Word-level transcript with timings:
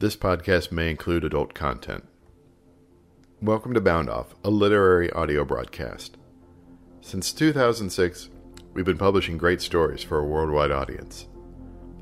This 0.00 0.16
podcast 0.16 0.72
may 0.72 0.88
include 0.88 1.24
adult 1.24 1.52
content. 1.52 2.08
Welcome 3.42 3.74
to 3.74 3.82
Bound 3.82 4.08
Off, 4.08 4.34
a 4.42 4.48
literary 4.48 5.12
audio 5.12 5.44
broadcast. 5.44 6.16
Since 7.02 7.34
2006, 7.34 8.30
we've 8.72 8.86
been 8.86 8.96
publishing 8.96 9.36
great 9.36 9.60
stories 9.60 10.02
for 10.02 10.18
a 10.18 10.26
worldwide 10.26 10.70
audience. 10.70 11.28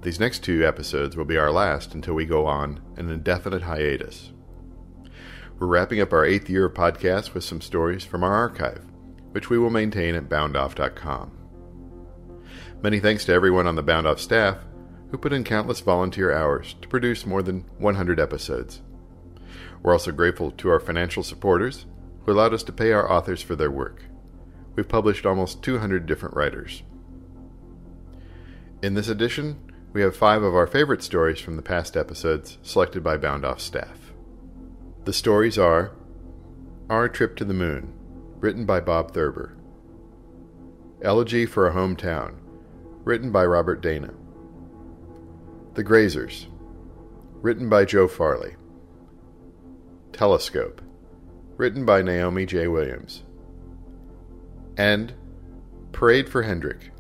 These 0.03 0.21
next 0.21 0.45
two 0.45 0.65
episodes 0.65 1.17
will 1.17 1.25
be 1.25 1.39
our 1.39 1.51
last 1.51 1.93
until 1.93 2.15
we 2.15 2.25
go 2.25 2.47
on 2.47 2.81
an 2.97 3.11
indefinite 3.11 3.63
hiatus. 3.63 4.31
We're 5.59 5.67
wrapping 5.67 6.01
up 6.01 6.13
our 6.13 6.25
eighth 6.25 6.49
year 6.49 6.67
of 6.67 6.75
podcast 6.75 7.35
with 7.35 7.43
some 7.43 7.61
stories 7.61 8.05
from 8.05 8.23
our 8.23 8.33
archive, 8.33 8.85
which 9.33 9.51
we 9.51 9.59
will 9.59 9.71
maintain 9.71 10.15
at 10.15 10.29
boundoff.com. 10.29 11.33
Many 12.81 13.01
thanks 13.01 13.25
to 13.25 13.33
everyone 13.33 13.67
on 13.67 13.75
the 13.75 13.83
Bound 13.83 14.07
Off 14.07 14.21
staff 14.21 14.59
who 15.11 15.19
put 15.19 15.33
in 15.33 15.45
countless 15.45 15.81
volunteer 15.81 16.33
hours 16.33 16.75
to 16.83 16.89
produce 16.89 17.27
more 17.27 17.43
than 17.43 17.65
100 17.79 18.21
episodes. 18.21 18.83
We're 19.83 19.93
also 19.93 20.13
grateful 20.13 20.51
to 20.53 20.71
our 20.71 20.81
financial 20.81 21.23
supporters 21.23 21.87
who 22.25 22.33
allowed 22.33 22.53
us 22.53 22.63
to 22.65 22.73
pay 22.73 22.93
our 22.93 23.11
authors 23.11 23.41
for 23.41 23.57
their 23.57 23.71
work. 23.71 24.05
We've 24.75 24.89
published 24.89 25.25
almost 25.25 25.63
200 25.63 26.07
different 26.07 26.37
writers. 26.37 26.83
In 28.83 28.95
this 28.95 29.09
edition, 29.09 29.73
we 29.93 30.03
have 30.03 30.15
five 30.15 30.43
of 30.43 30.55
our 30.55 30.67
favorite 30.67 31.03
stories 31.03 31.41
from 31.41 31.57
the 31.57 31.63
past 31.63 31.97
episodes 31.97 32.59
selected 32.63 33.03
by 33.03 33.17
Bound 33.17 33.45
Off 33.45 33.61
staff. 33.61 34.13
The 35.05 35.13
stories 35.13 35.59
are 35.59 35.93
Our 36.91 37.09
Trip 37.09 37.35
to 37.37 37.45
the 37.45 37.55
Moon, 37.55 37.93
written 38.39 38.67
by 38.67 38.81
Bob 38.81 39.13
Thurber, 39.13 39.57
Elegy 41.01 41.47
for 41.47 41.67
a 41.67 41.73
Hometown, 41.73 42.35
written 43.05 43.33
by 43.33 43.47
Robert 43.47 43.81
Dana. 43.81 44.13
The 45.79 45.85
Grazers, 45.85 46.47
written 47.41 47.69
by 47.69 47.85
Joe 47.85 48.09
Farley. 48.09 48.57
Telescope, 50.13 50.83
written 51.57 51.85
by 51.87 52.03
Naomi 52.03 52.47
J. 52.47 52.67
Williams. 52.67 53.23
And 54.77 55.15
Parade 55.93 56.29
for 56.29 56.43
Hendrik, 56.43 56.91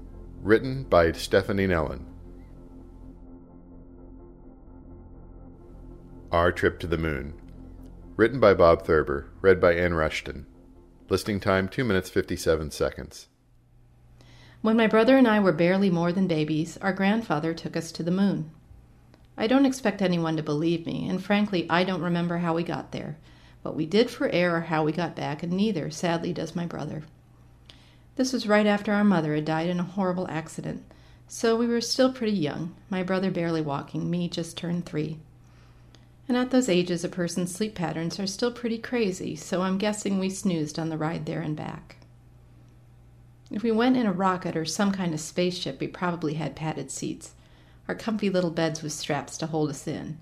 written 0.40 0.84
by 0.84 1.10
Stefani 1.10 1.66
Nellen. 1.66 2.04
Our 6.30 6.52
Trip 6.52 6.78
to 6.78 6.86
the 6.86 6.98
Moon, 6.98 7.34
written 8.14 8.38
by 8.38 8.54
Bob 8.54 8.84
Thurber, 8.84 9.28
read 9.40 9.60
by 9.60 9.74
Ann 9.74 9.94
Rushton. 9.94 10.46
Listing 11.08 11.40
time 11.40 11.66
2 11.66 11.82
minutes 11.82 12.10
57 12.10 12.70
seconds. 12.70 13.26
When 14.62 14.76
my 14.76 14.86
brother 14.86 15.16
and 15.16 15.26
I 15.26 15.40
were 15.40 15.52
barely 15.52 15.90
more 15.90 16.12
than 16.12 16.28
babies, 16.28 16.76
our 16.76 16.92
grandfather 16.92 17.52
took 17.54 17.76
us 17.76 17.90
to 17.90 18.04
the 18.04 18.12
moon. 18.12 18.52
I 19.40 19.46
don't 19.46 19.66
expect 19.66 20.02
anyone 20.02 20.36
to 20.36 20.42
believe 20.42 20.84
me, 20.84 21.08
and 21.08 21.22
frankly, 21.22 21.64
I 21.70 21.84
don't 21.84 22.02
remember 22.02 22.38
how 22.38 22.54
we 22.54 22.64
got 22.64 22.90
there, 22.90 23.16
what 23.62 23.76
we 23.76 23.86
did 23.86 24.10
for 24.10 24.28
air 24.30 24.56
or 24.56 24.62
how 24.62 24.82
we 24.82 24.90
got 24.90 25.14
back, 25.14 25.44
and 25.44 25.52
neither, 25.52 25.92
sadly, 25.92 26.32
does 26.32 26.56
my 26.56 26.66
brother. 26.66 27.04
This 28.16 28.32
was 28.32 28.48
right 28.48 28.66
after 28.66 28.92
our 28.92 29.04
mother 29.04 29.36
had 29.36 29.44
died 29.44 29.68
in 29.68 29.78
a 29.78 29.84
horrible 29.84 30.26
accident, 30.28 30.82
so 31.28 31.54
we 31.56 31.68
were 31.68 31.80
still 31.80 32.12
pretty 32.12 32.36
young, 32.36 32.74
my 32.90 33.04
brother 33.04 33.30
barely 33.30 33.62
walking, 33.62 34.10
me 34.10 34.28
just 34.28 34.56
turned 34.56 34.84
three. 34.86 35.18
And 36.26 36.36
at 36.36 36.50
those 36.50 36.68
ages, 36.68 37.04
a 37.04 37.08
person's 37.08 37.54
sleep 37.54 37.76
patterns 37.76 38.18
are 38.18 38.26
still 38.26 38.50
pretty 38.50 38.78
crazy, 38.78 39.36
so 39.36 39.62
I'm 39.62 39.78
guessing 39.78 40.18
we 40.18 40.30
snoozed 40.30 40.80
on 40.80 40.88
the 40.88 40.98
ride 40.98 41.26
there 41.26 41.42
and 41.42 41.54
back. 41.54 41.96
If 43.52 43.62
we 43.62 43.70
went 43.70 43.96
in 43.96 44.04
a 44.04 44.12
rocket 44.12 44.56
or 44.56 44.64
some 44.64 44.90
kind 44.90 45.14
of 45.14 45.20
spaceship, 45.20 45.78
we 45.78 45.86
probably 45.86 46.34
had 46.34 46.56
padded 46.56 46.90
seats, 46.90 47.34
our 47.88 47.94
comfy 47.94 48.30
little 48.30 48.50
beds 48.50 48.82
with 48.82 48.92
straps 48.92 49.38
to 49.38 49.46
hold 49.46 49.70
us 49.70 49.88
in. 49.88 50.18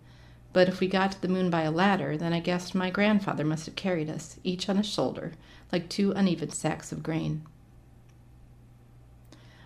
But 0.53 0.69
if 0.69 0.81
we 0.81 0.87
got 0.87 1.13
to 1.13 1.21
the 1.21 1.29
moon 1.29 1.51
by 1.51 1.63
a 1.63 1.71
ladder, 1.71 2.17
then 2.17 2.33
I 2.33 2.41
guessed 2.41 2.75
my 2.75 2.89
grandfather 2.89 3.45
must 3.45 3.67
have 3.67 3.77
carried 3.77 4.09
us, 4.09 4.39
each 4.43 4.69
on 4.69 4.77
his 4.77 4.87
shoulder, 4.87 5.33
like 5.71 5.89
two 5.89 6.13
uneven 6.13 6.51
sacks 6.51 6.93
of 6.93 7.03
grain. 7.03 7.43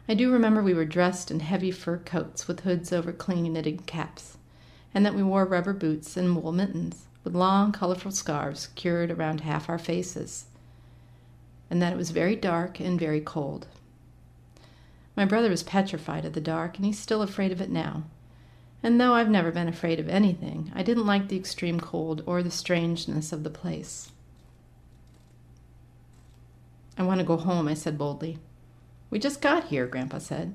I 0.09 0.15
do 0.15 0.33
remember 0.33 0.61
we 0.61 0.75
were 0.75 0.85
dressed 0.85 1.31
in 1.31 1.39
heavy 1.39 1.71
fur 1.71 1.99
coats 1.99 2.49
with 2.49 2.61
hoods 2.61 2.93
over 2.93 3.13
clean 3.13 3.53
knitted 3.53 3.87
caps, 3.87 4.39
and 4.93 5.07
that 5.07 5.15
we 5.15 5.23
wore 5.23 5.45
rubber 5.45 5.73
boots 5.73 6.17
and 6.17 6.35
wool 6.35 6.51
mittens, 6.51 7.07
with 7.23 7.37
long, 7.37 7.71
colorful 7.71 8.11
scarves 8.11 8.69
cured 8.75 9.13
around 9.13 9.43
half 9.43 9.69
our 9.69 9.79
faces, 9.79 10.47
and 11.71 11.81
that 11.81 11.93
it 11.93 11.97
was 11.97 12.11
very 12.11 12.35
dark 12.35 12.81
and 12.81 12.99
very 12.99 13.21
cold. 13.21 13.69
My 15.17 15.25
brother 15.25 15.51
was 15.51 15.63
petrified 15.63 16.25
of 16.25 16.33
the 16.33 16.41
dark, 16.41 16.77
and 16.77 16.87
he's 16.87 16.99
still 16.99 17.23
afraid 17.23 17.53
of 17.53 17.61
it 17.61 17.71
now. 17.71 18.05
And 18.83 19.01
though 19.01 19.15
I've 19.15 19.29
never 19.29 19.51
been 19.51 19.69
afraid 19.69 20.01
of 20.01 20.09
anything, 20.09 20.73
I 20.75 20.83
didn't 20.83 21.07
like 21.07 21.29
the 21.29 21.37
extreme 21.37 21.81
cold 21.81 22.23
or 22.27 22.43
the 22.43 22.51
strangeness 22.51 23.33
of 23.33 23.45
the 23.45 23.51
place. 23.51 24.13
I 26.97 27.03
want 27.03 27.21
to 27.21 27.27
go 27.27 27.37
home, 27.37 27.69
I 27.69 27.75
said 27.75 27.99
boldly. 27.99 28.39
We 29.11 29.19
just 29.19 29.41
got 29.41 29.65
here, 29.65 29.87
Grandpa 29.87 30.19
said. 30.19 30.55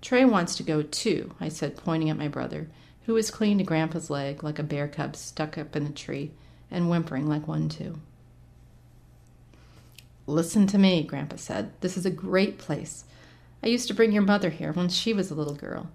Trey 0.00 0.24
wants 0.24 0.56
to 0.56 0.62
go 0.62 0.82
too, 0.82 1.34
I 1.40 1.48
said, 1.48 1.76
pointing 1.76 2.10
at 2.10 2.18
my 2.18 2.28
brother, 2.28 2.68
who 3.06 3.14
was 3.14 3.30
clinging 3.30 3.58
to 3.58 3.64
Grandpa's 3.64 4.10
leg 4.10 4.42
like 4.42 4.58
a 4.58 4.64
bear 4.64 4.88
cub 4.88 5.16
stuck 5.16 5.58
up 5.58 5.74
in 5.76 5.86
a 5.86 5.90
tree 5.90 6.32
and 6.70 6.88
whimpering 6.88 7.26
like 7.26 7.46
one 7.46 7.68
too. 7.68 7.98
Listen 10.26 10.66
to 10.68 10.78
me, 10.78 11.02
Grandpa 11.02 11.36
said. 11.36 11.72
This 11.80 11.96
is 11.96 12.06
a 12.06 12.10
great 12.10 12.58
place. 12.58 13.04
I 13.62 13.68
used 13.68 13.86
to 13.88 13.94
bring 13.94 14.12
your 14.12 14.22
mother 14.22 14.50
here 14.50 14.72
when 14.72 14.88
she 14.88 15.12
was 15.12 15.30
a 15.30 15.34
little 15.34 15.54
girl. 15.54 15.90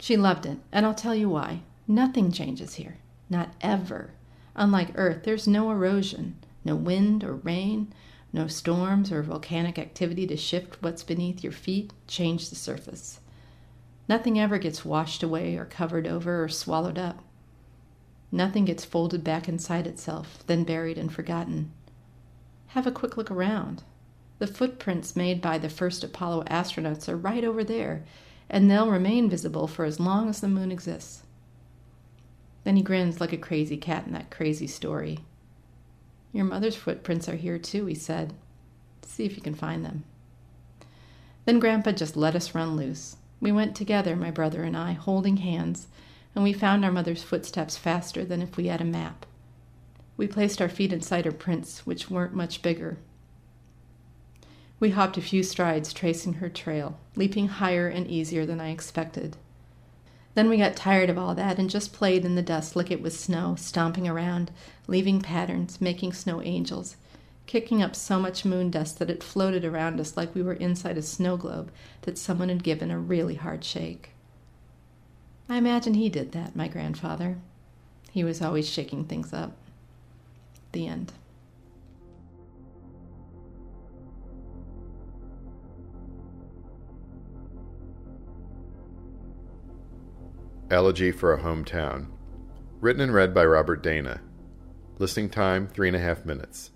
She 0.00 0.16
loved 0.16 0.46
it, 0.46 0.58
and 0.70 0.86
I'll 0.86 0.94
tell 0.94 1.14
you 1.14 1.28
why. 1.28 1.62
Nothing 1.86 2.30
changes 2.30 2.74
here. 2.74 2.98
Not 3.28 3.52
ever. 3.60 4.12
Unlike 4.54 4.92
Earth, 4.94 5.24
there's 5.24 5.48
no 5.48 5.70
erosion, 5.70 6.36
no 6.64 6.76
wind 6.76 7.24
or 7.24 7.34
rain, 7.34 7.92
no 8.32 8.46
storms 8.46 9.10
or 9.10 9.22
volcanic 9.22 9.78
activity 9.78 10.26
to 10.26 10.36
shift 10.36 10.76
what's 10.80 11.02
beneath 11.02 11.42
your 11.42 11.52
feet, 11.52 11.92
change 12.06 12.48
the 12.48 12.56
surface. 12.56 13.20
Nothing 14.08 14.38
ever 14.38 14.58
gets 14.58 14.84
washed 14.84 15.22
away 15.22 15.56
or 15.56 15.64
covered 15.64 16.06
over 16.06 16.42
or 16.44 16.48
swallowed 16.48 16.98
up. 16.98 17.22
Nothing 18.30 18.64
gets 18.64 18.84
folded 18.84 19.24
back 19.24 19.48
inside 19.48 19.86
itself, 19.86 20.44
then 20.46 20.64
buried 20.64 20.98
and 20.98 21.12
forgotten. 21.12 21.72
Have 22.68 22.86
a 22.86 22.92
quick 22.92 23.16
look 23.16 23.30
around. 23.30 23.82
The 24.38 24.46
footprints 24.46 25.16
made 25.16 25.40
by 25.40 25.58
the 25.58 25.68
first 25.68 26.04
Apollo 26.04 26.44
astronauts 26.44 27.08
are 27.08 27.16
right 27.16 27.44
over 27.44 27.64
there, 27.64 28.04
and 28.48 28.70
they'll 28.70 28.90
remain 28.90 29.28
visible 29.28 29.66
for 29.66 29.84
as 29.84 29.98
long 29.98 30.28
as 30.28 30.40
the 30.40 30.48
moon 30.48 30.70
exists. 30.70 31.22
Then 32.64 32.76
he 32.76 32.82
grins 32.82 33.20
like 33.20 33.32
a 33.32 33.38
crazy 33.38 33.76
cat 33.76 34.06
in 34.06 34.12
that 34.12 34.30
crazy 34.30 34.66
story. 34.66 35.20
Your 36.32 36.44
mother's 36.44 36.76
footprints 36.76 37.28
are 37.28 37.36
here 37.36 37.58
too, 37.58 37.86
he 37.86 37.94
said. 37.94 38.34
See 39.02 39.24
if 39.24 39.36
you 39.36 39.42
can 39.42 39.54
find 39.54 39.84
them. 39.84 40.04
Then 41.44 41.58
Grandpa 41.58 41.92
just 41.92 42.16
let 42.16 42.36
us 42.36 42.54
run 42.54 42.76
loose. 42.76 43.16
We 43.40 43.50
went 43.52 43.74
together, 43.74 44.14
my 44.14 44.30
brother 44.30 44.62
and 44.62 44.76
I, 44.76 44.92
holding 44.92 45.38
hands, 45.38 45.88
and 46.34 46.44
we 46.44 46.52
found 46.52 46.84
our 46.84 46.92
mother's 46.92 47.22
footsteps 47.22 47.76
faster 47.76 48.24
than 48.24 48.42
if 48.42 48.56
we 48.56 48.66
had 48.66 48.80
a 48.80 48.84
map. 48.84 49.24
We 50.16 50.26
placed 50.26 50.60
our 50.60 50.68
feet 50.68 50.92
inside 50.92 51.24
her 51.24 51.32
prints, 51.32 51.86
which 51.86 52.10
weren't 52.10 52.34
much 52.34 52.60
bigger. 52.60 52.98
We 54.80 54.90
hopped 54.90 55.16
a 55.16 55.22
few 55.22 55.42
strides, 55.42 55.92
tracing 55.92 56.34
her 56.34 56.48
trail, 56.48 56.98
leaping 57.16 57.48
higher 57.48 57.88
and 57.88 58.06
easier 58.06 58.46
than 58.46 58.60
I 58.60 58.70
expected. 58.70 59.36
Then 60.34 60.48
we 60.48 60.58
got 60.58 60.76
tired 60.76 61.10
of 61.10 61.18
all 61.18 61.34
that 61.34 61.58
and 61.58 61.68
just 61.68 61.92
played 61.92 62.24
in 62.24 62.36
the 62.36 62.42
dust 62.42 62.76
like 62.76 62.92
it 62.92 63.02
was 63.02 63.18
snow, 63.18 63.56
stomping 63.56 64.06
around, 64.06 64.52
leaving 64.86 65.20
patterns, 65.20 65.80
making 65.80 66.12
snow 66.12 66.40
angels, 66.42 66.96
kicking 67.46 67.82
up 67.82 67.96
so 67.96 68.20
much 68.20 68.44
moon 68.44 68.70
dust 68.70 69.00
that 69.00 69.10
it 69.10 69.22
floated 69.22 69.64
around 69.64 69.98
us 69.98 70.16
like 70.16 70.32
we 70.34 70.42
were 70.42 70.52
inside 70.52 70.96
a 70.96 71.02
snow 71.02 71.36
globe 71.36 71.72
that 72.02 72.18
someone 72.18 72.50
had 72.50 72.62
given 72.62 72.90
a 72.90 72.98
really 72.98 73.34
hard 73.34 73.64
shake. 73.64 74.10
I 75.48 75.56
imagine 75.56 75.94
he 75.94 76.08
did 76.08 76.30
that, 76.32 76.54
my 76.54 76.68
grandfather. 76.68 77.38
He 78.12 78.22
was 78.22 78.40
always 78.40 78.68
shaking 78.68 79.06
things 79.06 79.32
up. 79.32 79.56
The 80.70 80.86
end. 80.86 81.12
Elegy 90.70 91.10
for 91.12 91.32
a 91.32 91.40
Hometown, 91.40 92.08
written 92.82 93.00
and 93.00 93.14
read 93.14 93.32
by 93.32 93.42
Robert 93.42 93.82
Dana. 93.82 94.20
Listening 94.98 95.30
time 95.30 95.66
three 95.66 95.88
and 95.88 95.96
a 95.96 96.00
half 96.00 96.26
minutes. 96.26 96.72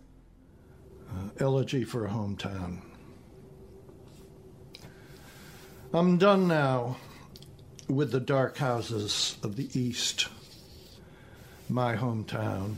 Uh, 1.11 1.29
Elegy 1.39 1.85
for 1.85 2.07
a 2.07 2.09
Hometown. 2.09 2.81
I'm 5.93 6.17
done 6.17 6.49
now 6.49 6.97
with 7.87 8.13
the 8.13 8.21
dark 8.21 8.57
houses 8.57 9.37
of 9.43 9.57
the 9.57 9.69
East, 9.79 10.29
my 11.69 11.95
hometown. 11.95 12.77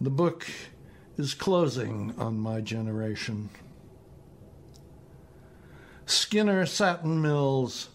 The 0.00 0.10
book 0.10 0.46
is 1.18 1.34
closing 1.34 2.14
on 2.18 2.38
my 2.38 2.60
generation. 2.60 3.50
Skinner 6.04 6.66
Satin 6.66 7.20
Mills 7.20 7.88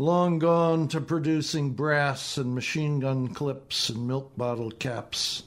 long 0.00 0.38
gone 0.38 0.86
to 0.86 1.00
producing 1.00 1.72
brass 1.72 2.38
and 2.38 2.54
machine 2.54 3.00
gun 3.00 3.26
clips 3.34 3.90
and 3.90 4.06
milk 4.06 4.30
bottle 4.36 4.70
caps, 4.70 5.42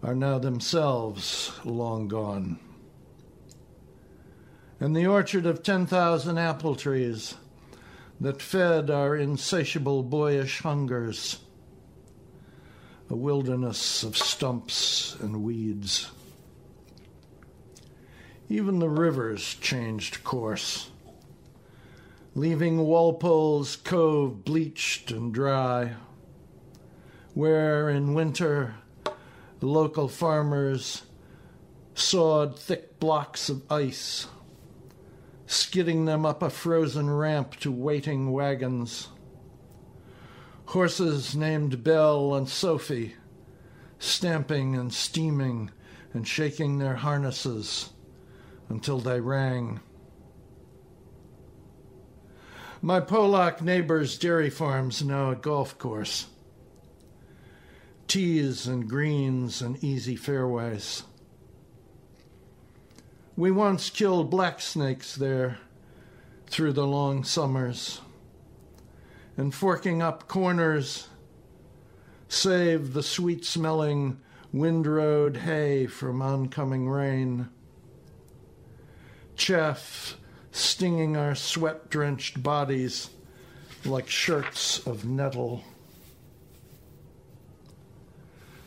are 0.00 0.14
now 0.14 0.38
themselves 0.38 1.50
long 1.64 2.06
gone. 2.06 2.56
And 4.78 4.94
the 4.94 5.06
orchard 5.06 5.44
of 5.44 5.62
10,000 5.62 6.38
apple 6.38 6.76
trees 6.76 7.34
that 8.20 8.40
fed 8.40 8.90
our 8.90 9.16
insatiable 9.16 10.04
boyish 10.04 10.60
hungers, 10.60 11.40
a 13.10 13.16
wilderness 13.16 14.04
of 14.04 14.16
stumps 14.16 15.16
and 15.20 15.42
weeds. 15.42 16.12
Even 18.48 18.78
the 18.78 18.88
rivers 18.88 19.54
changed 19.54 20.22
course, 20.22 20.90
leaving 22.36 22.78
Walpole's 22.78 23.76
Cove 23.76 24.44
bleached 24.44 25.12
and 25.12 25.32
dry, 25.32 25.94
where 27.32 27.88
in 27.88 28.12
winter 28.12 28.74
the 29.60 29.66
local 29.66 30.08
farmers 30.08 31.02
sawed 31.94 32.58
thick 32.58 32.98
blocks 32.98 33.48
of 33.48 33.62
ice, 33.70 34.26
skidding 35.46 36.06
them 36.06 36.26
up 36.26 36.42
a 36.42 36.50
frozen 36.50 37.08
ramp 37.08 37.54
to 37.60 37.70
waiting 37.70 38.32
wagons. 38.32 39.08
Horses 40.66 41.36
named 41.36 41.84
Belle 41.84 42.34
and 42.34 42.48
Sophie, 42.48 43.14
stamping 44.00 44.74
and 44.74 44.92
steaming 44.92 45.70
and 46.12 46.26
shaking 46.26 46.78
their 46.78 46.96
harnesses 46.96 47.90
until 48.68 48.98
they 48.98 49.20
rang. 49.20 49.78
My 52.84 53.00
Polack 53.00 53.62
neighbor's 53.62 54.18
dairy 54.18 54.50
farm's 54.50 55.02
now 55.02 55.30
a 55.30 55.36
golf 55.36 55.78
course. 55.78 56.26
Tees 58.06 58.66
and 58.66 58.86
greens 58.86 59.62
and 59.62 59.82
easy 59.82 60.16
fairways. 60.16 61.02
We 63.38 63.50
once 63.50 63.88
killed 63.88 64.28
black 64.28 64.60
snakes 64.60 65.16
there 65.16 65.60
through 66.46 66.74
the 66.74 66.86
long 66.86 67.24
summers, 67.24 68.02
and 69.38 69.54
forking 69.54 70.02
up 70.02 70.28
corners, 70.28 71.08
saved 72.28 72.92
the 72.92 73.02
sweet 73.02 73.46
smelling 73.46 74.20
windrowed 74.52 75.38
hay 75.38 75.86
from 75.86 76.20
oncoming 76.20 76.86
rain 76.86 77.48
chaff 79.36 80.18
stinging 80.54 81.16
our 81.16 81.34
sweat 81.34 81.90
drenched 81.90 82.40
bodies 82.40 83.10
like 83.84 84.08
shirts 84.08 84.78
of 84.86 85.04
nettle. 85.04 85.64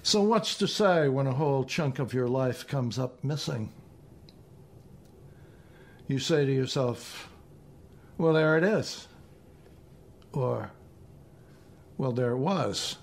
So, 0.04 0.22
what's 0.22 0.57
to 0.57 0.68
say 0.68 1.07
when 1.07 1.28
a 1.28 1.34
whole 1.34 1.63
chunk 1.63 2.00
of 2.00 2.13
your 2.13 2.28
life 2.28 2.68
comes 2.68 3.00
up 3.00 3.24
missing? 3.24 3.72
You 6.07 6.19
say 6.19 6.45
to 6.45 6.54
yourself, 6.54 7.30
well, 8.18 8.34
there 8.34 8.57
it 8.57 8.66
is. 8.66 9.07
Or, 10.34 10.72
well, 11.98 12.12
there 12.12 12.31
it 12.31 12.38
was, 12.38 12.98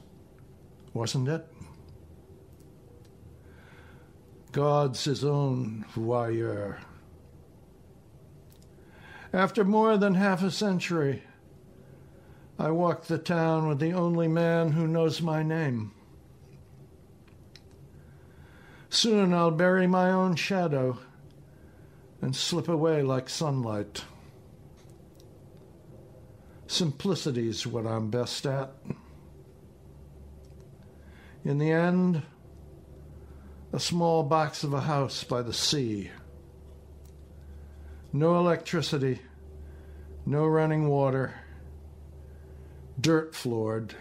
wasn't 0.92 1.28
it? 1.28 1.46
God's 4.52 5.04
his 5.04 5.24
own 5.24 5.86
voyeur. 5.94 6.78
After 9.34 9.64
more 9.64 9.98
than 9.98 10.14
half 10.14 10.44
a 10.44 10.50
century, 10.52 11.24
I 12.56 12.70
walk 12.70 13.06
the 13.06 13.18
town 13.18 13.66
with 13.66 13.80
the 13.80 13.92
only 13.92 14.28
man 14.28 14.70
who 14.70 14.86
knows 14.86 15.20
my 15.20 15.42
name. 15.42 15.90
Soon 18.88 19.34
I'll 19.34 19.50
bury 19.50 19.88
my 19.88 20.08
own 20.08 20.36
shadow 20.36 21.00
and 22.22 22.36
slip 22.36 22.68
away 22.68 23.02
like 23.02 23.28
sunlight. 23.28 24.04
Simplicity's 26.68 27.66
what 27.66 27.88
I'm 27.88 28.10
best 28.10 28.46
at. 28.46 28.72
In 31.44 31.58
the 31.58 31.72
end, 31.72 32.22
a 33.72 33.80
small 33.80 34.22
box 34.22 34.62
of 34.62 34.72
a 34.72 34.82
house 34.82 35.24
by 35.24 35.42
the 35.42 35.52
sea 35.52 36.12
no 38.14 38.38
electricity, 38.38 39.18
no 40.24 40.46
running 40.46 40.88
water, 40.88 41.34
dirt 43.00 43.34
floored. 43.34 43.92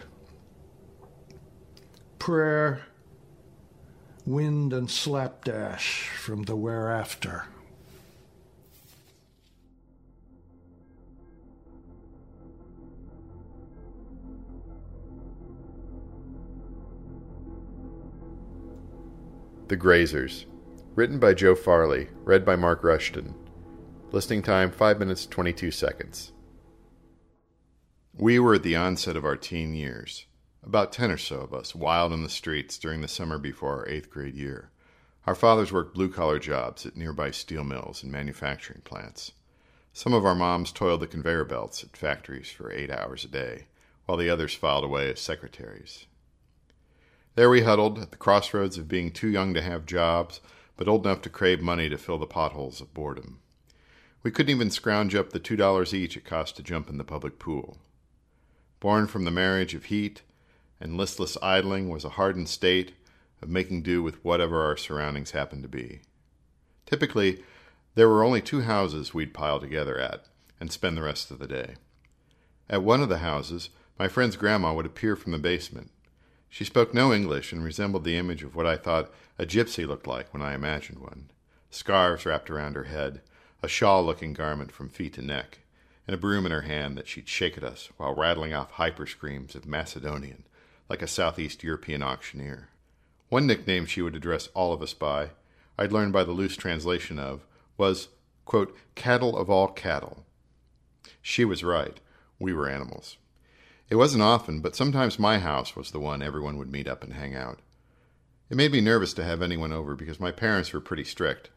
Prayer, 2.19 2.83
wind, 4.23 4.71
and 4.71 4.89
slapdash 4.89 6.07
from 6.09 6.43
the 6.43 6.55
whereafter. 6.55 7.45
The 19.69 19.75
Grazers, 19.75 20.45
written 20.93 21.17
by 21.17 21.33
Joe 21.33 21.55
Farley, 21.55 22.09
read 22.23 22.45
by 22.45 22.55
Mark 22.55 22.83
Rushton. 22.83 23.33
Listening 24.13 24.43
time 24.43 24.69
5 24.69 24.99
minutes 24.99 25.25
22 25.25 25.71
seconds. 25.71 26.33
We 28.13 28.37
were 28.37 28.53
at 28.53 28.61
the 28.61 28.75
onset 28.75 29.17
of 29.17 29.25
our 29.25 29.35
teen 29.35 29.73
years, 29.73 30.27
about 30.61 30.91
10 30.91 31.09
or 31.09 31.17
so 31.17 31.37
of 31.37 31.51
us, 31.51 31.73
wild 31.73 32.13
in 32.13 32.21
the 32.21 32.29
streets 32.29 32.77
during 32.77 33.01
the 33.01 33.07
summer 33.07 33.39
before 33.39 33.71
our 33.71 33.89
eighth 33.89 34.11
grade 34.11 34.35
year. 34.35 34.69
Our 35.25 35.33
fathers 35.33 35.73
worked 35.73 35.95
blue 35.95 36.09
collar 36.09 36.37
jobs 36.37 36.85
at 36.85 36.95
nearby 36.95 37.31
steel 37.31 37.63
mills 37.63 38.03
and 38.03 38.11
manufacturing 38.11 38.81
plants. 38.81 39.31
Some 39.93 40.13
of 40.13 40.25
our 40.27 40.35
moms 40.35 40.71
toiled 40.71 40.99
the 40.99 41.07
conveyor 41.07 41.45
belts 41.45 41.83
at 41.83 41.97
factories 41.97 42.51
for 42.51 42.71
eight 42.71 42.91
hours 42.91 43.25
a 43.25 43.29
day, 43.29 43.65
while 44.05 44.19
the 44.19 44.29
others 44.29 44.53
filed 44.53 44.83
away 44.83 45.09
as 45.09 45.21
secretaries. 45.21 46.05
There 47.33 47.49
we 47.49 47.61
huddled 47.61 47.97
at 47.97 48.11
the 48.11 48.17
crossroads 48.17 48.77
of 48.77 48.87
being 48.87 49.09
too 49.09 49.29
young 49.29 49.55
to 49.55 49.61
have 49.63 49.87
jobs, 49.87 50.39
but 50.77 50.87
old 50.87 51.03
enough 51.03 51.23
to 51.23 51.31
crave 51.31 51.61
money 51.61 51.89
to 51.89 51.97
fill 51.97 52.19
the 52.19 52.27
potholes 52.27 52.79
of 52.79 52.93
boredom. 52.93 53.39
We 54.23 54.31
couldn't 54.31 54.55
even 54.55 54.71
scrounge 54.71 55.13
up 55.15 55.31
the 55.31 55.39
two 55.39 55.57
dollars 55.57 55.93
each 55.93 56.15
it 56.15 56.23
cost 56.23 56.55
to 56.55 56.63
jump 56.63 56.89
in 56.89 56.97
the 56.97 57.03
public 57.03 57.39
pool. 57.39 57.77
Born 58.79 59.05
from 59.05 59.25
the 59.25 59.31
marriage 59.31 59.75
of 59.75 59.85
heat 59.85 60.21
and 60.79 60.97
listless 60.97 61.37
idling 61.41 61.89
was 61.89 62.05
a 62.05 62.09
hardened 62.09 62.47
state 62.47 62.93
of 63.41 63.49
making 63.49 63.83
do 63.83 64.01
with 64.01 64.23
whatever 64.23 64.63
our 64.63 64.77
surroundings 64.77 65.31
happened 65.31 65.63
to 65.63 65.69
be. 65.69 65.99
Typically, 66.85 67.43
there 67.95 68.07
were 68.07 68.23
only 68.23 68.41
two 68.41 68.61
houses 68.61 69.13
we'd 69.13 69.33
pile 69.33 69.59
together 69.59 69.99
at 69.99 70.25
and 70.59 70.71
spend 70.71 70.95
the 70.95 71.03
rest 71.03 71.29
of 71.29 71.39
the 71.39 71.47
day. 71.47 71.75
At 72.69 72.83
one 72.83 73.01
of 73.01 73.09
the 73.09 73.17
houses, 73.17 73.69
my 73.99 74.07
friend's 74.07 74.37
grandma 74.37 74.73
would 74.73 74.85
appear 74.85 75.17
from 75.17 75.33
the 75.33 75.37
basement. 75.37 75.91
She 76.49 76.63
spoke 76.63 76.93
no 76.93 77.13
English 77.13 77.51
and 77.51 77.63
resembled 77.63 78.05
the 78.05 78.15
image 78.15 78.41
of 78.43 78.55
what 78.55 78.65
I 78.65 78.77
thought 78.77 79.13
a 79.37 79.45
gypsy 79.45 79.85
looked 79.85 80.07
like 80.07 80.33
when 80.33 80.41
I 80.41 80.53
imagined 80.53 80.99
one. 80.99 81.29
Scarves 81.69 82.25
wrapped 82.25 82.49
around 82.49 82.75
her 82.75 82.85
head, 82.85 83.21
a 83.63 83.67
shawl 83.69 84.03
looking 84.03 84.33
garment 84.33 84.73
from 84.73 84.89
feet 84.89 85.13
to 85.13 85.21
neck, 85.21 85.59
and 86.05 86.13
a 86.13 86.17
broom 86.17 86.45
in 86.45 86.51
her 86.51 86.63
hand 86.63 86.97
that 86.97 87.07
she'd 87.07 87.29
shake 87.29 87.57
at 87.57 87.63
us 87.63 87.89
while 87.95 88.13
rattling 88.13 88.53
off 88.53 88.71
hyper 88.71 89.07
screams 89.07 89.55
of 89.55 89.65
Macedonian, 89.65 90.43
like 90.89 91.01
a 91.01 91.07
Southeast 91.07 91.63
European 91.63 92.03
auctioneer. 92.03 92.67
One 93.29 93.47
nickname 93.47 93.85
she 93.85 94.01
would 94.01 94.17
address 94.17 94.49
all 94.53 94.73
of 94.73 94.81
us 94.81 94.93
by, 94.93 95.29
I'd 95.79 95.93
learned 95.93 96.11
by 96.11 96.25
the 96.25 96.33
loose 96.33 96.57
translation 96.57 97.17
of, 97.17 97.45
was, 97.77 98.09
quote, 98.43 98.77
cattle 98.95 99.37
of 99.37 99.49
all 99.49 99.69
cattle. 99.69 100.25
She 101.21 101.45
was 101.45 101.63
right. 101.63 102.01
We 102.37 102.51
were 102.53 102.67
animals. 102.67 103.15
It 103.89 103.95
wasn't 103.95 104.23
often, 104.23 104.59
but 104.59 104.75
sometimes 104.75 105.17
my 105.17 105.39
house 105.39 105.73
was 105.73 105.91
the 105.91 106.01
one 106.01 106.21
everyone 106.21 106.57
would 106.57 106.71
meet 106.71 106.87
up 106.87 107.01
and 107.01 107.13
hang 107.13 107.33
out. 107.33 107.59
It 108.49 108.57
made 108.57 108.73
me 108.73 108.81
nervous 108.81 109.13
to 109.13 109.23
have 109.23 109.41
anyone 109.41 109.71
over 109.71 109.95
because 109.95 110.19
my 110.19 110.31
parents 110.31 110.73
were 110.73 110.81
pretty 110.81 111.05
strict, 111.05 111.49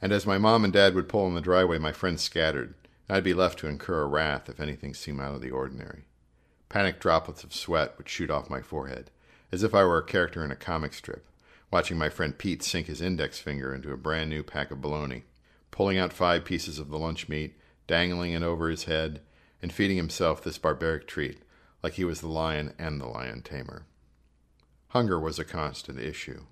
and 0.00 0.12
as 0.12 0.26
my 0.26 0.38
mom 0.38 0.64
and 0.64 0.72
dad 0.72 0.94
would 0.94 1.08
pull 1.08 1.26
in 1.26 1.34
the 1.34 1.40
driveway, 1.40 1.78
my 1.78 1.92
friends 1.92 2.22
scattered, 2.22 2.74
and 3.08 3.16
I'd 3.16 3.24
be 3.24 3.34
left 3.34 3.58
to 3.60 3.66
incur 3.66 4.02
a 4.02 4.06
wrath 4.06 4.48
if 4.48 4.60
anything 4.60 4.94
seemed 4.94 5.20
out 5.20 5.34
of 5.34 5.40
the 5.40 5.50
ordinary. 5.50 6.04
Panic 6.68 7.00
droplets 7.00 7.44
of 7.44 7.52
sweat 7.52 7.94
would 7.98 8.08
shoot 8.08 8.30
off 8.30 8.48
my 8.48 8.62
forehead, 8.62 9.10
as 9.52 9.62
if 9.62 9.74
I 9.74 9.84
were 9.84 9.98
a 9.98 10.04
character 10.04 10.44
in 10.44 10.50
a 10.50 10.56
comic 10.56 10.94
strip, 10.94 11.26
watching 11.70 11.98
my 11.98 12.08
friend 12.08 12.38
Pete 12.38 12.62
sink 12.62 12.86
his 12.86 13.00
index 13.00 13.38
finger 13.38 13.74
into 13.74 13.92
a 13.92 13.96
brand 13.96 14.30
new 14.30 14.42
pack 14.42 14.70
of 14.70 14.80
bologna, 14.80 15.24
pulling 15.70 15.98
out 15.98 16.12
five 16.12 16.44
pieces 16.44 16.78
of 16.78 16.88
the 16.88 16.98
lunch 16.98 17.28
meat, 17.28 17.56
dangling 17.86 18.32
it 18.32 18.42
over 18.42 18.70
his 18.70 18.84
head, 18.84 19.20
and 19.62 19.72
feeding 19.72 19.96
himself 19.96 20.42
this 20.42 20.58
barbaric 20.58 21.06
treat 21.06 21.42
like 21.82 21.94
he 21.94 22.04
was 22.04 22.20
the 22.20 22.28
lion 22.28 22.72
and 22.78 23.00
the 23.00 23.06
lion 23.06 23.42
tamer. 23.42 23.86
Hunger 24.88 25.18
was 25.18 25.38
a 25.38 25.44
constant 25.44 25.98
issue. 25.98 26.44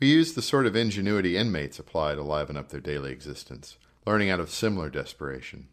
We 0.00 0.06
used 0.06 0.36
the 0.36 0.42
sort 0.42 0.66
of 0.66 0.76
ingenuity 0.76 1.36
inmates 1.36 1.80
apply 1.80 2.14
to 2.14 2.22
liven 2.22 2.56
up 2.56 2.68
their 2.68 2.78
daily 2.78 3.10
existence, 3.10 3.78
learning 4.06 4.30
out 4.30 4.38
of 4.38 4.48
similar 4.48 4.88
desperation. 4.90 5.66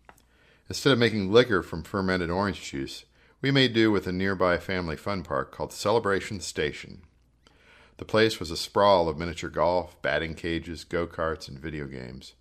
Instead 0.67 0.93
of 0.93 0.99
making 0.99 1.31
liquor 1.31 1.61
from 1.61 1.83
fermented 1.83 2.31
orange 2.31 2.63
juice, 2.63 3.05
we 3.41 3.51
made 3.51 3.73
do 3.73 3.91
with 3.91 4.07
a 4.07 4.11
nearby 4.11 4.57
family 4.57 4.95
fun 4.95 5.21
park 5.21 5.51
called 5.51 5.71
Celebration 5.71 6.39
Station. 6.39 7.03
The 7.97 8.05
place 8.05 8.39
was 8.39 8.49
a 8.49 8.57
sprawl 8.57 9.07
of 9.07 9.17
miniature 9.17 9.51
golf, 9.51 10.01
batting 10.01 10.33
cages, 10.33 10.83
go 10.83 11.05
karts, 11.05 11.47
and 11.47 11.59
video 11.59 11.85
games. 11.85 12.33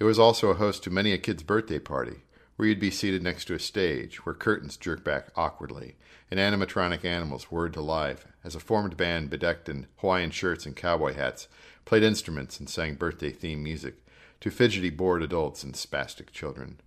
It 0.00 0.04
was 0.04 0.18
also 0.18 0.48
a 0.48 0.54
host 0.54 0.82
to 0.82 0.90
many 0.90 1.12
a 1.12 1.18
kid's 1.18 1.44
birthday 1.44 1.78
party, 1.78 2.24
where 2.56 2.66
you'd 2.66 2.80
be 2.80 2.90
seated 2.90 3.22
next 3.22 3.44
to 3.44 3.54
a 3.54 3.60
stage 3.60 4.26
where 4.26 4.34
curtains 4.34 4.76
jerked 4.76 5.04
back 5.04 5.28
awkwardly 5.36 5.94
and 6.28 6.40
animatronic 6.40 7.04
animals 7.04 7.44
whirred 7.44 7.72
to 7.74 7.80
life 7.80 8.26
as 8.44 8.54
a 8.54 8.60
formed 8.60 8.96
band 8.96 9.30
bedecked 9.30 9.68
in 9.68 9.86
Hawaiian 9.96 10.30
shirts 10.30 10.66
and 10.66 10.76
cowboy 10.76 11.14
hats 11.14 11.48
played 11.84 12.02
instruments 12.02 12.60
and 12.60 12.68
sang 12.68 12.94
birthday 12.94 13.30
theme 13.30 13.62
music 13.62 13.94
to 14.40 14.50
fidgety, 14.50 14.90
bored 14.90 15.22
adults 15.22 15.64
and 15.64 15.74
spastic 15.74 16.30
children. 16.30 16.80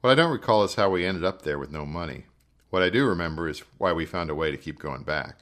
What 0.00 0.10
I 0.10 0.14
don't 0.14 0.32
recall 0.32 0.64
is 0.64 0.74
how 0.74 0.90
we 0.90 1.06
ended 1.06 1.24
up 1.24 1.42
there 1.42 1.58
with 1.58 1.70
no 1.70 1.86
money. 1.86 2.26
What 2.68 2.82
I 2.82 2.90
do 2.90 3.06
remember 3.06 3.48
is 3.48 3.62
why 3.78 3.92
we 3.92 4.04
found 4.04 4.28
a 4.28 4.34
way 4.34 4.50
to 4.50 4.58
keep 4.58 4.78
going 4.78 5.02
back. 5.02 5.38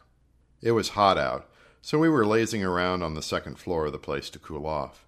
It 0.61 0.73
was 0.73 0.91
hot 0.91 1.19
out, 1.19 1.51
so 1.81 1.99
we 1.99 2.09
were 2.09 2.25
lazing 2.25 2.63
around 2.63 3.03
on 3.03 3.15
the 3.15 3.23
second 3.23 3.59
floor 3.59 3.87
of 3.87 3.93
the 3.93 3.99
place 3.99 4.31
to 4.31 4.39
cool 4.39 4.67
off. 4.67 5.05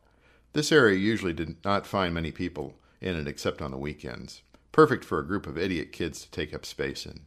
This 0.54 0.72
area 0.72 0.98
usually 0.98 1.32
did 1.32 1.56
not 1.64 1.86
find 1.86 2.12
many 2.12 2.32
people 2.32 2.74
in 3.00 3.16
it 3.16 3.28
except 3.28 3.62
on 3.62 3.70
the 3.70 3.76
weekends, 3.76 4.42
perfect 4.72 5.04
for 5.04 5.18
a 5.18 5.26
group 5.26 5.46
of 5.46 5.58
idiot 5.58 5.92
kids 5.92 6.22
to 6.22 6.30
take 6.30 6.52
up 6.52 6.64
space 6.64 7.06
in. 7.06 7.20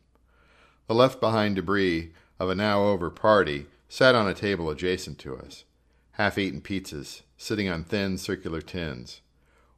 The 0.87 0.95
left 0.95 1.21
behind 1.21 1.55
debris 1.55 2.11
of 2.39 2.50
a 2.50 2.56
now 2.56 2.84
over 2.84 3.10
party 3.10 3.67
sat 3.89 4.15
on 4.15 4.27
a 4.27 4.34
table 4.34 4.70
adjacent 4.70 5.17
to 5.20 5.36
us, 5.36 5.63
half 6.12 6.38
eaten 6.38 6.62
pizzas 6.62 7.22
sitting 7.38 7.70
on 7.70 7.84
thin 7.84 8.17
circular 8.17 8.62
tins, 8.62 9.22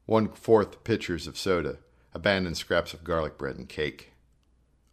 one 0.06 0.30
fourth 0.30 0.84
pitchers 0.84 1.28
of 1.28 1.38
soda, 1.38 1.78
abandoned 2.13 2.58
scraps 2.58 2.94
of 2.94 3.04
garlic 3.04 3.38
bread 3.38 3.56
and 3.56 3.70
cake. 3.70 4.13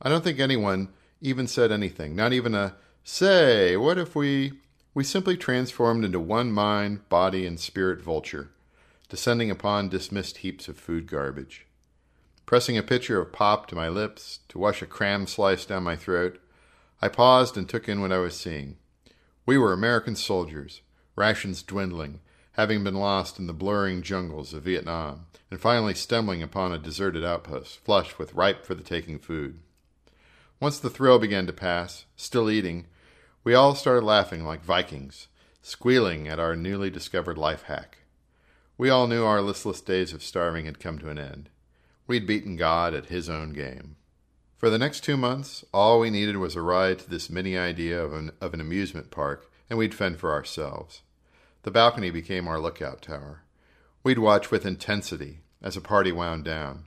I 0.02 0.08
don't 0.08 0.22
think 0.22 0.38
anyone 0.38 0.90
even 1.20 1.46
said 1.46 1.72
anything, 1.72 2.14
not 2.14 2.32
even 2.32 2.54
a 2.54 2.74
say, 3.02 3.76
what 3.76 3.98
if 3.98 4.14
we 4.14 4.52
we 4.96 5.04
simply 5.04 5.36
transformed 5.36 6.06
into 6.06 6.18
one 6.18 6.50
mind, 6.50 7.06
body, 7.10 7.46
and 7.46 7.60
spirit 7.60 8.00
vulture, 8.00 8.50
descending 9.10 9.50
upon 9.50 9.90
dismissed 9.90 10.38
heaps 10.38 10.68
of 10.68 10.78
food 10.78 11.06
garbage. 11.06 11.66
Pressing 12.46 12.78
a 12.78 12.82
pitcher 12.82 13.20
of 13.20 13.30
pop 13.30 13.66
to 13.66 13.74
my 13.74 13.90
lips 13.90 14.38
to 14.48 14.58
wash 14.58 14.80
a 14.80 14.86
cram 14.86 15.26
slice 15.26 15.66
down 15.66 15.82
my 15.82 15.96
throat, 15.96 16.40
I 17.00 17.08
paused 17.08 17.56
and 17.56 17.68
took 17.68 17.88
in 17.88 18.00
what 18.00 18.12
I 18.12 18.18
was 18.18 18.36
seeing. 18.36 18.76
We 19.44 19.58
were 19.58 19.72
American 19.72 20.16
soldiers, 20.16 20.80
rations 21.14 21.62
dwindling, 21.62 22.20
having 22.52 22.82
been 22.82 22.94
lost 22.94 23.38
in 23.38 23.46
the 23.46 23.52
blurring 23.52 24.02
jungles 24.02 24.54
of 24.54 24.62
Vietnam, 24.62 25.26
and 25.50 25.60
finally 25.60 25.94
stumbling 25.94 26.42
upon 26.42 26.72
a 26.72 26.78
deserted 26.78 27.24
outpost, 27.24 27.78
flush 27.84 28.18
with 28.18 28.34
ripe 28.34 28.64
for 28.64 28.74
the 28.74 28.82
taking 28.82 29.18
food. 29.18 29.60
Once 30.58 30.78
the 30.78 30.88
thrill 30.88 31.18
began 31.18 31.46
to 31.46 31.52
pass, 31.52 32.06
still 32.16 32.50
eating, 32.50 32.86
we 33.44 33.54
all 33.54 33.74
started 33.74 34.04
laughing 34.04 34.44
like 34.44 34.64
Vikings, 34.64 35.28
squealing 35.60 36.26
at 36.26 36.40
our 36.40 36.56
newly 36.56 36.88
discovered 36.88 37.36
life 37.36 37.64
hack. 37.64 37.98
We 38.78 38.88
all 38.88 39.06
knew 39.06 39.24
our 39.24 39.42
listless 39.42 39.82
days 39.82 40.12
of 40.14 40.22
starving 40.22 40.64
had 40.64 40.80
come 40.80 40.98
to 41.00 41.10
an 41.10 41.18
end. 41.18 41.50
We'd 42.06 42.26
beaten 42.26 42.56
God 42.56 42.94
at 42.94 43.06
his 43.06 43.28
own 43.28 43.52
game. 43.52 43.95
For 44.56 44.70
the 44.70 44.78
next 44.78 45.04
two 45.04 45.18
months, 45.18 45.66
all 45.74 46.00
we 46.00 46.08
needed 46.08 46.38
was 46.38 46.56
a 46.56 46.62
ride 46.62 47.00
to 47.00 47.10
this 47.10 47.28
mini 47.28 47.58
idea 47.58 48.02
of 48.02 48.14
an, 48.14 48.32
of 48.40 48.54
an 48.54 48.60
amusement 48.60 49.10
park, 49.10 49.50
and 49.68 49.78
we'd 49.78 49.94
fend 49.94 50.18
for 50.18 50.32
ourselves. 50.32 51.02
The 51.64 51.70
balcony 51.70 52.10
became 52.10 52.48
our 52.48 52.58
lookout 52.58 53.02
tower. 53.02 53.42
We'd 54.02 54.18
watch 54.18 54.50
with 54.50 54.64
intensity 54.64 55.40
as 55.60 55.76
a 55.76 55.82
party 55.82 56.10
wound 56.10 56.44
down. 56.44 56.84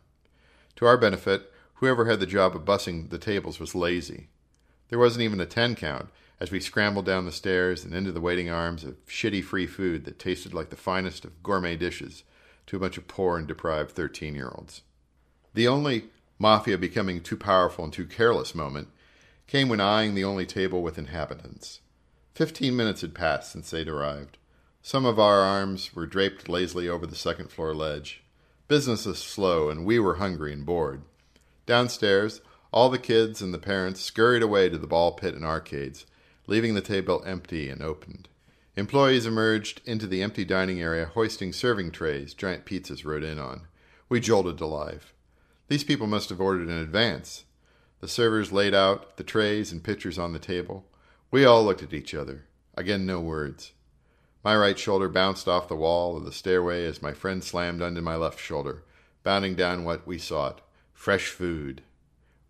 To 0.77 0.87
our 0.87 0.97
benefit, 0.97 1.51
whoever 1.75 2.05
had 2.05 2.19
the 2.19 2.25
job 2.25 2.55
of 2.55 2.65
bussing 2.65 3.11
the 3.11 3.19
tables 3.19 3.59
was 3.59 3.75
lazy. 3.75 4.29
There 4.87 4.97
wasn't 4.97 5.23
even 5.23 5.39
a 5.39 5.45
ten 5.45 5.75
count, 5.75 6.09
as 6.39 6.49
we 6.49 6.59
scrambled 6.59 7.05
down 7.05 7.25
the 7.25 7.31
stairs 7.31 7.85
and 7.85 7.93
into 7.93 8.11
the 8.11 8.21
waiting 8.21 8.49
arms 8.49 8.83
of 8.83 9.05
shitty 9.05 9.43
free 9.43 9.67
food 9.67 10.05
that 10.05 10.17
tasted 10.17 10.55
like 10.55 10.71
the 10.71 10.75
finest 10.75 11.23
of 11.23 11.43
gourmet 11.43 11.75
dishes 11.75 12.23
to 12.65 12.77
a 12.77 12.79
bunch 12.79 12.97
of 12.97 13.07
poor 13.07 13.37
and 13.37 13.47
deprived 13.47 13.91
13 13.91 14.33
year 14.33 14.51
olds. 14.55 14.81
The 15.53 15.67
only 15.67 16.05
mafia 16.39 16.77
becoming 16.77 17.21
too 17.21 17.37
powerful 17.37 17.83
and 17.83 17.93
too 17.93 18.05
careless 18.05 18.55
moment 18.55 18.87
came 19.45 19.67
when 19.67 19.81
eyeing 19.81 20.15
the 20.15 20.23
only 20.23 20.45
table 20.45 20.81
with 20.81 20.97
inhabitants. 20.97 21.81
Fifteen 22.33 22.75
minutes 22.75 23.01
had 23.01 23.13
passed 23.13 23.51
since 23.51 23.69
they'd 23.69 23.89
arrived. 23.89 24.37
Some 24.81 25.05
of 25.05 25.19
our 25.19 25.41
arms 25.41 25.93
were 25.93 26.05
draped 26.05 26.47
lazily 26.47 26.87
over 26.87 27.05
the 27.05 27.15
second 27.15 27.51
floor 27.51 27.75
ledge. 27.75 28.23
Business 28.69 29.05
was 29.05 29.19
slow, 29.19 29.69
and 29.69 29.85
we 29.85 29.99
were 29.99 30.15
hungry 30.15 30.53
and 30.53 30.65
bored. 30.65 31.01
Downstairs, 31.65 32.41
all 32.71 32.89
the 32.89 32.97
kids 32.97 33.41
and 33.41 33.53
the 33.53 33.59
parents 33.59 33.99
scurried 33.99 34.43
away 34.43 34.69
to 34.69 34.77
the 34.77 34.87
ball 34.87 35.11
pit 35.13 35.33
and 35.33 35.43
arcades, 35.43 36.05
leaving 36.47 36.75
the 36.75 36.81
table 36.81 37.21
empty 37.25 37.69
and 37.69 37.81
opened. 37.81 38.29
Employees 38.75 39.25
emerged 39.25 39.81
into 39.85 40.07
the 40.07 40.21
empty 40.21 40.45
dining 40.45 40.79
area, 40.79 41.07
hoisting 41.07 41.51
serving 41.51 41.91
trays 41.91 42.33
giant 42.33 42.65
pizzas 42.65 43.03
rode 43.03 43.23
in 43.23 43.39
on. 43.39 43.67
We 44.07 44.19
jolted 44.19 44.57
to 44.59 44.65
life. 44.65 45.13
These 45.69 45.83
people 45.83 46.07
must 46.07 46.29
have 46.29 46.41
ordered 46.41 46.67
in 46.67 46.77
advance. 46.77 47.45
The 48.01 48.07
servers 48.07 48.51
laid 48.51 48.73
out 48.73 49.17
the 49.17 49.23
trays 49.23 49.71
and 49.71 49.83
pitchers 49.83 50.17
on 50.17 50.33
the 50.33 50.39
table. 50.39 50.85
We 51.29 51.45
all 51.45 51.63
looked 51.63 51.83
at 51.83 51.93
each 51.93 52.15
other. 52.15 52.45
Again, 52.75 53.05
no 53.05 53.19
words. 53.19 53.73
My 54.43 54.55
right 54.55 54.79
shoulder 54.79 55.07
bounced 55.07 55.47
off 55.47 55.67
the 55.67 55.75
wall 55.75 56.17
of 56.17 56.25
the 56.25 56.31
stairway 56.31 56.85
as 56.85 57.03
my 57.03 57.13
friend 57.13 57.43
slammed 57.43 57.83
onto 57.83 58.01
my 58.01 58.15
left 58.15 58.39
shoulder, 58.39 58.83
bounding 59.23 59.53
down 59.53 59.83
what 59.83 60.07
we 60.07 60.17
sought 60.17 60.61
fresh 60.91 61.27
food. 61.27 61.83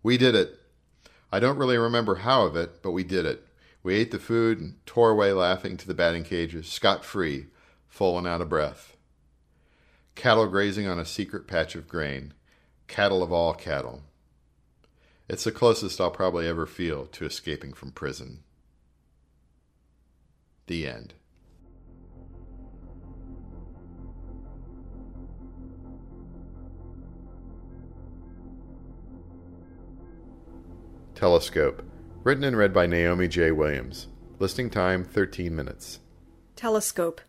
We 0.02 0.16
did 0.16 0.34
it. 0.34 0.58
I 1.30 1.40
don't 1.40 1.58
really 1.58 1.76
remember 1.76 2.16
how 2.16 2.46
of 2.46 2.56
it, 2.56 2.80
but 2.82 2.92
we 2.92 3.04
did 3.04 3.26
it. 3.26 3.46
We 3.82 3.96
ate 3.96 4.12
the 4.12 4.18
food 4.18 4.60
and 4.60 4.74
tore 4.86 5.10
away 5.10 5.32
laughing 5.32 5.76
to 5.76 5.86
the 5.86 5.94
batting 5.94 6.24
cages, 6.24 6.68
scot 6.68 7.04
free, 7.04 7.48
full 7.86 8.16
and 8.16 8.26
out 8.26 8.40
of 8.40 8.48
breath. 8.48 8.96
Cattle 10.14 10.46
grazing 10.46 10.86
on 10.86 10.98
a 10.98 11.04
secret 11.04 11.46
patch 11.46 11.74
of 11.74 11.86
grain. 11.86 12.32
Cattle 12.90 13.22
of 13.22 13.32
all 13.32 13.54
cattle. 13.54 14.02
It's 15.28 15.44
the 15.44 15.52
closest 15.52 16.00
I'll 16.00 16.10
probably 16.10 16.48
ever 16.48 16.66
feel 16.66 17.06
to 17.06 17.24
escaping 17.24 17.72
from 17.72 17.92
prison. 17.92 18.40
The 20.66 20.88
end. 20.88 21.14
Telescope. 31.14 31.84
Written 32.24 32.42
and 32.42 32.56
read 32.56 32.74
by 32.74 32.86
Naomi 32.86 33.28
J. 33.28 33.52
Williams. 33.52 34.08
Listing 34.40 34.68
time 34.68 35.04
13 35.04 35.54
minutes. 35.54 36.00
Telescope. 36.56 37.20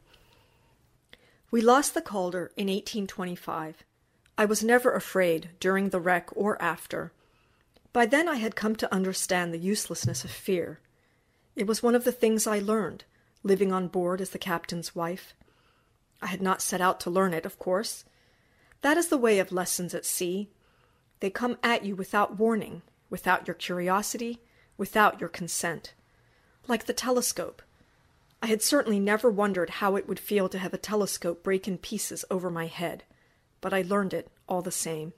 We 1.51 1.61
lost 1.61 1.93
the 1.93 2.01
Calder 2.01 2.51
in 2.57 2.65
1825. 2.65 3.83
I 4.37 4.45
was 4.45 4.63
never 4.63 4.93
afraid 4.93 5.49
during 5.59 5.89
the 5.89 5.99
wreck 5.99 6.29
or 6.35 6.61
after. 6.61 7.11
By 7.93 8.05
then 8.05 8.27
I 8.27 8.35
had 8.35 8.55
come 8.55 8.75
to 8.77 8.93
understand 8.93 9.53
the 9.53 9.59
uselessness 9.59 10.23
of 10.23 10.31
fear. 10.31 10.79
It 11.55 11.67
was 11.67 11.83
one 11.83 11.95
of 11.95 12.05
the 12.05 12.11
things 12.11 12.47
I 12.47 12.59
learned, 12.59 13.03
living 13.43 13.71
on 13.71 13.87
board 13.87 14.21
as 14.21 14.29
the 14.29 14.39
captain's 14.39 14.95
wife. 14.95 15.33
I 16.21 16.27
had 16.27 16.41
not 16.41 16.61
set 16.61 16.81
out 16.81 16.99
to 17.01 17.09
learn 17.09 17.33
it, 17.33 17.45
of 17.45 17.59
course. 17.59 18.05
That 18.81 18.97
is 18.97 19.07
the 19.07 19.17
way 19.17 19.39
of 19.39 19.51
lessons 19.51 19.93
at 19.93 20.05
sea. 20.05 20.49
They 21.19 21.29
come 21.29 21.57
at 21.61 21.83
you 21.83 21.95
without 21.95 22.39
warning, 22.39 22.81
without 23.09 23.47
your 23.47 23.55
curiosity, 23.55 24.39
without 24.77 25.19
your 25.19 25.29
consent. 25.29 25.93
Like 26.67 26.85
the 26.85 26.93
telescope. 26.93 27.61
I 28.41 28.47
had 28.47 28.63
certainly 28.63 28.99
never 28.99 29.29
wondered 29.29 29.69
how 29.69 29.95
it 29.95 30.07
would 30.07 30.19
feel 30.19 30.49
to 30.49 30.57
have 30.57 30.73
a 30.73 30.79
telescope 30.79 31.43
break 31.43 31.67
in 31.67 31.77
pieces 31.77 32.25
over 32.31 32.49
my 32.49 32.65
head, 32.65 33.03
but 33.61 33.73
I 33.73 33.83
learned 33.83 34.13
it 34.13 34.29
all 34.49 34.61
the 34.61 34.71
same. 34.71 35.13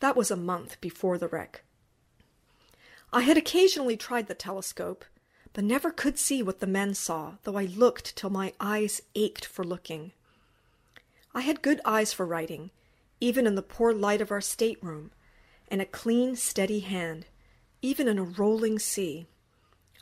That 0.00 0.16
was 0.16 0.30
a 0.30 0.36
month 0.36 0.80
before 0.80 1.18
the 1.18 1.28
wreck. 1.28 1.62
I 3.12 3.22
had 3.22 3.36
occasionally 3.36 3.96
tried 3.96 4.28
the 4.28 4.34
telescope, 4.34 5.04
but 5.52 5.64
never 5.64 5.90
could 5.90 6.18
see 6.18 6.42
what 6.42 6.60
the 6.60 6.66
men 6.66 6.94
saw, 6.94 7.34
though 7.42 7.56
I 7.56 7.64
looked 7.64 8.16
till 8.16 8.30
my 8.30 8.52
eyes 8.58 9.02
ached 9.14 9.44
for 9.44 9.64
looking. 9.64 10.12
I 11.34 11.42
had 11.42 11.62
good 11.62 11.80
eyes 11.84 12.12
for 12.12 12.26
writing, 12.26 12.70
even 13.20 13.46
in 13.46 13.54
the 13.54 13.62
poor 13.62 13.92
light 13.92 14.20
of 14.20 14.30
our 14.30 14.40
stateroom, 14.40 15.10
and 15.68 15.80
a 15.80 15.86
clean, 15.86 16.36
steady 16.36 16.80
hand, 16.80 17.26
even 17.80 18.08
in 18.08 18.18
a 18.18 18.24
rolling 18.24 18.78
sea. 18.78 19.26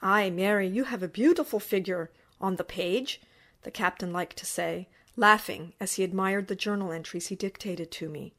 Ay, 0.02 0.30
Mary, 0.30 0.68
you 0.68 0.84
have 0.84 1.02
a 1.02 1.08
beautiful 1.08 1.60
figure 1.60 2.10
on 2.40 2.56
the 2.56 2.64
page, 2.64 3.20
the 3.62 3.70
captain 3.70 4.12
liked 4.12 4.36
to 4.36 4.46
say, 4.46 4.88
laughing 5.20 5.74
as 5.78 5.94
he 5.94 6.02
admired 6.02 6.48
the 6.48 6.56
journal 6.56 6.90
entries 6.90 7.26
he 7.26 7.36
dictated 7.36 7.90
to 7.90 8.08
me. 8.08 8.32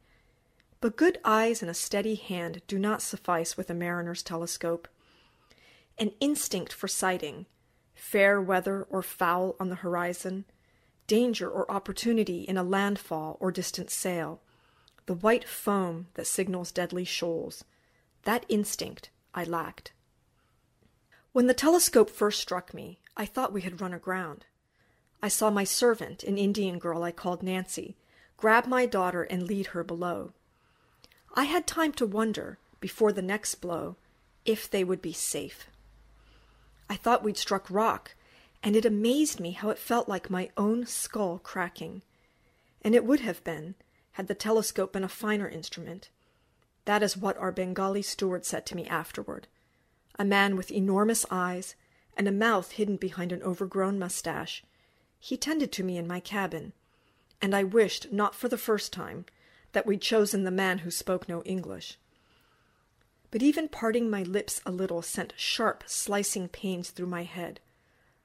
But 0.80 0.96
good 0.96 1.18
eyes 1.24 1.62
and 1.62 1.70
a 1.70 1.74
steady 1.74 2.16
hand 2.16 2.60
do 2.66 2.76
not 2.76 3.00
suffice 3.00 3.56
with 3.56 3.70
a 3.70 3.74
mariner's 3.74 4.22
telescope. 4.22 4.88
An 5.96 6.10
instinct 6.18 6.72
for 6.72 6.88
sighting, 6.88 7.46
fair 7.94 8.42
weather 8.42 8.82
or 8.90 9.00
foul 9.00 9.54
on 9.60 9.68
the 9.68 9.76
horizon, 9.76 10.44
danger 11.06 11.48
or 11.48 11.70
opportunity 11.70 12.42
in 12.42 12.56
a 12.56 12.64
landfall 12.64 13.36
or 13.38 13.52
distant 13.52 13.88
sail, 13.88 14.40
the 15.06 15.14
white 15.14 15.48
foam 15.48 16.08
that 16.14 16.26
signals 16.26 16.72
deadly 16.72 17.04
shoals. 17.04 17.64
That 18.24 18.44
instinct 18.48 19.10
I 19.34 19.44
lacked. 19.44 19.92
When 21.32 21.46
the 21.46 21.54
telescope 21.54 22.10
first 22.10 22.40
struck 22.40 22.74
me, 22.74 22.98
I 23.16 23.24
thought 23.24 23.52
we 23.52 23.62
had 23.62 23.80
run 23.80 23.94
aground. 23.94 24.46
I 25.22 25.28
saw 25.28 25.50
my 25.50 25.64
servant, 25.64 26.24
an 26.24 26.36
Indian 26.36 26.78
girl 26.78 27.04
I 27.04 27.12
called 27.12 27.42
Nancy, 27.42 27.96
grab 28.36 28.66
my 28.66 28.86
daughter 28.86 29.22
and 29.22 29.44
lead 29.44 29.68
her 29.68 29.84
below. 29.84 30.32
I 31.34 31.44
had 31.44 31.66
time 31.66 31.92
to 31.92 32.06
wonder, 32.06 32.58
before 32.80 33.12
the 33.12 33.22
next 33.22 33.56
blow, 33.56 33.96
if 34.44 34.68
they 34.68 34.82
would 34.82 35.00
be 35.00 35.12
safe. 35.12 35.68
I 36.90 36.96
thought 36.96 37.22
we'd 37.22 37.38
struck 37.38 37.70
rock, 37.70 38.16
and 38.62 38.74
it 38.74 38.84
amazed 38.84 39.38
me 39.38 39.52
how 39.52 39.70
it 39.70 39.78
felt 39.78 40.08
like 40.08 40.28
my 40.28 40.50
own 40.56 40.86
skull 40.86 41.38
cracking. 41.38 42.02
And 42.82 42.94
it 42.94 43.04
would 43.04 43.20
have 43.20 43.44
been, 43.44 43.76
had 44.12 44.26
the 44.26 44.34
telescope 44.34 44.92
been 44.92 45.04
a 45.04 45.08
finer 45.08 45.48
instrument. 45.48 46.10
That 46.84 47.02
is 47.02 47.16
what 47.16 47.38
our 47.38 47.52
Bengali 47.52 48.02
steward 48.02 48.44
said 48.44 48.66
to 48.66 48.76
me 48.76 48.86
afterward. 48.86 49.46
A 50.18 50.24
man 50.24 50.56
with 50.56 50.72
enormous 50.72 51.24
eyes 51.30 51.76
and 52.16 52.26
a 52.26 52.32
mouth 52.32 52.72
hidden 52.72 52.96
behind 52.96 53.30
an 53.32 53.42
overgrown 53.42 53.98
mustache. 53.98 54.64
He 55.24 55.36
tended 55.36 55.70
to 55.72 55.84
me 55.84 55.96
in 55.96 56.08
my 56.08 56.18
cabin, 56.18 56.72
and 57.40 57.54
I 57.54 57.62
wished, 57.62 58.10
not 58.10 58.34
for 58.34 58.48
the 58.48 58.58
first 58.58 58.92
time, 58.92 59.24
that 59.70 59.86
we'd 59.86 60.02
chosen 60.02 60.42
the 60.42 60.50
man 60.50 60.78
who 60.78 60.90
spoke 60.90 61.28
no 61.28 61.44
English. 61.44 61.96
But 63.30 63.40
even 63.40 63.68
parting 63.68 64.10
my 64.10 64.24
lips 64.24 64.60
a 64.66 64.72
little 64.72 65.00
sent 65.00 65.32
sharp, 65.36 65.84
slicing 65.86 66.48
pains 66.48 66.90
through 66.90 67.06
my 67.06 67.22
head. 67.22 67.60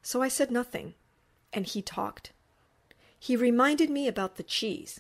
So 0.01 0.23
I 0.23 0.27
said 0.27 0.49
nothing, 0.49 0.95
and 1.53 1.67
he 1.67 1.83
talked. 1.83 2.31
He 3.19 3.35
reminded 3.35 3.91
me 3.91 4.07
about 4.07 4.37
the 4.37 4.41
cheese. 4.41 4.99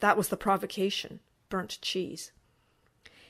That 0.00 0.16
was 0.16 0.28
the 0.28 0.38
provocation 0.38 1.20
burnt 1.50 1.78
cheese. 1.82 2.32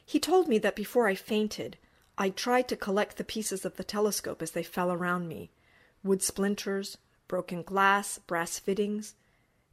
He 0.05 0.21
told 0.21 0.47
me 0.47 0.59
that 0.59 0.77
before 0.77 1.09
I 1.09 1.17
fainted, 1.17 1.77
I 2.17 2.31
tried 2.31 2.69
to 2.69 2.77
collect 2.77 3.17
the 3.17 3.25
pieces 3.25 3.65
of 3.65 3.77
the 3.77 3.85
telescope 3.85 4.43
as 4.43 4.53
they 4.53 4.63
fell 4.63 4.93
around 4.93 5.27
me 5.27 5.51
wood 6.05 6.23
splinters, 6.23 6.99
broken 7.29 7.63
glass, 7.63 8.19
brass 8.19 8.59
fittings 8.59 9.15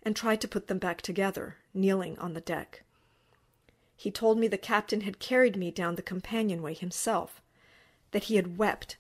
and 0.03 0.15
tried 0.15 0.41
to 0.41 0.48
put 0.48 0.67
them 0.67 0.77
back 0.77 1.01
together, 1.01 1.57
kneeling 1.74 2.17
on 2.19 2.33
the 2.33 2.41
deck. 2.41 2.83
He 3.95 4.12
told 4.12 4.38
me 4.38 4.48
the 4.48 4.57
captain 4.57 5.01
had 5.01 5.19
carried 5.19 5.55
me 5.55 5.72
down 5.72 5.95
the 5.95 6.01
companionway 6.01 6.74
himself, 6.74 7.41
that 8.12 8.25
he 8.25 8.36
had 8.36 8.57
wept, 8.57 8.98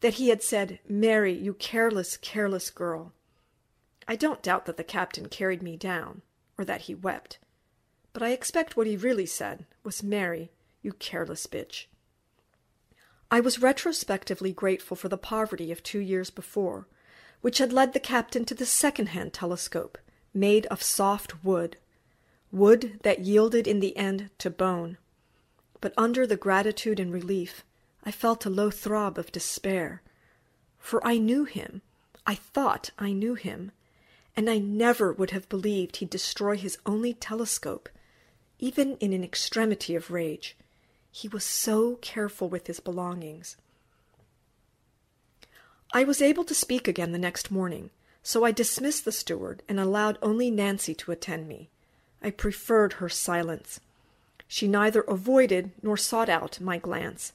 that 0.00 0.14
he 0.14 0.30
had 0.30 0.42
said, 0.42 0.80
Mary, 0.88 1.32
you 1.32 1.54
careless, 1.54 2.16
careless 2.16 2.70
girl. 2.70 3.12
I 4.08 4.16
don't 4.16 4.42
doubt 4.42 4.66
that 4.66 4.76
the 4.76 4.84
captain 4.84 5.28
carried 5.28 5.62
me 5.62 5.76
down, 5.76 6.22
or 6.58 6.64
that 6.64 6.82
he 6.82 6.94
wept, 6.94 7.38
but 8.12 8.22
I 8.22 8.30
expect 8.30 8.76
what 8.76 8.86
he 8.86 8.96
really 8.96 9.26
said 9.26 9.64
was, 9.84 10.02
Mary, 10.02 10.50
you 10.82 10.92
careless 10.92 11.46
bitch. 11.46 11.86
I 13.30 13.40
was 13.40 13.62
retrospectively 13.62 14.52
grateful 14.52 14.96
for 14.96 15.08
the 15.08 15.16
poverty 15.16 15.70
of 15.70 15.82
two 15.82 16.00
years 16.00 16.30
before, 16.30 16.88
which 17.42 17.58
had 17.58 17.72
led 17.72 17.92
the 17.92 18.00
captain 18.00 18.44
to 18.46 18.54
the 18.54 18.64
second-hand 18.64 19.32
telescope, 19.32 19.98
made 20.32 20.64
of 20.66 20.82
soft 20.82 21.44
wood, 21.44 21.76
wood 22.50 22.98
that 23.02 23.20
yielded 23.20 23.66
in 23.66 23.80
the 23.80 23.96
end 23.96 24.30
to 24.38 24.48
bone. 24.48 24.96
But 25.80 25.92
under 25.96 26.26
the 26.26 26.36
gratitude 26.36 26.98
and 26.98 27.12
relief, 27.12 27.64
I 28.04 28.10
felt 28.10 28.46
a 28.46 28.50
low 28.50 28.70
throb 28.70 29.18
of 29.18 29.32
despair. 29.32 30.02
For 30.78 31.04
I 31.06 31.18
knew 31.18 31.44
him, 31.44 31.82
I 32.26 32.36
thought 32.36 32.90
I 32.98 33.12
knew 33.12 33.34
him, 33.34 33.72
and 34.36 34.48
I 34.48 34.58
never 34.58 35.12
would 35.12 35.32
have 35.32 35.48
believed 35.48 35.96
he'd 35.96 36.10
destroy 36.10 36.56
his 36.56 36.78
only 36.86 37.12
telescope, 37.12 37.88
even 38.58 38.96
in 38.98 39.12
an 39.12 39.24
extremity 39.24 39.94
of 39.96 40.10
rage. 40.10 40.56
He 41.10 41.28
was 41.28 41.44
so 41.44 41.96
careful 41.96 42.48
with 42.48 42.68
his 42.68 42.80
belongings. 42.80 43.56
I 45.94 46.04
was 46.04 46.22
able 46.22 46.44
to 46.44 46.54
speak 46.54 46.88
again 46.88 47.12
the 47.12 47.18
next 47.18 47.50
morning, 47.50 47.90
so 48.22 48.44
I 48.44 48.50
dismissed 48.50 49.04
the 49.04 49.12
steward 49.12 49.62
and 49.68 49.78
allowed 49.78 50.16
only 50.22 50.50
Nancy 50.50 50.94
to 50.94 51.12
attend 51.12 51.46
me. 51.46 51.68
I 52.22 52.30
preferred 52.30 52.94
her 52.94 53.10
silence. 53.10 53.78
She 54.48 54.66
neither 54.66 55.02
avoided 55.02 55.70
nor 55.82 55.98
sought 55.98 56.30
out 56.30 56.60
my 56.60 56.78
glance. 56.78 57.34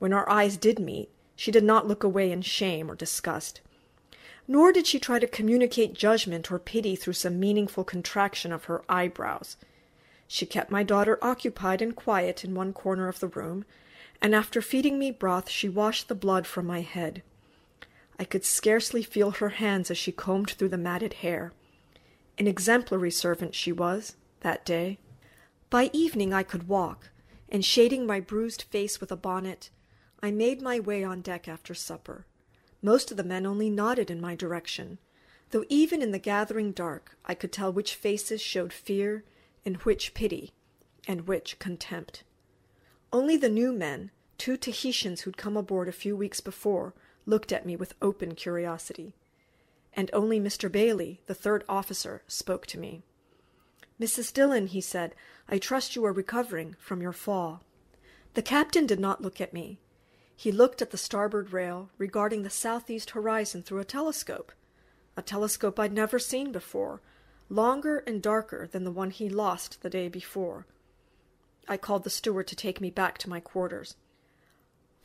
When 0.00 0.12
our 0.12 0.28
eyes 0.28 0.56
did 0.56 0.80
meet, 0.80 1.10
she 1.36 1.52
did 1.52 1.62
not 1.62 1.86
look 1.86 2.02
away 2.02 2.32
in 2.32 2.42
shame 2.42 2.90
or 2.90 2.96
disgust. 2.96 3.60
Nor 4.48 4.72
did 4.72 4.88
she 4.88 4.98
try 4.98 5.20
to 5.20 5.26
communicate 5.28 5.94
judgment 5.94 6.50
or 6.50 6.58
pity 6.58 6.96
through 6.96 7.12
some 7.12 7.38
meaningful 7.38 7.84
contraction 7.84 8.52
of 8.52 8.64
her 8.64 8.82
eyebrows. 8.88 9.56
She 10.26 10.44
kept 10.44 10.72
my 10.72 10.82
daughter 10.82 11.20
occupied 11.22 11.80
and 11.80 11.94
quiet 11.94 12.44
in 12.44 12.54
one 12.54 12.72
corner 12.72 13.06
of 13.06 13.20
the 13.20 13.28
room, 13.28 13.64
and 14.20 14.34
after 14.34 14.60
feeding 14.60 14.98
me 14.98 15.12
broth 15.12 15.48
she 15.48 15.68
washed 15.68 16.08
the 16.08 16.16
blood 16.16 16.48
from 16.48 16.66
my 16.66 16.80
head. 16.80 17.22
I 18.18 18.24
could 18.24 18.44
scarcely 18.44 19.02
feel 19.02 19.32
her 19.32 19.50
hands 19.50 19.90
as 19.90 19.98
she 19.98 20.12
combed 20.12 20.50
through 20.50 20.70
the 20.70 20.78
matted 20.78 21.14
hair. 21.14 21.52
An 22.38 22.46
exemplary 22.46 23.10
servant 23.10 23.54
she 23.54 23.72
was, 23.72 24.16
that 24.40 24.64
day. 24.64 24.98
By 25.70 25.90
evening 25.92 26.32
I 26.32 26.42
could 26.42 26.68
walk, 26.68 27.10
and 27.48 27.64
shading 27.64 28.06
my 28.06 28.20
bruised 28.20 28.62
face 28.62 29.00
with 29.00 29.12
a 29.12 29.16
bonnet, 29.16 29.70
I 30.22 30.30
made 30.30 30.62
my 30.62 30.80
way 30.80 31.04
on 31.04 31.20
deck 31.20 31.46
after 31.46 31.74
supper. 31.74 32.26
Most 32.82 33.10
of 33.10 33.16
the 33.16 33.24
men 33.24 33.46
only 33.46 33.68
nodded 33.70 34.10
in 34.10 34.20
my 34.20 34.34
direction, 34.34 34.98
though 35.50 35.64
even 35.68 36.02
in 36.02 36.12
the 36.12 36.18
gathering 36.18 36.72
dark 36.72 37.16
I 37.24 37.34
could 37.34 37.52
tell 37.52 37.72
which 37.72 37.94
faces 37.94 38.40
showed 38.40 38.72
fear 38.72 39.24
and 39.64 39.76
which 39.78 40.14
pity 40.14 40.52
and 41.06 41.28
which 41.28 41.58
contempt. 41.58 42.22
Only 43.12 43.36
the 43.36 43.48
new 43.48 43.72
men, 43.72 44.10
two 44.38 44.56
Tahitians 44.56 45.22
who'd 45.22 45.36
come 45.36 45.56
aboard 45.56 45.88
a 45.88 45.92
few 45.92 46.16
weeks 46.16 46.40
before, 46.40 46.94
looked 47.26 47.52
at 47.52 47.66
me 47.66 47.76
with 47.76 47.94
open 48.00 48.34
curiosity, 48.34 49.14
and 49.92 50.10
only 50.12 50.40
Mr. 50.40 50.70
Bailey, 50.70 51.20
the 51.26 51.34
third 51.34 51.64
officer, 51.68 52.22
spoke 52.26 52.66
to 52.66 52.78
me. 52.78 53.02
Mrs. 54.00 54.32
Dillon, 54.32 54.68
he 54.68 54.80
said, 54.80 55.14
I 55.48 55.58
trust 55.58 55.96
you 55.96 56.04
are 56.04 56.12
recovering 56.12 56.76
from 56.78 57.02
your 57.02 57.12
fall. 57.12 57.62
The 58.34 58.42
captain 58.42 58.86
did 58.86 59.00
not 59.00 59.22
look 59.22 59.40
at 59.40 59.54
me. 59.54 59.78
He 60.36 60.52
looked 60.52 60.82
at 60.82 60.90
the 60.90 60.98
starboard 60.98 61.52
rail, 61.52 61.88
regarding 61.96 62.42
the 62.42 62.50
southeast 62.50 63.10
horizon 63.10 63.62
through 63.62 63.80
a 63.80 63.84
telescope, 63.84 64.52
a 65.16 65.22
telescope 65.22 65.80
I'd 65.80 65.94
never 65.94 66.18
seen 66.18 66.52
before, 66.52 67.00
longer 67.48 68.04
and 68.06 68.20
darker 68.20 68.66
than 68.66 68.84
the 68.84 68.90
one 68.90 69.10
he 69.10 69.30
lost 69.30 69.80
the 69.80 69.88
day 69.88 70.08
before. 70.08 70.66
I 71.66 71.78
called 71.78 72.04
the 72.04 72.10
steward 72.10 72.46
to 72.48 72.56
take 72.56 72.80
me 72.80 72.90
back 72.90 73.16
to 73.18 73.30
my 73.30 73.40
quarters. 73.40 73.96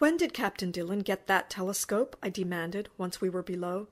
When 0.02 0.18
did 0.18 0.34
Captain 0.34 0.72
Dillon 0.72 1.02
get 1.02 1.28
that 1.28 1.52
telescope? 1.52 2.18
I 2.24 2.32
demanded, 2.32 2.90
once 2.98 3.22
we 3.22 3.30
were 3.30 3.44
below. 3.44 3.88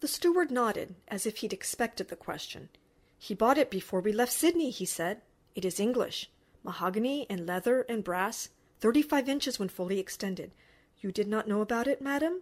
The 0.00 0.08
steward 0.08 0.50
nodded, 0.50 0.94
as 1.06 1.26
if 1.26 1.36
he'd 1.36 1.52
expected 1.52 2.08
the 2.08 2.16
question. 2.16 2.70
He 3.18 3.34
bought 3.34 3.58
it 3.58 3.70
before 3.70 4.00
we 4.00 4.10
left 4.10 4.32
Sydney, 4.32 4.70
he 4.70 4.86
said. 4.86 5.20
It 5.54 5.66
is 5.66 5.78
English. 5.78 6.30
Mahogany 6.64 7.26
and 7.28 7.46
leather 7.46 7.82
and 7.90 8.02
brass, 8.02 8.48
thirty-five 8.80 9.28
inches 9.28 9.58
when 9.58 9.68
fully 9.68 9.98
extended. 9.98 10.52
You 10.98 11.12
did 11.12 11.28
not 11.28 11.46
know 11.46 11.60
about 11.60 11.86
it, 11.86 12.00
madam? 12.00 12.40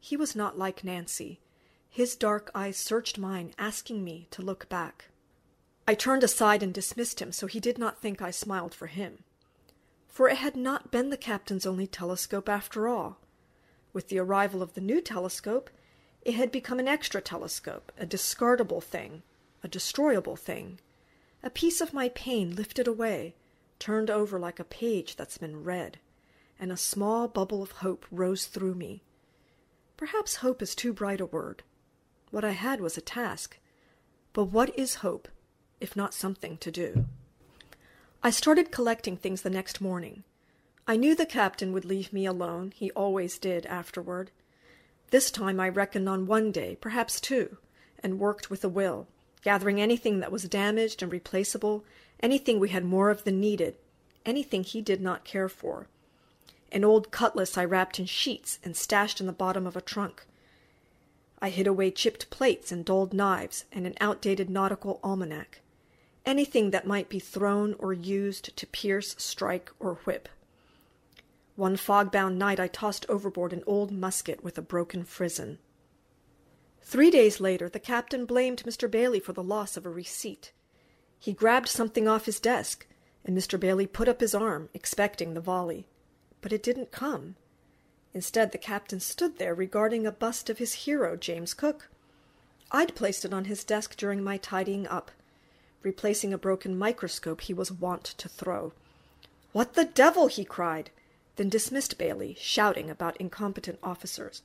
He 0.00 0.16
was 0.16 0.34
not 0.34 0.56
like 0.56 0.82
Nancy. 0.82 1.38
His 1.90 2.16
dark 2.16 2.50
eyes 2.54 2.78
searched 2.78 3.18
mine, 3.18 3.52
asking 3.58 4.02
me 4.02 4.26
to 4.30 4.40
look 4.40 4.70
back. 4.70 5.10
I 5.86 5.96
turned 5.96 6.24
aside 6.24 6.62
and 6.62 6.72
dismissed 6.72 7.20
him, 7.20 7.30
so 7.30 7.46
he 7.46 7.60
did 7.60 7.76
not 7.76 8.00
think 8.00 8.22
I 8.22 8.30
smiled 8.30 8.74
for 8.74 8.86
him 8.86 9.24
for 10.12 10.28
it 10.28 10.36
had 10.36 10.54
not 10.54 10.90
been 10.90 11.08
the 11.08 11.16
captain's 11.16 11.64
only 11.64 11.86
telescope 11.86 12.46
after 12.46 12.86
all. 12.86 13.16
With 13.94 14.08
the 14.08 14.18
arrival 14.18 14.62
of 14.62 14.74
the 14.74 14.80
new 14.82 15.00
telescope, 15.00 15.70
it 16.20 16.34
had 16.34 16.52
become 16.52 16.78
an 16.78 16.86
extra 16.86 17.22
telescope, 17.22 17.90
a 17.96 18.04
discardable 18.04 18.82
thing, 18.82 19.22
a 19.64 19.68
destroyable 19.68 20.36
thing. 20.36 20.78
A 21.42 21.48
piece 21.48 21.80
of 21.80 21.94
my 21.94 22.10
pain 22.10 22.54
lifted 22.54 22.86
away, 22.86 23.34
turned 23.78 24.10
over 24.10 24.38
like 24.38 24.60
a 24.60 24.64
page 24.64 25.16
that's 25.16 25.38
been 25.38 25.64
read, 25.64 25.98
and 26.60 26.70
a 26.70 26.76
small 26.76 27.26
bubble 27.26 27.62
of 27.62 27.72
hope 27.72 28.04
rose 28.10 28.44
through 28.44 28.74
me. 28.74 29.02
Perhaps 29.96 30.36
hope 30.36 30.60
is 30.60 30.74
too 30.74 30.92
bright 30.92 31.22
a 31.22 31.26
word. 31.26 31.62
What 32.30 32.44
I 32.44 32.50
had 32.50 32.82
was 32.82 32.98
a 32.98 33.00
task. 33.00 33.56
But 34.34 34.44
what 34.44 34.78
is 34.78 34.96
hope, 34.96 35.28
if 35.80 35.96
not 35.96 36.12
something 36.12 36.58
to 36.58 36.70
do? 36.70 37.06
I 38.24 38.30
started 38.30 38.70
collecting 38.70 39.16
things 39.16 39.42
the 39.42 39.50
next 39.50 39.80
morning. 39.80 40.22
I 40.86 40.94
knew 40.96 41.16
the 41.16 41.26
captain 41.26 41.72
would 41.72 41.84
leave 41.84 42.12
me 42.12 42.24
alone. 42.24 42.72
He 42.76 42.92
always 42.92 43.36
did 43.36 43.66
afterward. 43.66 44.30
This 45.10 45.28
time 45.32 45.58
I 45.58 45.68
reckoned 45.68 46.08
on 46.08 46.28
one 46.28 46.52
day, 46.52 46.76
perhaps 46.80 47.20
two, 47.20 47.56
and 48.00 48.20
worked 48.20 48.48
with 48.48 48.62
a 48.62 48.68
will, 48.68 49.08
gathering 49.42 49.80
anything 49.80 50.20
that 50.20 50.30
was 50.30 50.44
damaged 50.44 51.02
and 51.02 51.10
replaceable, 51.10 51.84
anything 52.20 52.60
we 52.60 52.68
had 52.68 52.84
more 52.84 53.10
of 53.10 53.24
than 53.24 53.40
needed, 53.40 53.74
anything 54.24 54.62
he 54.62 54.80
did 54.80 55.00
not 55.00 55.24
care 55.24 55.48
for. 55.48 55.88
An 56.70 56.84
old 56.84 57.10
cutlass 57.10 57.58
I 57.58 57.64
wrapped 57.64 57.98
in 57.98 58.06
sheets 58.06 58.60
and 58.62 58.76
stashed 58.76 59.20
in 59.20 59.26
the 59.26 59.32
bottom 59.32 59.66
of 59.66 59.76
a 59.76 59.80
trunk. 59.80 60.24
I 61.40 61.50
hid 61.50 61.66
away 61.66 61.90
chipped 61.90 62.30
plates 62.30 62.70
and 62.70 62.84
dulled 62.84 63.12
knives 63.12 63.64
and 63.72 63.84
an 63.84 63.94
outdated 64.00 64.48
nautical 64.48 65.00
almanac. 65.02 65.58
Anything 66.24 66.70
that 66.70 66.86
might 66.86 67.08
be 67.08 67.18
thrown 67.18 67.74
or 67.78 67.92
used 67.92 68.56
to 68.56 68.66
pierce, 68.66 69.14
strike, 69.18 69.70
or 69.78 69.94
whip. 70.04 70.28
One 71.56 71.76
fog-bound 71.76 72.38
night 72.38 72.58
I 72.58 72.68
tossed 72.68 73.06
overboard 73.08 73.52
an 73.52 73.62
old 73.66 73.92
musket 73.92 74.42
with 74.42 74.56
a 74.56 74.62
broken 74.62 75.04
frizzen. 75.04 75.58
Three 76.80 77.10
days 77.10 77.40
later, 77.40 77.68
the 77.68 77.78
captain 77.78 78.26
blamed 78.26 78.64
Mr. 78.64 78.90
Bailey 78.90 79.20
for 79.20 79.32
the 79.32 79.42
loss 79.42 79.76
of 79.76 79.86
a 79.86 79.90
receipt. 79.90 80.52
He 81.18 81.32
grabbed 81.32 81.68
something 81.68 82.08
off 82.08 82.26
his 82.26 82.40
desk, 82.40 82.86
and 83.24 83.36
Mr. 83.36 83.58
Bailey 83.58 83.86
put 83.86 84.08
up 84.08 84.20
his 84.20 84.34
arm, 84.34 84.68
expecting 84.74 85.34
the 85.34 85.40
volley. 85.40 85.86
But 86.40 86.52
it 86.52 86.62
didn't 86.62 86.90
come. 86.90 87.36
Instead, 88.14 88.52
the 88.52 88.58
captain 88.58 89.00
stood 89.00 89.38
there 89.38 89.54
regarding 89.54 90.06
a 90.06 90.12
bust 90.12 90.50
of 90.50 90.58
his 90.58 90.74
hero, 90.74 91.16
James 91.16 91.54
Cook. 91.54 91.88
I'd 92.70 92.94
placed 92.94 93.24
it 93.24 93.32
on 93.32 93.44
his 93.44 93.64
desk 93.64 93.96
during 93.96 94.24
my 94.24 94.36
tidying 94.38 94.86
up, 94.86 95.10
replacing 95.82 96.32
a 96.32 96.38
broken 96.38 96.76
microscope 96.76 97.42
he 97.42 97.54
was 97.54 97.72
wont 97.72 98.04
to 98.04 98.28
throw. 98.28 98.72
What 99.52 99.74
the 99.74 99.84
devil! 99.84 100.28
he 100.28 100.44
cried, 100.44 100.90
then 101.36 101.48
dismissed 101.48 101.98
Bailey, 101.98 102.36
shouting 102.38 102.90
about 102.90 103.16
incompetent 103.18 103.78
officers. 103.82 104.42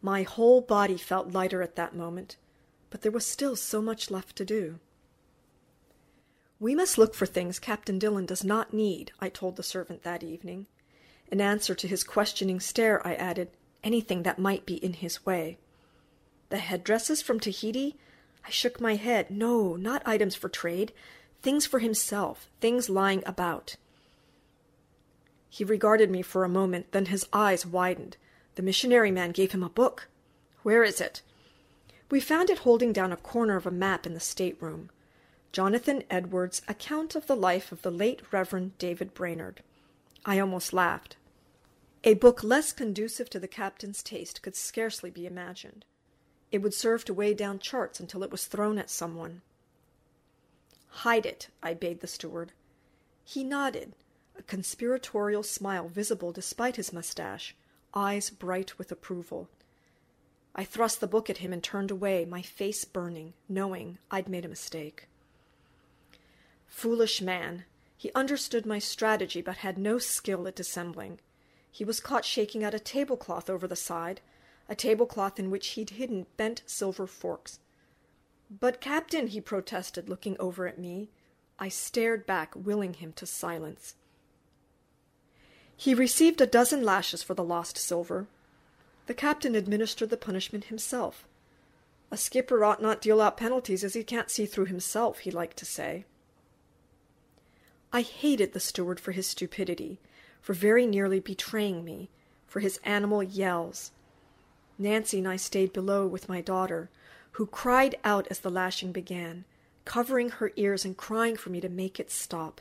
My 0.00 0.22
whole 0.22 0.60
body 0.60 0.96
felt 0.96 1.32
lighter 1.32 1.62
at 1.62 1.76
that 1.76 1.94
moment, 1.94 2.36
but 2.90 3.02
there 3.02 3.12
was 3.12 3.26
still 3.26 3.56
so 3.56 3.82
much 3.82 4.10
left 4.10 4.36
to 4.36 4.44
do. 4.44 4.78
We 6.60 6.74
must 6.74 6.98
look 6.98 7.14
for 7.14 7.26
things 7.26 7.58
Captain 7.58 7.98
Dillon 7.98 8.26
does 8.26 8.44
not 8.44 8.74
need, 8.74 9.12
I 9.20 9.28
told 9.28 9.56
the 9.56 9.62
servant 9.62 10.02
that 10.02 10.22
evening. 10.22 10.66
In 11.30 11.40
answer 11.40 11.74
to 11.74 11.88
his 11.88 12.04
questioning 12.04 12.58
stare, 12.58 13.06
I 13.06 13.14
added, 13.14 13.50
anything 13.84 14.22
that 14.24 14.38
might 14.38 14.66
be 14.66 14.74
in 14.74 14.94
his 14.94 15.24
way. 15.24 15.58
The 16.48 16.58
headdresses 16.58 17.22
from 17.22 17.38
Tahiti? 17.38 17.96
I 18.48 18.50
shook 18.50 18.80
my 18.80 18.94
head. 18.94 19.30
No, 19.30 19.76
not 19.76 20.02
items 20.06 20.34
for 20.34 20.48
trade. 20.48 20.94
Things 21.42 21.66
for 21.66 21.80
himself, 21.80 22.48
things 22.62 22.88
lying 22.88 23.22
about. 23.26 23.76
He 25.50 25.64
regarded 25.64 26.10
me 26.10 26.22
for 26.22 26.44
a 26.44 26.48
moment, 26.48 26.92
then 26.92 27.06
his 27.06 27.26
eyes 27.30 27.66
widened. 27.66 28.16
The 28.54 28.62
missionary 28.62 29.10
man 29.10 29.32
gave 29.32 29.52
him 29.52 29.62
a 29.62 29.68
book. 29.68 30.08
Where 30.62 30.82
is 30.82 30.98
it? 30.98 31.20
We 32.10 32.20
found 32.20 32.48
it 32.48 32.60
holding 32.60 32.90
down 32.94 33.12
a 33.12 33.18
corner 33.18 33.56
of 33.56 33.66
a 33.66 33.70
map 33.70 34.06
in 34.06 34.14
the 34.14 34.20
stateroom. 34.20 34.88
Jonathan 35.52 36.02
Edwards' 36.08 36.62
account 36.66 37.14
of 37.14 37.26
the 37.26 37.36
life 37.36 37.70
of 37.70 37.82
the 37.82 37.90
late 37.90 38.22
Reverend 38.32 38.78
David 38.78 39.12
Brainerd. 39.12 39.62
I 40.24 40.38
almost 40.38 40.72
laughed. 40.72 41.16
A 42.02 42.14
book 42.14 42.42
less 42.42 42.72
conducive 42.72 43.28
to 43.28 43.38
the 43.38 43.46
captain's 43.46 44.02
taste 44.02 44.40
could 44.40 44.56
scarcely 44.56 45.10
be 45.10 45.26
imagined. 45.26 45.84
It 46.50 46.58
would 46.58 46.74
serve 46.74 47.04
to 47.04 47.14
weigh 47.14 47.34
down 47.34 47.58
charts 47.58 48.00
until 48.00 48.22
it 48.22 48.30
was 48.30 48.46
thrown 48.46 48.78
at 48.78 48.90
someone. 48.90 49.42
Hide 50.88 51.26
it, 51.26 51.48
I 51.62 51.74
bade 51.74 52.00
the 52.00 52.06
steward. 52.06 52.52
He 53.24 53.44
nodded, 53.44 53.94
a 54.38 54.42
conspiratorial 54.42 55.42
smile 55.42 55.88
visible 55.88 56.32
despite 56.32 56.76
his 56.76 56.92
mustache, 56.92 57.54
eyes 57.92 58.30
bright 58.30 58.78
with 58.78 58.90
approval. 58.90 59.48
I 60.54 60.64
thrust 60.64 61.00
the 61.00 61.06
book 61.06 61.28
at 61.28 61.38
him 61.38 61.52
and 61.52 61.62
turned 61.62 61.90
away, 61.90 62.24
my 62.24 62.42
face 62.42 62.84
burning, 62.84 63.34
knowing 63.48 63.98
I'd 64.10 64.28
made 64.28 64.44
a 64.44 64.48
mistake. 64.48 65.06
Foolish 66.66 67.20
man. 67.20 67.64
He 67.96 68.10
understood 68.14 68.64
my 68.64 68.78
strategy 68.78 69.42
but 69.42 69.58
had 69.58 69.76
no 69.78 69.98
skill 69.98 70.48
at 70.48 70.56
dissembling. 70.56 71.20
He 71.70 71.84
was 71.84 72.00
caught 72.00 72.24
shaking 72.24 72.64
out 72.64 72.74
a 72.74 72.80
tablecloth 72.80 73.50
over 73.50 73.66
the 73.66 73.76
side, 73.76 74.20
a 74.68 74.74
tablecloth 74.74 75.38
in 75.38 75.50
which 75.50 75.68
he'd 75.68 75.90
hidden 75.90 76.26
bent 76.36 76.62
silver 76.66 77.06
forks. 77.06 77.58
But, 78.50 78.80
Captain, 78.80 79.28
he 79.28 79.40
protested, 79.40 80.08
looking 80.08 80.36
over 80.38 80.66
at 80.66 80.78
me. 80.78 81.10
I 81.58 81.68
stared 81.68 82.26
back, 82.26 82.54
willing 82.54 82.94
him 82.94 83.12
to 83.14 83.26
silence. 83.26 83.94
He 85.76 85.94
received 85.94 86.40
a 86.40 86.46
dozen 86.46 86.82
lashes 86.82 87.22
for 87.22 87.34
the 87.34 87.44
lost 87.44 87.78
silver. 87.78 88.26
The 89.06 89.14
captain 89.14 89.54
administered 89.54 90.10
the 90.10 90.16
punishment 90.16 90.64
himself. 90.64 91.26
A 92.10 92.16
skipper 92.16 92.64
ought 92.64 92.82
not 92.82 93.00
deal 93.00 93.20
out 93.20 93.36
penalties 93.36 93.84
as 93.84 93.94
he 93.94 94.02
can't 94.02 94.30
see 94.30 94.46
through 94.46 94.66
himself, 94.66 95.20
he 95.20 95.30
liked 95.30 95.56
to 95.58 95.64
say. 95.64 96.04
I 97.92 98.02
hated 98.02 98.52
the 98.52 98.60
steward 98.60 98.98
for 98.98 99.12
his 99.12 99.26
stupidity, 99.26 100.00
for 100.40 100.52
very 100.52 100.86
nearly 100.86 101.20
betraying 101.20 101.84
me, 101.84 102.10
for 102.46 102.60
his 102.60 102.80
animal 102.84 103.22
yells. 103.22 103.92
Nancy 104.78 105.18
and 105.18 105.28
I 105.28 105.36
stayed 105.36 105.72
below 105.72 106.06
with 106.06 106.28
my 106.28 106.40
daughter, 106.40 106.88
who 107.32 107.46
cried 107.46 107.96
out 108.04 108.26
as 108.30 108.40
the 108.40 108.50
lashing 108.50 108.92
began, 108.92 109.44
covering 109.84 110.30
her 110.30 110.52
ears 110.56 110.84
and 110.84 110.96
crying 110.96 111.36
for 111.36 111.50
me 111.50 111.60
to 111.60 111.68
make 111.68 111.98
it 111.98 112.10
stop. 112.10 112.60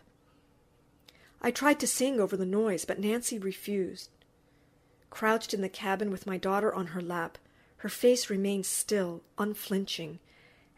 I 1.42 1.52
tried 1.52 1.80
to 1.82 1.88
sing 1.88 2.20
over 2.20 2.36
the 2.36 2.46
noise, 2.46 2.86
but 2.86 3.00
Nancy 3.00 3.38
refused. 3.38 4.10
Crouched 5.10 5.54
in 5.54 5.62
the 5.62 5.70
cabin 5.70 6.10
with 6.10 6.28
my 6.28 6.38
daughter 6.38 6.74
on 6.74 6.88
her 6.88 7.02
lap, 7.02 7.38
her 7.78 7.90
face 7.90 8.30
remained 8.30 8.66
still, 8.66 9.22
unflinching, 9.38 10.20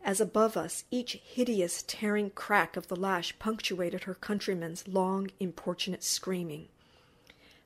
as 0.03 0.19
above 0.19 0.57
us 0.57 0.83
each 0.91 1.13
hideous 1.23 1.83
tearing 1.87 2.29
crack 2.29 2.75
of 2.77 2.87
the 2.87 2.95
lash 2.95 3.37
punctuated 3.39 4.03
her 4.03 4.15
countryman's 4.15 4.87
long, 4.87 5.29
importunate 5.39 6.03
screaming. 6.03 6.67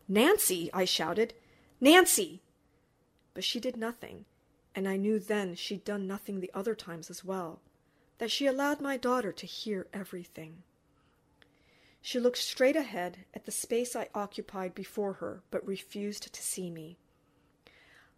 Nancy! 0.08 0.70
I 0.74 0.86
shouted. 0.86 1.34
Nancy! 1.80 2.42
But 3.34 3.44
she 3.44 3.60
did 3.60 3.78
nothing, 3.78 4.26
and 4.76 4.88
I 4.88 4.98
knew 4.98 5.20
then 5.20 5.56
she'd 5.56 5.84
done 5.84 6.08
nothing 6.08 6.40
the 6.40 6.52
other 6.54 6.76
times 6.76 7.10
as 7.10 7.24
well, 7.24 7.60
that 8.18 8.32
she 8.32 8.46
allowed 8.46 8.82
my 8.82 8.98
daughter 8.98 9.32
to 9.32 9.46
hear 9.46 9.88
everything. 9.94 10.64
She 12.02 12.20
looked 12.20 12.38
straight 12.38 12.76
ahead 12.76 13.20
at 13.34 13.46
the 13.46 13.52
space 13.52 13.96
I 13.96 14.10
occupied 14.14 14.76
before 14.76 15.14
her, 15.14 15.42
but 15.52 15.66
refused 15.66 16.34
to 16.34 16.44
see 16.44 16.70
me. 16.70 16.98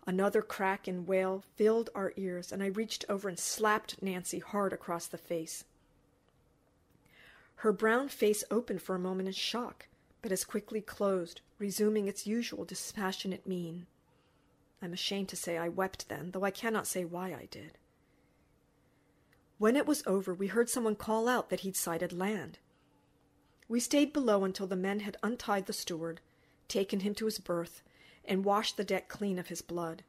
Another 0.08 0.42
crack 0.42 0.88
and 0.88 1.08
wail 1.08 1.44
filled 1.56 1.90
our 1.96 2.14
ears, 2.16 2.52
and 2.52 2.62
I 2.62 2.68
reached 2.68 3.06
over 3.10 3.30
and 3.30 3.40
slapped 3.40 4.02
Nancy 4.02 4.40
hard 4.40 4.74
across 4.74 5.08
the 5.08 5.18
face. 5.18 5.66
Her 7.58 7.72
brown 7.72 8.10
face 8.10 8.44
opened 8.52 8.82
for 8.82 8.96
a 8.96 9.00
moment 9.00 9.28
in 9.28 9.34
shock, 9.34 9.88
but 10.22 10.32
as 10.32 10.44
quickly 10.44 10.82
closed, 10.82 11.42
resuming 11.58 12.08
its 12.08 12.28
usual 12.28 12.66
dispassionate 12.66 13.48
mien. 13.48 13.88
I'm 14.86 14.94
ashamed 14.94 15.30
to 15.30 15.36
say 15.36 15.58
I 15.58 15.68
wept 15.68 16.10
then, 16.10 16.30
though 16.30 16.44
I 16.44 16.52
cannot 16.52 16.86
say 16.86 17.04
why 17.04 17.30
I 17.34 17.48
did. 17.50 17.80
When 19.58 19.76
it 19.76 19.88
was 19.88 20.04
over, 20.06 20.32
we 20.32 20.46
heard 20.46 20.70
someone 20.70 20.96
call 20.96 21.28
out 21.28 21.50
that 21.50 21.62
he'd 21.62 21.76
sighted 21.76 22.14
land. 22.14 22.60
We 23.68 23.80
stayed 23.80 24.14
below 24.14 24.44
until 24.44 24.68
the 24.68 24.76
men 24.76 25.00
had 25.00 25.18
untied 25.24 25.66
the 25.66 25.74
steward, 25.74 26.22
taken 26.68 27.00
him 27.00 27.16
to 27.16 27.26
his 27.26 27.40
berth, 27.40 27.82
and 28.26 28.46
washed 28.46 28.78
the 28.78 28.84
deck 28.84 29.08
clean 29.08 29.40
of 29.40 29.48
his 29.48 29.64
blood. 29.64 30.04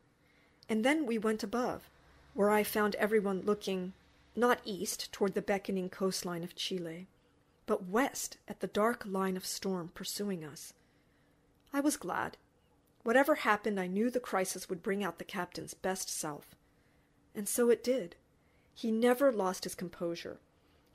And 0.68 0.84
then 0.84 1.06
we 1.06 1.16
went 1.16 1.42
above, 1.42 1.88
where 2.34 2.50
I 2.50 2.62
found 2.62 2.96
everyone 2.96 3.40
looking 3.40 3.94
not 4.34 4.60
east 4.66 5.10
toward 5.10 5.32
the 5.32 5.40
beckoning 5.40 5.88
coastline 5.88 6.44
of 6.44 6.54
Chile, 6.54 7.08
but 7.64 7.88
west 7.88 8.36
at 8.46 8.60
the 8.60 8.66
dark 8.66 9.06
line 9.06 9.38
of 9.38 9.46
storm 9.46 9.90
pursuing 9.94 10.44
us. 10.44 10.74
I 11.72 11.80
was 11.80 11.96
glad. 11.96 12.36
Whatever 13.06 13.36
happened, 13.36 13.78
I 13.78 13.86
knew 13.86 14.10
the 14.10 14.18
crisis 14.18 14.68
would 14.68 14.82
bring 14.82 15.04
out 15.04 15.18
the 15.18 15.24
captain's 15.24 15.74
best 15.74 16.08
self. 16.08 16.56
And 17.36 17.48
so 17.48 17.70
it 17.70 17.84
did. 17.84 18.16
He 18.74 18.90
never 18.90 19.30
lost 19.30 19.62
his 19.62 19.76
composure. 19.76 20.40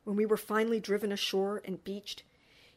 When 0.03 0.17
we 0.17 0.25
were 0.25 0.35
finally 0.35 0.81
driven 0.81 1.13
ashore 1.13 1.61
and 1.63 1.85
beached, 1.85 2.23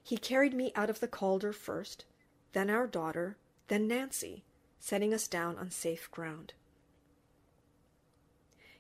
he 0.01 0.17
carried 0.19 0.55
me 0.55 0.71
out 0.77 0.89
of 0.89 1.01
the 1.01 1.09
Calder 1.09 1.53
first, 1.53 2.05
then 2.53 2.71
our 2.71 2.87
daughter, 2.87 3.37
then 3.67 3.89
Nancy, 3.89 4.45
setting 4.79 5.13
us 5.13 5.27
down 5.27 5.59
on 5.59 5.69
safe 5.69 6.09
ground. 6.13 6.53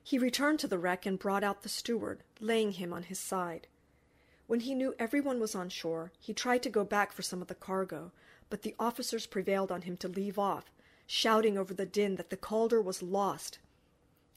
He 0.04 0.20
returned 0.20 0.60
to 0.60 0.68
the 0.68 0.78
wreck 0.78 1.04
and 1.04 1.18
brought 1.18 1.42
out 1.42 1.64
the 1.64 1.68
steward, 1.68 2.22
laying 2.38 2.70
him 2.70 2.92
on 2.92 3.02
his 3.02 3.18
side. 3.18 3.66
When 4.46 4.60
he 4.60 4.76
knew 4.76 4.94
everyone 5.00 5.40
was 5.40 5.56
on 5.56 5.68
shore, 5.68 6.12
he 6.20 6.32
tried 6.32 6.62
to 6.62 6.70
go 6.70 6.84
back 6.84 7.10
for 7.10 7.22
some 7.22 7.42
of 7.42 7.48
the 7.48 7.56
cargo, 7.56 8.12
but 8.50 8.62
the 8.62 8.74
officers 8.78 9.26
prevailed 9.26 9.72
on 9.72 9.82
him 9.82 9.96
to 9.98 10.08
leave 10.08 10.38
off, 10.38 10.70
shouting 11.06 11.58
over 11.58 11.74
the 11.74 11.86
din 11.86 12.16
that 12.16 12.30
the 12.30 12.36
Calder 12.36 12.80
was 12.80 13.02
lost. 13.02 13.58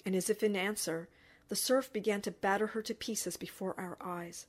And 0.05 0.15
as 0.15 0.29
if 0.29 0.43
in 0.43 0.55
answer, 0.55 1.07
the 1.49 1.55
surf 1.55 1.91
began 1.91 2.21
to 2.21 2.31
batter 2.31 2.67
her 2.67 2.81
to 2.81 2.93
pieces 2.93 3.37
before 3.37 3.79
our 3.79 3.97
eyes. 4.01 4.47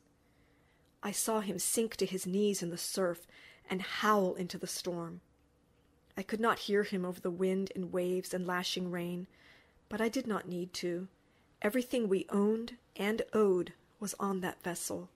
I 1.02 1.12
saw 1.12 1.40
him 1.40 1.58
sink 1.58 1.96
to 1.96 2.06
his 2.06 2.26
knees 2.26 2.62
in 2.62 2.70
the 2.70 2.78
surf 2.78 3.26
and 3.70 3.82
howl 3.82 4.34
into 4.34 4.58
the 4.58 4.66
storm. 4.66 5.20
I 6.16 6.22
could 6.22 6.40
not 6.40 6.60
hear 6.60 6.82
him 6.82 7.04
over 7.04 7.20
the 7.20 7.30
wind 7.30 7.70
and 7.76 7.92
waves 7.92 8.34
and 8.34 8.46
lashing 8.46 8.90
rain, 8.90 9.28
but 9.88 10.00
I 10.00 10.08
did 10.08 10.26
not 10.26 10.48
need 10.48 10.72
to. 10.74 11.06
Everything 11.62 12.08
we 12.08 12.26
owned 12.30 12.76
and 12.96 13.22
owed 13.32 13.72
was 14.00 14.14
on 14.18 14.40
that 14.40 14.62
vessel. 14.62 15.10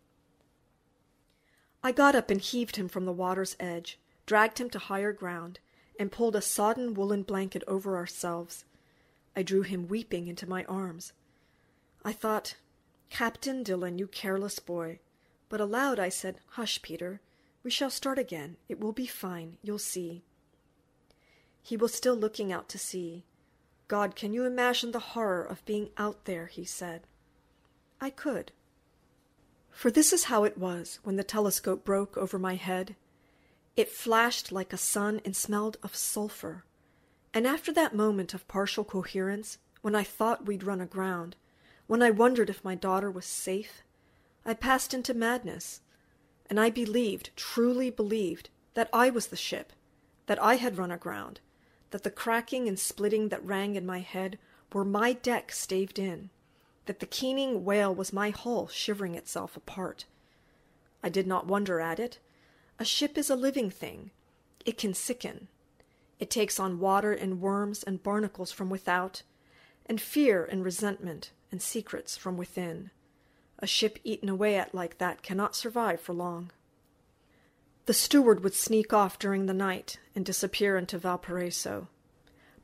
I 1.83 1.91
got 1.91 2.15
up 2.15 2.31
and 2.31 2.41
heaved 2.41 2.77
him 2.77 2.89
from 2.89 3.05
the 3.05 3.13
water's 3.13 3.57
edge, 3.59 3.99
dragged 4.27 4.59
him 4.59 4.71
to 4.71 4.79
higher 4.79 5.13
ground, 5.13 5.59
and 5.99 6.13
pulled 6.13 6.37
a 6.37 6.43
sodden 6.43 6.95
woolen 6.95 7.23
blanket 7.23 7.63
over 7.67 7.97
ourselves. 7.97 8.65
I 9.35 9.43
drew 9.43 9.63
him 9.63 9.89
weeping 9.89 10.27
into 10.27 10.49
my 10.49 10.65
arms. 10.65 11.13
I 12.05 12.13
thought, 12.13 12.57
Captain 13.11 13.63
Dillon, 13.63 13.99
you 13.99 14.07
careless 14.07 14.59
boy. 14.59 15.01
But 15.49 15.61
aloud 15.61 15.99
I 15.99 16.09
said, 16.09 16.39
Hush, 16.51 16.81
Peter. 16.83 17.21
We 17.63 17.71
shall 17.71 17.91
start 17.91 18.19
again. 18.19 18.57
It 18.69 18.81
will 18.81 18.93
be 18.93 19.07
fine. 19.07 19.59
You'll 19.63 19.79
see. 19.79 20.25
He 21.63 21.77
was 21.77 21.95
still 21.95 22.17
looking 22.17 22.53
out 22.53 22.69
to 22.71 22.79
sea. 22.79 23.25
God, 23.87 24.17
can 24.17 24.33
you 24.33 24.45
imagine 24.45 24.93
the 24.93 24.99
horror 24.99 25.45
of 25.45 25.65
being 25.65 25.91
out 25.97 26.25
there? 26.25 26.47
he 26.47 26.65
said. 26.65 27.03
I 28.01 28.11
could. 28.11 28.51
For 29.71 29.91
this 29.91 30.13
is 30.13 30.25
how 30.25 30.45
it 30.45 30.59
was 30.59 30.99
when 31.03 31.17
the 31.17 31.25
telescope 31.25 31.85
broke 31.85 32.17
over 32.17 32.39
my 32.39 32.55
head. 32.55 32.97
It 33.77 33.89
flashed 33.89 34.53
like 34.53 34.73
a 34.73 34.79
sun 34.79 35.21
and 35.25 35.35
smelled 35.35 35.79
of 35.83 35.97
sulphur. 35.97 36.65
And 37.33 37.47
after 37.47 37.73
that 37.73 37.95
moment 37.95 38.35
of 38.35 38.47
partial 38.47 38.85
coherence, 38.85 39.59
when 39.81 39.95
I 39.95 40.05
thought 40.05 40.47
we'd 40.47 40.63
run 40.63 40.81
aground, 40.81 41.37
when 41.87 42.03
I 42.03 42.11
wondered 42.11 42.51
if 42.51 42.65
my 42.65 42.75
daughter 42.75 43.11
was 43.11 43.25
safe, 43.25 43.83
I 44.45 44.55
passed 44.55 44.93
into 44.93 45.15
madness, 45.15 45.81
and 46.51 46.61
I 46.61 46.69
believed, 46.69 47.31
truly 47.37 47.91
believed, 47.91 48.51
that 48.75 48.91
I 48.93 49.09
was 49.09 49.29
the 49.29 49.37
ship, 49.37 49.73
that 50.27 50.43
I 50.43 50.57
had 50.57 50.79
run 50.79 50.91
aground, 50.91 51.41
that 51.91 52.03
the 52.03 52.11
cracking 52.11 52.69
and 52.69 52.79
splitting 52.79 53.29
that 53.29 53.45
rang 53.45 53.77
in 53.77 53.87
my 53.87 54.01
head 54.01 54.39
were 54.73 54.85
my 54.85 55.13
deck 55.13 55.53
staved 55.53 55.99
in, 55.99 56.31
that 56.87 57.01
the 57.01 57.07
keening 57.07 57.65
wail 57.65 57.95
was 57.95 58.13
my 58.13 58.31
hull 58.31 58.69
shivering 58.69 59.15
itself 59.15 59.57
apart. 59.57 60.05
I 61.03 61.09
did 61.09 61.27
not 61.27 61.47
wonder 61.47 61.81
at 61.81 61.99
it. 61.99 62.19
A 62.79 62.85
ship 62.85 63.17
is 63.17 63.31
a 63.31 63.37
living 63.37 63.71
thing. 63.71 64.11
It 64.65 64.79
can 64.79 64.95
sicken. 64.95 65.49
It 66.19 66.31
takes 66.31 66.61
on 66.61 66.79
water 66.79 67.13
and 67.13 67.41
worms 67.41 67.83
and 67.83 68.03
barnacles 68.03 68.53
from 68.53 68.71
without, 68.71 69.23
and 69.87 70.01
fear 70.01 70.45
and 70.45 70.65
resentment 70.65 71.33
and 71.51 71.61
secrets 71.61 72.17
from 72.17 72.37
within. 72.37 72.91
A 73.59 73.67
ship 73.67 73.99
eaten 74.05 74.29
away 74.29 74.57
at 74.57 74.75
like 74.75 74.99
that 74.99 75.23
cannot 75.23 75.55
survive 75.55 76.01
for 76.01 76.13
long. 76.13 76.51
The 77.87 77.95
steward 77.95 78.45
would 78.45 78.55
sneak 78.55 78.93
off 78.93 79.19
during 79.19 79.47
the 79.47 79.55
night 79.55 79.99
and 80.15 80.25
disappear 80.25 80.77
into 80.77 80.99
Valparaiso. 80.99 81.89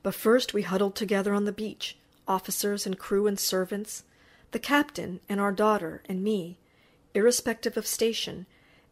But 0.01 0.15
first 0.15 0.53
we 0.53 0.61
huddled 0.61 0.95
together 0.95 1.33
on 1.33 1.43
the 1.43 1.51
beach, 1.51 1.97
officers 2.27 2.85
and 2.85 2.97
crew 2.97 3.27
and 3.27 3.37
servants, 3.37 4.03
the 4.51 4.59
captain 4.59 5.19
and 5.27 5.39
our 5.41 5.51
daughter 5.51 6.01
and 6.07 6.23
me, 6.23 6.57
irrespective 7.13 7.75
of 7.75 7.85
station, 7.85 8.45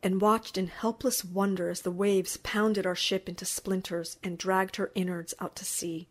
and 0.03 0.21
watched 0.21 0.57
in 0.57 0.67
helpless 0.67 1.23
wonder 1.23 1.69
as 1.69 1.81
the 1.81 1.91
waves 1.91 2.37
pounded 2.37 2.85
our 2.85 2.95
ship 2.95 3.27
into 3.27 3.45
splinters 3.45 4.17
and 4.23 4.37
dragged 4.37 4.75
her 4.75 4.91
innards 4.95 5.33
out 5.39 5.55
to 5.55 5.65
sea. 5.65 6.07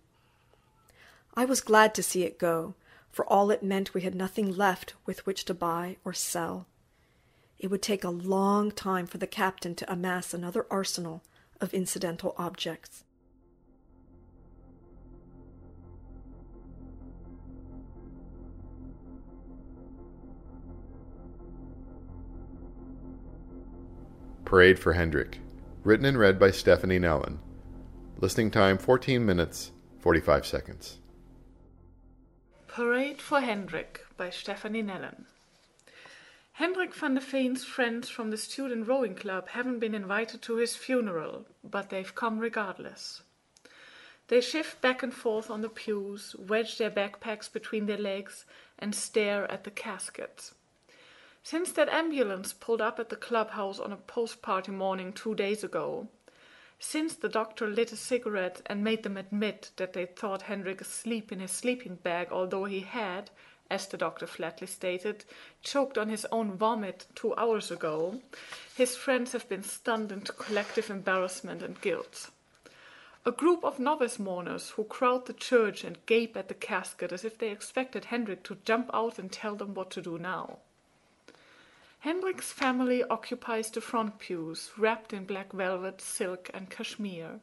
I 1.35 1.44
was 1.44 1.61
glad 1.61 1.94
to 1.94 2.03
see 2.03 2.25
it 2.25 2.38
go, 2.38 2.75
for 3.11 3.25
all 3.27 3.51
it 3.51 3.62
meant 3.62 3.94
we 3.94 4.03
had 4.03 4.14
nothing 4.14 4.55
left 4.55 4.94
with 5.07 5.25
which 5.25 5.44
to 5.46 5.55
buy 5.55 5.96
or 6.05 6.12
sell. 6.12 6.66
It 7.59 7.68
would 7.68 7.83
take 7.83 8.05
a 8.05 8.11
long 8.11 8.70
time 8.70 9.07
for 9.07 9.18
the 9.18 9.27
captain 9.27 9.75
to 9.77 9.90
amass 9.90 10.35
another 10.35 10.66
arsenal 10.70 11.22
of 11.61 11.72
incidental 11.72 12.35
objects. 12.37 13.05
Parade 24.46 24.78
for 24.78 24.92
Hendrik. 24.92 25.40
Written 25.82 26.06
and 26.06 26.16
read 26.16 26.38
by 26.38 26.52
Stefani 26.52 27.00
Nellen. 27.00 27.38
Listening 28.20 28.52
time 28.52 28.78
14 28.78 29.26
minutes 29.26 29.72
45 29.98 30.46
seconds. 30.46 30.98
Parade 32.68 33.20
for 33.20 33.40
Hendrik 33.40 34.06
by 34.16 34.30
Stefani 34.30 34.85
Nellen. 34.85 35.24
Hendrik 36.52 36.94
van 36.94 37.14
der 37.14 37.20
Veen's 37.22 37.64
friends 37.64 38.09
from 38.09 38.30
the 38.30 38.37
student 38.37 38.87
rowing 38.87 39.16
club 39.16 39.48
haven't 39.48 39.80
been 39.80 39.96
invited 39.96 40.42
to 40.42 40.59
his 40.59 40.76
funeral, 40.76 41.46
but 41.64 41.90
they've 41.90 42.14
come 42.14 42.38
regardless. 42.38 43.22
They 44.28 44.40
shift 44.40 44.80
back 44.80 45.02
and 45.02 45.12
forth 45.12 45.50
on 45.50 45.62
the 45.62 45.68
pews, 45.68 46.37
wedge 46.38 46.78
their 46.78 46.92
backpacks 46.92 47.52
between 47.52 47.87
their 47.87 47.98
legs, 47.98 48.44
and 48.78 48.94
stare 48.94 49.50
at 49.50 49.64
the 49.64 49.72
casket. 49.72 50.52
Since 51.48 51.70
that 51.74 51.88
ambulance 51.90 52.52
pulled 52.52 52.80
up 52.80 52.98
at 52.98 53.09
the 53.09 53.14
clubhouse 53.14 53.78
on 53.78 53.92
a 53.92 53.96
post 53.96 54.42
party 54.42 54.72
morning 54.72 55.12
two 55.12 55.37
days 55.37 55.62
ago, 55.62 56.09
since 56.80 57.14
the 57.14 57.28
doctor 57.28 57.68
lit 57.68 57.92
a 57.92 57.96
cigarette 57.96 58.62
and 58.66 58.82
made 58.82 59.04
them 59.04 59.16
admit 59.16 59.70
that 59.76 59.92
they 59.92 60.06
thought 60.06 60.42
Hendrik 60.42 60.80
asleep 60.80 61.30
in 61.30 61.38
his 61.38 61.52
sleeping 61.52 62.00
bag, 62.02 62.32
although 62.32 62.64
he 62.64 62.80
had, 62.80 63.30
as 63.70 63.87
the 63.87 63.96
doctor 63.96 64.26
flatly 64.26 64.66
stated, 64.66 65.24
choked 65.62 65.96
on 65.96 66.09
his 66.09 66.26
own 66.32 66.56
vomit 66.56 67.06
two 67.14 67.32
hours 67.37 67.70
ago, 67.70 68.20
his 68.74 68.96
friends 68.96 69.30
have 69.30 69.48
been 69.48 69.62
stunned 69.62 70.11
into 70.11 70.32
collective 70.32 70.90
embarrassment 70.90 71.62
and 71.62 71.80
guilt. 71.80 72.30
A 73.24 73.30
group 73.30 73.62
of 73.64 73.78
novice 73.78 74.18
mourners 74.18 74.70
who 74.70 74.82
crowd 74.82 75.26
the 75.26 75.32
church 75.32 75.85
and 75.85 76.04
gape 76.06 76.37
at 76.37 76.48
the 76.48 76.54
casket 76.54 77.12
as 77.12 77.24
if 77.24 77.38
they 77.38 77.50
expected 77.50 78.06
Hendrik 78.06 78.42
to 78.42 78.59
jump 78.64 78.90
out 78.92 79.16
and 79.20 79.30
tell 79.30 79.54
them 79.54 79.74
what 79.74 79.92
to 79.92 80.02
do 80.02 80.18
now. 80.18 80.59
Hendrik's 82.06 82.52
family 82.52 83.02
occupies 83.02 83.68
the 83.68 83.80
front 83.80 84.20
pews, 84.20 84.70
wrapped 84.78 85.12
in 85.12 85.24
black 85.24 85.52
velvet, 85.52 86.00
silk, 86.00 86.48
and 86.54 86.70
cashmere. 86.70 87.40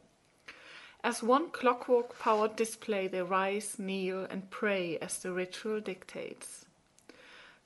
As 1.02 1.22
one 1.22 1.50
clockwork 1.50 2.18
powered 2.18 2.56
display, 2.56 3.06
they 3.06 3.20
rise, 3.20 3.78
kneel, 3.78 4.24
and 4.24 4.48
pray 4.48 4.96
as 5.00 5.18
the 5.18 5.32
ritual 5.32 5.80
dictates. 5.80 6.64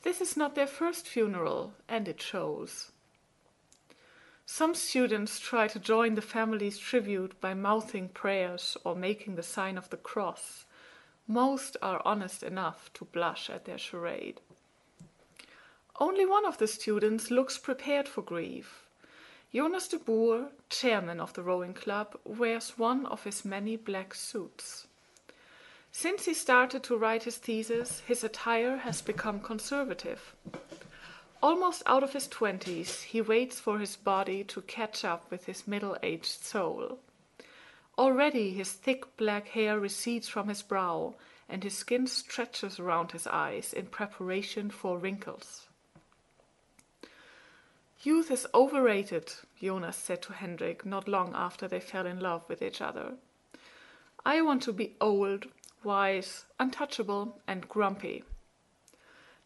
This 0.02 0.20
is 0.20 0.37
not 0.37 0.56
their 0.56 0.66
first 0.66 1.06
funeral, 1.06 1.72
and 1.88 2.08
it 2.08 2.20
shows. 2.20 2.90
Some 4.44 4.74
students 4.74 5.38
try 5.38 5.68
to 5.68 5.78
join 5.78 6.16
the 6.16 6.20
family's 6.20 6.78
tribute 6.78 7.40
by 7.40 7.54
mouthing 7.54 8.08
prayers 8.08 8.76
or 8.82 8.96
making 8.96 9.37
the 9.37 9.44
sign 9.44 9.78
of 9.78 9.88
the 9.90 9.98
cross. 9.98 10.64
Most 11.28 11.76
are 11.80 12.02
honest 12.04 12.42
enough 12.42 12.92
to 12.94 13.04
blush 13.04 13.48
at 13.48 13.66
their 13.66 13.78
charade. 13.78 14.40
Only 16.00 16.24
one 16.24 16.46
of 16.46 16.58
the 16.58 16.68
students 16.68 17.30
looks 17.30 17.58
prepared 17.58 18.06
for 18.06 18.22
grief. 18.22 18.87
Jonas 19.52 19.88
de 19.88 19.98
Boer, 19.98 20.50
chairman 20.70 21.20
of 21.20 21.32
the 21.32 21.42
rowing 21.42 21.74
club, 21.74 22.16
wears 22.24 22.78
one 22.78 23.06
of 23.06 23.24
his 23.24 23.44
many 23.44 23.76
black 23.76 24.14
suits. 24.14 24.87
Since 25.90 26.26
he 26.26 26.34
started 26.34 26.82
to 26.84 26.96
write 26.96 27.24
his 27.24 27.38
thesis, 27.38 28.00
his 28.06 28.22
attire 28.22 28.76
has 28.76 29.02
become 29.02 29.40
conservative. 29.40 30.37
Almost 31.42 31.82
out 31.87 32.02
of 32.02 32.12
his 32.12 32.28
twenties, 32.28 33.02
he 33.02 33.20
waits 33.20 33.58
for 33.58 33.78
his 33.78 33.96
body 33.96 34.44
to 34.44 34.61
catch 34.62 35.04
up 35.04 35.30
with 35.30 35.46
his 35.46 35.66
middle 35.66 35.96
aged 36.02 36.44
soul. 36.44 36.98
Already 37.96 38.50
his 38.50 38.70
thick 38.70 39.16
black 39.16 39.48
hair 39.48 39.80
recedes 39.80 40.28
from 40.28 40.48
his 40.48 40.62
brow, 40.62 41.14
and 41.48 41.64
his 41.64 41.76
skin 41.76 42.06
stretches 42.06 42.78
around 42.78 43.12
his 43.12 43.26
eyes 43.26 43.72
in 43.72 43.87
preparation 43.87 44.70
for 44.70 44.98
wrinkles. 44.98 45.67
Youth 48.11 48.31
is 48.31 48.47
overrated, 48.55 49.35
Jonas 49.61 49.99
said 49.99 50.23
to 50.23 50.33
Hendrik 50.33 50.87
not 50.87 51.09
long 51.09 51.35
after 51.35 51.68
they 51.68 51.79
fell 51.79 52.07
in 52.07 52.21
love 52.21 52.42
with 52.49 52.62
each 52.62 52.81
other. 52.81 53.16
I 54.25 54.40
want 54.40 54.62
to 54.62 54.73
be 54.73 54.97
old, 54.99 55.49
wise, 55.85 56.47
untouchable, 56.59 57.38
and 57.47 57.68
grumpy. 57.68 58.25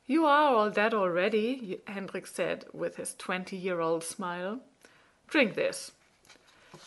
You 0.07 0.27
are 0.27 0.55
all 0.55 0.71
that 0.71 0.95
already, 0.95 1.81
Hendrik 1.89 2.29
said 2.29 2.65
with 2.73 2.99
his 2.99 3.17
twenty 3.17 3.57
year 3.57 3.81
old 3.81 4.05
smile. 4.05 4.61
Drink 5.27 5.57
this. 5.57 5.91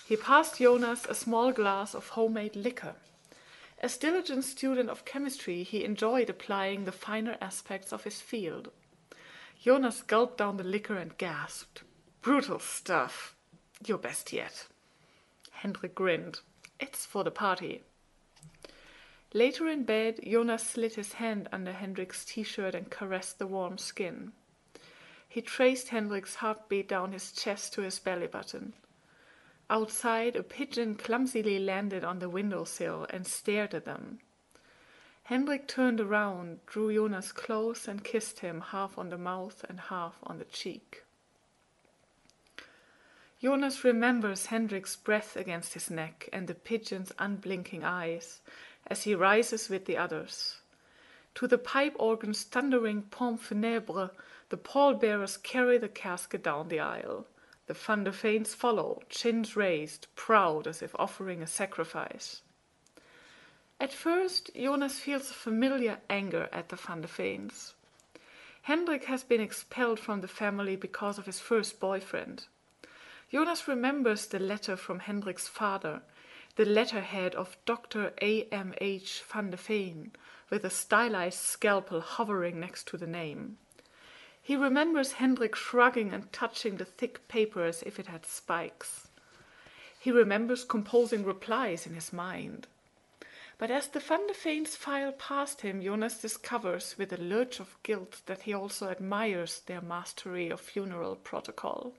He 0.07 0.15
passed 0.15 0.59
Jonas 0.59 1.05
a 1.09 1.13
small 1.13 1.51
glass 1.51 1.93
of 1.93 2.07
homemade 2.07 2.55
liquor. 2.55 2.95
As 3.81 3.97
diligent 3.97 4.45
student 4.45 4.89
of 4.89 5.03
chemistry, 5.03 5.63
he 5.63 5.83
enjoyed 5.83 6.29
applying 6.29 6.85
the 6.85 6.93
finer 6.93 7.35
aspects 7.41 7.91
of 7.91 8.05
his 8.05 8.21
field. 8.21 8.71
Jonas 9.65 10.03
gulped 10.03 10.37
down 10.37 10.57
the 10.57 10.63
liquor 10.63 10.95
and 10.95 11.17
gasped. 11.17 11.81
Brutal 12.21 12.59
stuff. 12.59 13.35
Your 13.83 13.97
best 13.97 14.31
yet. 14.31 14.67
Hendrik 15.49 15.95
grinned. 15.95 16.41
It's 16.79 17.03
for 17.03 17.23
the 17.23 17.31
party. 17.31 17.81
Later 19.33 19.67
in 19.67 19.83
bed, 19.83 20.19
Jonas 20.23 20.61
slid 20.61 20.93
his 20.93 21.13
hand 21.13 21.49
under 21.51 21.71
Hendrik's 21.71 22.23
t-shirt 22.25 22.75
and 22.75 22.91
caressed 22.91 23.39
the 23.39 23.47
warm 23.47 23.79
skin. 23.79 24.33
He 25.27 25.41
traced 25.41 25.89
Hendrik's 25.89 26.35
heartbeat 26.35 26.87
down 26.87 27.11
his 27.11 27.31
chest 27.31 27.73
to 27.73 27.81
his 27.81 27.97
belly 27.97 28.27
button. 28.27 28.73
Outside, 29.67 30.35
a 30.35 30.43
pigeon 30.43 30.93
clumsily 30.93 31.57
landed 31.57 32.03
on 32.03 32.19
the 32.19 32.29
windowsill 32.29 33.07
and 33.09 33.25
stared 33.25 33.73
at 33.73 33.85
them. 33.85 34.19
Hendrik 35.25 35.67
turned 35.67 35.99
around, 35.99 36.59
drew 36.67 36.93
Jonas 36.93 37.31
close, 37.31 37.87
and 37.87 38.03
kissed 38.03 38.41
him 38.41 38.61
half 38.61 38.95
on 38.95 39.09
the 39.09 39.17
mouth 39.17 39.65
and 39.67 39.79
half 39.79 40.19
on 40.21 40.37
the 40.37 40.45
cheek. 40.45 41.03
Jonas 43.41 43.83
remembers 43.83 44.45
Hendrik's 44.45 44.95
breath 44.95 45.35
against 45.35 45.73
his 45.73 45.89
neck 45.89 46.29
and 46.31 46.47
the 46.47 46.53
pigeon's 46.53 47.11
unblinking 47.17 47.83
eyes 47.83 48.41
as 48.85 49.03
he 49.03 49.15
rises 49.15 49.67
with 49.67 49.85
the 49.85 49.97
others. 49.97 50.57
To 51.35 51.47
the 51.47 51.57
pipe 51.57 51.95
organ's 51.97 52.43
thundering 52.43 53.01
pompe 53.01 53.41
funèbre, 53.41 54.11
the 54.49 54.57
pallbearers 54.57 55.37
carry 55.37 55.79
the 55.79 55.89
casket 55.89 56.43
down 56.43 56.69
the 56.69 56.79
aisle. 56.79 57.25
The 57.65 57.73
Van 57.73 58.03
der 58.03 58.11
follow, 58.11 59.01
chins 59.09 59.55
raised, 59.55 60.05
proud 60.15 60.67
as 60.67 60.83
if 60.83 60.95
offering 60.99 61.41
a 61.41 61.47
sacrifice. 61.47 62.41
At 63.79 63.91
first, 63.91 64.51
Jonas 64.55 64.99
feels 64.99 65.29
a 65.29 65.33
familiar 65.33 65.99
anger 66.09 66.47
at 66.53 66.69
the 66.69 66.77
Van 66.77 67.01
der 67.01 67.07
Veens. 67.07 67.73
Hendrik 68.61 69.05
has 69.05 69.23
been 69.23 69.41
expelled 69.41 69.99
from 69.99 70.21
the 70.21 70.27
family 70.27 70.75
because 70.75 71.17
of 71.17 71.25
his 71.25 71.39
first 71.39 71.79
boyfriend. 71.79 72.45
Jonas 73.31 73.67
remembers 73.67 74.27
the 74.27 74.39
letter 74.39 74.77
from 74.77 74.99
Hendrik's 74.99 75.47
father, 75.47 76.01
the 76.55 76.65
letterhead 76.65 77.35
of 77.35 77.57
Dr. 77.65 78.13
A. 78.21 78.43
M. 78.45 78.73
H. 78.79 79.21
van 79.27 79.51
der 79.51 79.57
Veen, 79.57 80.13
with 80.49 80.63
a 80.63 80.69
stylized 80.69 81.39
scalpel 81.39 81.99
hovering 81.99 82.59
next 82.59 82.87
to 82.87 82.97
the 82.97 83.07
name. 83.07 83.57
He 84.41 84.55
remembers 84.55 85.13
Hendrik 85.13 85.55
shrugging 85.55 86.13
and 86.13 86.31
touching 86.31 86.77
the 86.77 86.85
thick 86.85 87.27
paper 87.27 87.65
as 87.65 87.83
if 87.83 87.99
it 87.99 88.07
had 88.07 88.25
spikes. 88.25 89.09
He 89.99 90.11
remembers 90.11 90.63
composing 90.63 91.25
replies 91.25 91.85
in 91.85 91.93
his 91.93 92.13
mind. 92.13 92.67
But 93.57 93.71
as 93.71 93.87
the 93.87 94.01
Van 94.01 94.27
der 94.27 94.33
Veens 94.33 94.75
file 94.75 95.13
past 95.13 95.61
him, 95.61 95.81
Jonas 95.81 96.19
discovers 96.19 96.97
with 96.97 97.13
a 97.13 97.17
lurch 97.17 97.61
of 97.61 97.77
guilt 97.83 98.21
that 98.25 98.41
he 98.41 98.53
also 98.53 98.89
admires 98.89 99.61
their 99.61 99.81
mastery 99.81 100.49
of 100.49 100.59
funeral 100.59 101.15
protocol. 101.15 101.93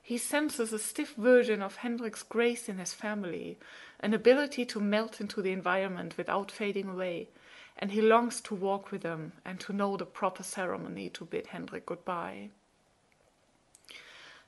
He 0.00 0.18
senses 0.18 0.72
a 0.72 0.78
stiff 0.78 1.14
version 1.14 1.62
of 1.62 1.76
Hendrik's 1.76 2.22
grace 2.22 2.68
in 2.68 2.78
his 2.78 2.94
family, 2.94 3.58
an 4.00 4.14
ability 4.14 4.64
to 4.66 4.80
melt 4.80 5.20
into 5.20 5.42
the 5.42 5.52
environment 5.52 6.16
without 6.16 6.50
fading 6.50 6.88
away, 6.88 7.28
and 7.76 7.90
he 7.90 8.00
longs 8.00 8.40
to 8.42 8.54
walk 8.54 8.92
with 8.92 9.02
them 9.02 9.32
and 9.44 9.58
to 9.60 9.72
know 9.72 9.96
the 9.96 10.06
proper 10.06 10.42
ceremony 10.42 11.08
to 11.10 11.24
bid 11.24 11.48
Hendrik 11.48 11.86
goodbye. 11.86 12.50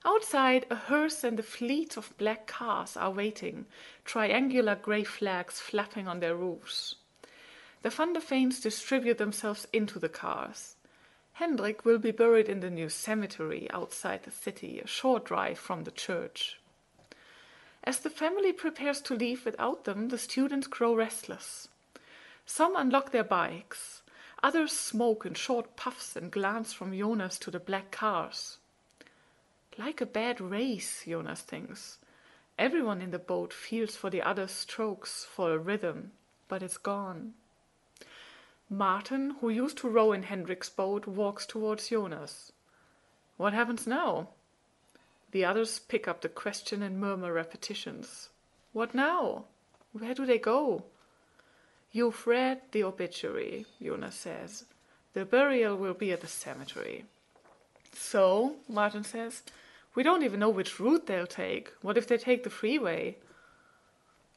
Outside, 0.05 0.67
a 0.71 0.75
hearse 0.75 1.25
and 1.25 1.39
a 1.39 1.43
fleet 1.43 1.97
of 1.97 2.17
black 2.19 2.47
cars 2.47 2.97
are 2.97 3.11
waiting, 3.11 3.65
triangular 4.05 4.75
grey 4.75 5.05
flags 5.05 5.61
flapping 5.61 6.07
on 6.07 6.21
their 6.21 6.37
roofs. 6.37 6.97
The 7.83 7.91
Van 7.91 8.13
der 8.13 8.21
Veens 8.21 8.61
distribute 8.61 9.19
themselves 9.19 9.67
into 9.73 9.99
the 9.99 10.09
cars. 10.09 10.77
Hendrik 11.35 11.85
will 11.85 11.99
be 11.99 12.13
buried 12.13 12.49
in 12.49 12.61
the 12.61 12.71
new 12.71 12.89
cemetery 12.89 13.69
outside 13.73 14.23
the 14.23 14.31
city, 14.31 14.79
a 14.79 14.87
short 14.87 15.25
drive 15.25 15.59
from 15.59 15.85
the 15.85 15.91
church. 15.91 16.61
As 17.83 18.01
the 18.01 18.11
family 18.11 18.53
prepares 18.53 19.01
to 19.03 19.15
leave 19.15 19.45
without 19.45 19.85
them, 19.85 20.09
the 20.09 20.19
students 20.19 20.67
grow 20.67 20.95
restless. 20.95 21.69
Some 22.47 22.77
unlock 22.77 23.11
their 23.11 23.25
bikes, 23.25 24.03
others 24.43 24.73
smoke 24.73 25.27
in 25.27 25.35
short 25.35 25.77
puffs 25.77 26.15
and 26.15 26.31
glance 26.31 26.73
from 26.73 26.97
Jonas 26.97 27.39
to 27.39 27.51
the 27.51 27.59
black 27.59 27.91
cars. 27.91 28.59
Like 29.77 30.01
a 30.01 30.07
bad 30.07 30.41
race, 30.41 31.03
Jonas 31.07 31.41
thinks. 31.41 31.99
Everyone 32.59 33.03
in 33.03 33.11
the 33.11 33.19
boat 33.19 33.53
feels 33.53 33.97
for 33.97 34.09
the 34.09 34.23
other's 34.23 34.53
strokes, 34.53 35.25
for 35.25 35.53
a 35.53 35.59
rhythm, 35.59 36.13
but 36.47 36.63
it's 36.63 36.79
gone. 36.79 37.35
Martin, 38.71 39.37
who 39.41 39.49
used 39.49 39.79
to 39.79 39.89
row 39.89 40.13
in 40.13 40.23
Hendrik's 40.23 40.71
boat, 40.71 41.07
walks 41.07 41.45
towards 41.45 41.89
Jonas. 41.89 42.53
What 43.37 43.53
happens 43.53 43.87
now? 43.87 44.29
The 45.33 45.45
others 45.45 45.81
pick 45.81 46.07
up 46.07 46.21
the 46.21 46.29
question 46.29 46.81
and 46.81 47.01
murmur 47.01 47.33
repetitions. 47.33 48.29
What 48.73 48.95
now? 48.95 49.45
Where 49.93 50.15
do 50.15 50.25
they 50.25 50.39
go? 50.39 50.85
You've 51.91 52.27
read 52.27 52.61
the 52.71 52.85
obituary, 52.85 53.67
Jonas 53.83 54.15
says. 54.15 54.65
The 55.13 55.25
burial 55.25 55.77
will 55.77 55.95
be 55.95 56.13
at 56.13 56.21
the 56.21 56.29
cemetery. 56.29 57.05
So, 57.93 58.57
Martin 58.69 59.05
says, 59.05 59.43
we 59.95 60.03
don't 60.03 60.23
even 60.23 60.41
know 60.41 60.51
which 60.51 60.81
route 60.81 61.07
they'll 61.07 61.27
take. 61.27 61.73
What 61.83 61.97
if 61.97 62.07
they 62.07 62.19
take 62.19 62.45
the 62.45 62.51
freeway? 62.51 63.17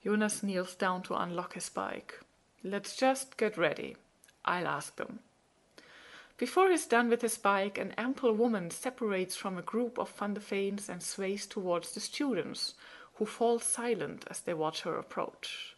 Jonas 0.04 0.44
kneels 0.44 0.76
down 0.76 1.02
to 1.04 1.16
unlock 1.16 1.54
his 1.54 1.70
bike. 1.70 2.20
Let's 2.64 2.96
just 2.96 3.38
get 3.38 3.58
ready. 3.58 3.96
I'll 4.46 4.68
ask 4.68 4.96
them. 4.96 5.20
Before 6.38 6.70
he's 6.70 6.86
done 6.86 7.10
with 7.10 7.24
his 7.24 7.38
bike, 7.38 7.80
an 7.80 7.94
ample 7.98 8.32
woman 8.32 8.70
separates 8.70 9.36
from 9.36 9.58
a 9.58 9.64
group 9.64 9.98
of 9.98 10.10
Van 10.12 10.38
and 10.88 11.02
sways 11.02 11.48
towards 11.48 11.94
the 11.94 12.00
students, 12.00 12.76
who 13.16 13.26
fall 13.26 13.58
silent 13.58 14.26
as 14.30 14.42
they 14.42 14.54
watch 14.54 14.82
her 14.82 14.98
approach. 14.98 15.76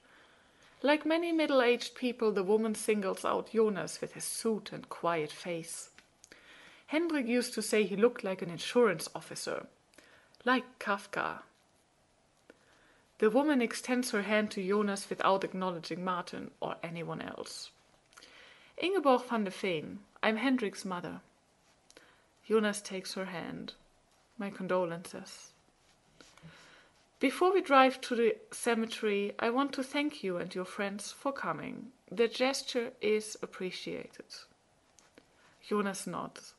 Like 0.81 1.05
many 1.05 1.31
middle 1.31 1.61
aged 1.61 1.95
people, 1.95 2.31
the 2.31 2.43
woman 2.43 2.75
singles 2.75 3.23
out 3.23 3.51
Jonas 3.53 4.01
with 4.01 4.13
his 4.13 4.25
suit 4.25 4.71
and 4.73 4.87
quiet 4.89 5.31
face. 5.31 5.89
Hendrik 6.89 7.27
used 7.27 7.53
to 7.53 7.61
say 7.61 7.83
he 7.83 7.95
looked 7.95 8.23
like 8.23 8.41
an 8.41 8.49
insurance 8.49 9.07
officer, 9.13 9.67
like 10.43 10.79
Kafka. 10.79 11.43
The 13.19 13.29
woman 13.29 13.61
extends 13.61 14.09
her 14.09 14.23
hand 14.23 14.49
to 14.51 14.67
Jonas 14.67 15.07
without 15.07 15.43
acknowledging 15.43 16.03
Martin 16.03 16.49
or 16.59 16.77
anyone 16.81 17.21
else. 17.21 17.69
Ingeborg 18.81 19.21
van 19.25 19.43
der 19.43 19.51
Veen, 19.51 19.99
I'm 20.23 20.37
Hendrik's 20.37 20.83
mother. 20.83 21.21
Jonas 22.47 22.81
takes 22.81 23.13
her 23.13 23.25
hand. 23.25 23.73
My 24.39 24.49
condolences. 24.49 25.51
Before 27.19 27.53
we 27.53 27.61
drive 27.61 28.01
to 28.01 28.15
the 28.15 28.35
cemetery, 28.51 29.35
I 29.37 29.51
want 29.51 29.73
to 29.73 29.83
thank 29.83 30.23
you 30.23 30.37
and 30.37 30.55
your 30.55 30.65
friends 30.65 31.11
for 31.11 31.31
coming. 31.31 31.91
The 32.11 32.27
gesture 32.27 32.93
is 32.99 33.37
appreciated. 33.43 34.25
Jonas 35.61 36.07
nods. 36.07 36.55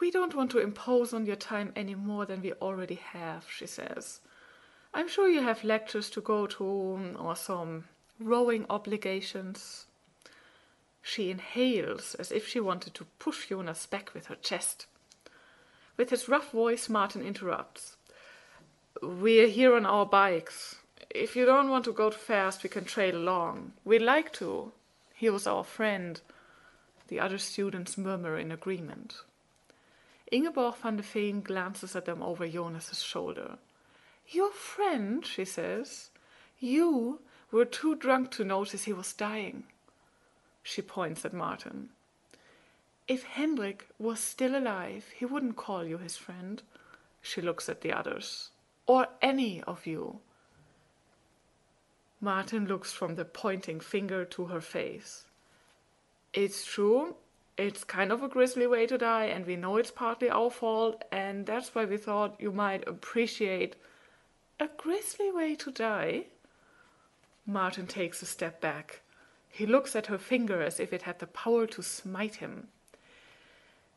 We 0.00 0.10
don't 0.10 0.34
want 0.34 0.50
to 0.52 0.58
impose 0.58 1.12
on 1.12 1.26
your 1.26 1.36
time 1.36 1.72
any 1.76 1.94
more 1.94 2.26
than 2.26 2.42
we 2.42 2.52
already 2.54 2.96
have, 2.96 3.46
she 3.48 3.66
says. 3.66 4.20
I'm 4.92 5.08
sure 5.08 5.28
you 5.28 5.42
have 5.42 5.64
lectures 5.64 6.10
to 6.10 6.20
go 6.20 6.46
to 6.46 6.64
or 7.18 7.36
some 7.36 7.84
rowing 8.20 8.66
obligations. 8.70 9.86
She 11.02 11.30
inhales 11.30 12.14
as 12.14 12.32
if 12.32 12.48
she 12.48 12.60
wanted 12.60 12.94
to 12.94 13.06
push 13.18 13.48
Jonas 13.48 13.86
back 13.86 14.14
with 14.14 14.26
her 14.26 14.36
chest. 14.36 14.86
With 15.96 16.10
his 16.10 16.28
rough 16.28 16.50
voice, 16.50 16.88
Martin 16.88 17.22
interrupts. 17.22 17.96
We're 19.02 19.48
here 19.48 19.74
on 19.74 19.86
our 19.86 20.06
bikes. 20.06 20.76
If 21.10 21.36
you 21.36 21.44
don't 21.44 21.70
want 21.70 21.84
to 21.84 21.92
go 21.92 22.10
fast, 22.10 22.62
we 22.62 22.70
can 22.70 22.84
trail 22.84 23.16
along. 23.16 23.72
We'd 23.84 24.02
like 24.02 24.32
to. 24.34 24.72
He 25.14 25.30
was 25.30 25.46
our 25.46 25.62
friend. 25.62 26.20
The 27.08 27.20
other 27.20 27.38
students 27.38 27.98
murmur 27.98 28.38
in 28.38 28.50
agreement. 28.50 29.16
Ingeborg 30.34 30.74
van 30.76 30.96
der 30.96 31.04
Veen 31.04 31.42
glances 31.42 31.94
at 31.94 32.06
them 32.06 32.20
over 32.20 32.44
Jonas's 32.44 33.02
shoulder. 33.02 33.58
Your 34.26 34.50
friend, 34.50 35.24
she 35.24 35.44
says. 35.44 36.10
You 36.58 37.20
were 37.52 37.64
too 37.64 37.94
drunk 37.94 38.32
to 38.32 38.44
notice 38.44 38.84
he 38.84 38.92
was 38.92 39.12
dying. 39.12 39.64
She 40.64 40.82
points 40.82 41.24
at 41.24 41.32
Martin. 41.32 41.90
If 43.06 43.22
Hendrik 43.22 43.86
was 43.98 44.18
still 44.18 44.56
alive, 44.56 45.04
he 45.16 45.24
wouldn't 45.24 45.56
call 45.56 45.84
you 45.84 45.98
his 45.98 46.16
friend. 46.16 46.62
She 47.22 47.40
looks 47.40 47.68
at 47.68 47.82
the 47.82 47.92
others 47.92 48.50
or 48.86 49.06
any 49.22 49.62
of 49.62 49.86
you. 49.86 50.18
Martin 52.20 52.66
looks 52.66 52.92
from 52.92 53.14
the 53.14 53.24
pointing 53.24 53.78
finger 53.78 54.24
to 54.24 54.46
her 54.46 54.60
face. 54.60 55.26
It's 56.32 56.64
true, 56.64 57.16
it's 57.56 57.84
kind 57.84 58.10
of 58.10 58.22
a 58.22 58.28
grisly 58.28 58.66
way 58.66 58.86
to 58.86 58.98
die, 58.98 59.26
and 59.26 59.46
we 59.46 59.56
know 59.56 59.76
it's 59.76 59.90
partly 59.90 60.28
our 60.28 60.50
fault, 60.50 61.02
and 61.12 61.46
that's 61.46 61.74
why 61.74 61.84
we 61.84 61.96
thought 61.96 62.40
you 62.40 62.52
might 62.52 62.86
appreciate 62.88 63.76
a 64.58 64.68
grisly 64.76 65.30
way 65.30 65.54
to 65.56 65.70
die. 65.70 66.24
Martin 67.46 67.86
takes 67.86 68.22
a 68.22 68.26
step 68.26 68.60
back. 68.60 69.00
He 69.48 69.66
looks 69.66 69.94
at 69.94 70.06
her 70.06 70.18
finger 70.18 70.62
as 70.62 70.80
if 70.80 70.92
it 70.92 71.02
had 71.02 71.20
the 71.20 71.26
power 71.26 71.66
to 71.68 71.82
smite 71.82 72.36
him. 72.36 72.68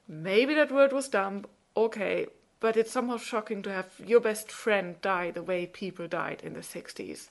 Maybe 0.07 0.53
that 0.53 0.71
word 0.71 0.93
was 0.93 1.07
dumb. 1.07 1.45
Okay, 1.75 2.27
but 2.59 2.77
it's 2.77 2.91
somehow 2.91 3.17
shocking 3.17 3.61
to 3.63 3.71
have 3.71 3.99
your 4.05 4.19
best 4.19 4.51
friend 4.51 5.01
die 5.01 5.31
the 5.31 5.43
way 5.43 5.65
people 5.65 6.07
died 6.07 6.41
in 6.43 6.53
the 6.53 6.61
60s. 6.61 7.29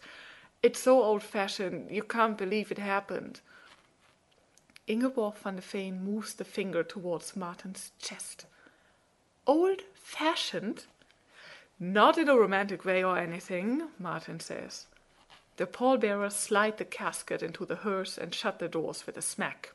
It's 0.62 0.80
so 0.80 1.02
old 1.02 1.22
fashioned, 1.22 1.90
you 1.90 2.02
can't 2.02 2.38
believe 2.38 2.72
it 2.72 2.78
happened. 2.78 3.40
Ingeborg 4.86 5.34
van 5.36 5.56
der 5.56 5.62
Veen 5.62 6.04
moves 6.04 6.34
the 6.34 6.44
finger 6.44 6.84
towards 6.84 7.34
Martin's 7.34 7.92
chest. 7.98 8.46
Old 9.46 9.82
fashioned? 9.94 10.84
Not 11.78 12.16
in 12.18 12.28
a 12.28 12.36
romantic 12.36 12.84
way 12.84 13.02
or 13.02 13.18
anything, 13.18 13.88
Martin 13.98 14.40
says. 14.40 14.86
The 15.56 15.66
pallbearers 15.66 16.36
slide 16.36 16.78
the 16.78 16.84
casket 16.84 17.42
into 17.42 17.64
the 17.64 17.76
hearse 17.76 18.16
and 18.16 18.34
shut 18.34 18.58
the 18.58 18.68
doors 18.68 19.06
with 19.06 19.16
a 19.16 19.22
smack. 19.22 19.72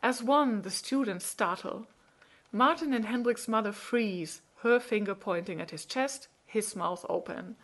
As 0.00 0.22
one, 0.22 0.62
the 0.62 0.70
students 0.70 1.24
startle. 1.24 1.86
Martin 2.52 2.92
and 2.92 3.06
Hendrik's 3.06 3.48
mother 3.48 3.72
freeze, 3.72 4.42
her 4.62 4.78
finger 4.78 5.14
pointing 5.14 5.60
at 5.60 5.70
his 5.70 5.84
chest, 5.84 6.28
his 6.46 6.76
mouth 6.76 7.04
open. 7.08 7.56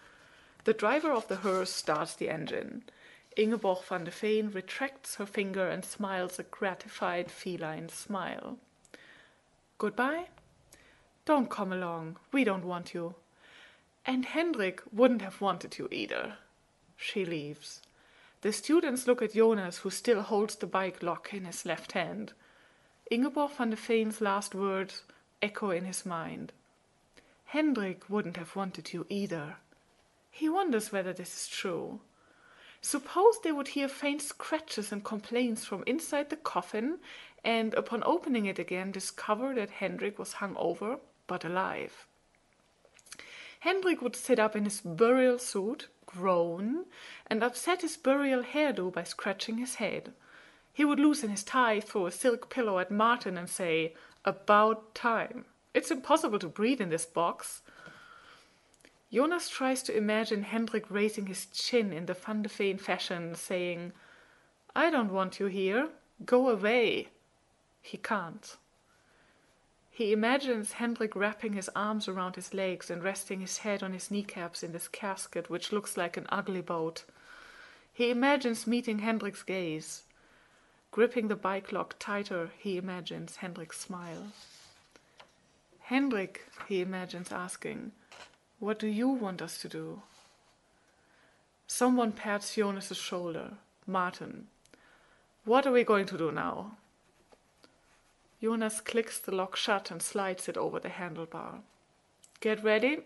The 0.64 0.72
driver 0.72 1.12
of 1.12 1.28
the 1.28 1.36
hearse 1.36 1.70
starts 1.70 2.14
the 2.14 2.30
engine. 2.30 2.84
Ingeborg 3.36 3.84
van 3.84 4.04
der 4.04 4.12
Veen 4.12 4.50
retracts 4.50 5.16
her 5.16 5.26
finger 5.26 5.68
and 5.68 5.84
smiles 5.84 6.38
a 6.38 6.44
gratified 6.44 7.30
feline 7.30 7.88
smile. 7.88 8.58
Goodbye? 9.78 10.28
Don't 11.24 11.50
come 11.50 11.72
along. 11.72 12.16
We 12.32 12.44
don't 12.44 12.64
want 12.64 12.94
you. 12.94 13.14
And 14.06 14.26
Hendrik 14.26 14.82
wouldn't 14.92 15.22
have 15.22 15.40
wanted 15.40 15.78
you 15.78 15.88
either. 15.90 16.36
She 16.96 17.24
leaves. 17.24 17.80
The 18.42 18.52
students 18.52 19.06
look 19.06 19.22
at 19.22 19.34
Jonas, 19.34 19.78
who 19.78 19.90
still 19.90 20.22
holds 20.22 20.56
the 20.56 20.66
bike 20.66 21.02
lock 21.02 21.32
in 21.32 21.44
his 21.44 21.64
left 21.64 21.92
hand. 21.92 22.34
Ingeborg 23.10 23.52
van 23.52 23.70
der 23.70 23.76
Veen's 23.76 24.20
last 24.20 24.54
words 24.54 25.02
echo 25.40 25.70
in 25.70 25.86
his 25.86 26.04
mind. 26.06 26.52
Hendrik 27.46 28.08
wouldn't 28.08 28.36
have 28.36 28.54
wanted 28.54 28.92
you 28.92 29.06
either. 29.08 29.56
He 30.30 30.48
wonders 30.48 30.92
whether 30.92 31.12
this 31.12 31.34
is 31.34 31.48
true. 31.48 32.00
Suppose 32.84 33.40
they 33.40 33.50
would 33.50 33.68
hear 33.68 33.88
faint 33.88 34.20
scratches 34.20 34.92
and 34.92 35.02
complaints 35.02 35.64
from 35.64 35.84
inside 35.86 36.28
the 36.28 36.36
coffin, 36.36 36.98
and 37.42 37.72
upon 37.72 38.02
opening 38.04 38.44
it 38.44 38.58
again 38.58 38.92
discover 38.92 39.54
that 39.54 39.70
Hendrik 39.70 40.18
was 40.18 40.34
hung 40.34 40.54
over 40.58 40.98
but 41.26 41.46
alive. 41.46 42.06
Hendrik 43.60 44.02
would 44.02 44.14
sit 44.14 44.38
up 44.38 44.54
in 44.54 44.64
his 44.64 44.82
burial 44.82 45.38
suit, 45.38 45.88
groan, 46.04 46.84
and 47.26 47.42
upset 47.42 47.80
his 47.80 47.96
burial 47.96 48.42
hairdo 48.42 48.92
by 48.92 49.02
scratching 49.02 49.56
his 49.56 49.76
head. 49.76 50.12
He 50.70 50.84
would 50.84 51.00
loosen 51.00 51.30
his 51.30 51.42
tie, 51.42 51.80
throw 51.80 52.06
a 52.06 52.10
silk 52.10 52.50
pillow 52.50 52.78
at 52.80 52.90
Martin, 52.90 53.38
and 53.38 53.48
say, 53.48 53.94
About 54.26 54.94
time. 54.94 55.46
It's 55.72 55.90
impossible 55.90 56.38
to 56.40 56.48
breathe 56.48 56.82
in 56.82 56.90
this 56.90 57.06
box. 57.06 57.62
Jonas 59.14 59.48
tries 59.48 59.80
to 59.84 59.96
imagine 59.96 60.42
Hendrik 60.42 60.90
raising 60.90 61.26
his 61.26 61.46
chin 61.46 61.92
in 61.92 62.06
the 62.06 62.14
Van 62.14 62.42
der 62.42 62.48
Veen 62.48 62.78
fashion, 62.78 63.36
saying, 63.36 63.92
I 64.74 64.90
don't 64.90 65.12
want 65.12 65.38
you 65.38 65.46
here. 65.46 65.90
Go 66.24 66.48
away. 66.48 67.10
He 67.80 67.96
can't. 67.96 68.56
He 69.88 70.12
imagines 70.12 70.72
Hendrik 70.72 71.14
wrapping 71.14 71.52
his 71.52 71.70
arms 71.76 72.08
around 72.08 72.34
his 72.34 72.52
legs 72.52 72.90
and 72.90 73.04
resting 73.04 73.40
his 73.40 73.58
head 73.58 73.84
on 73.84 73.92
his 73.92 74.10
kneecaps 74.10 74.64
in 74.64 74.72
this 74.72 74.88
casket 74.88 75.48
which 75.48 75.70
looks 75.70 75.96
like 75.96 76.16
an 76.16 76.26
ugly 76.30 76.60
boat. 76.60 77.04
He 77.92 78.10
imagines 78.10 78.66
meeting 78.66 78.98
Hendrik's 78.98 79.44
gaze. 79.44 80.02
Gripping 80.90 81.28
the 81.28 81.36
bike 81.36 81.70
lock 81.70 81.94
tighter, 82.00 82.50
he 82.58 82.76
imagines 82.76 83.36
Hendrik's 83.36 83.78
smile. 83.78 84.32
Hendrik, 85.82 86.48
he 86.66 86.80
imagines 86.80 87.30
asking, 87.30 87.92
what 88.64 88.78
do 88.78 88.86
you 88.86 89.08
want 89.08 89.42
us 89.42 89.58
to 89.60 89.68
do? 89.68 90.00
Someone 91.66 92.12
pats 92.12 92.54
Jonas's 92.54 92.96
shoulder. 92.96 93.50
Martin. 93.86 94.46
What 95.44 95.66
are 95.66 95.72
we 95.72 95.84
going 95.84 96.06
to 96.06 96.16
do 96.16 96.32
now? 96.32 96.78
Jonas 98.42 98.80
clicks 98.80 99.18
the 99.18 99.34
lock 99.34 99.56
shut 99.56 99.90
and 99.90 100.00
slides 100.00 100.48
it 100.48 100.56
over 100.56 100.80
the 100.80 100.88
handlebar. 100.88 101.58
Get 102.40 102.64
ready. 102.64 103.00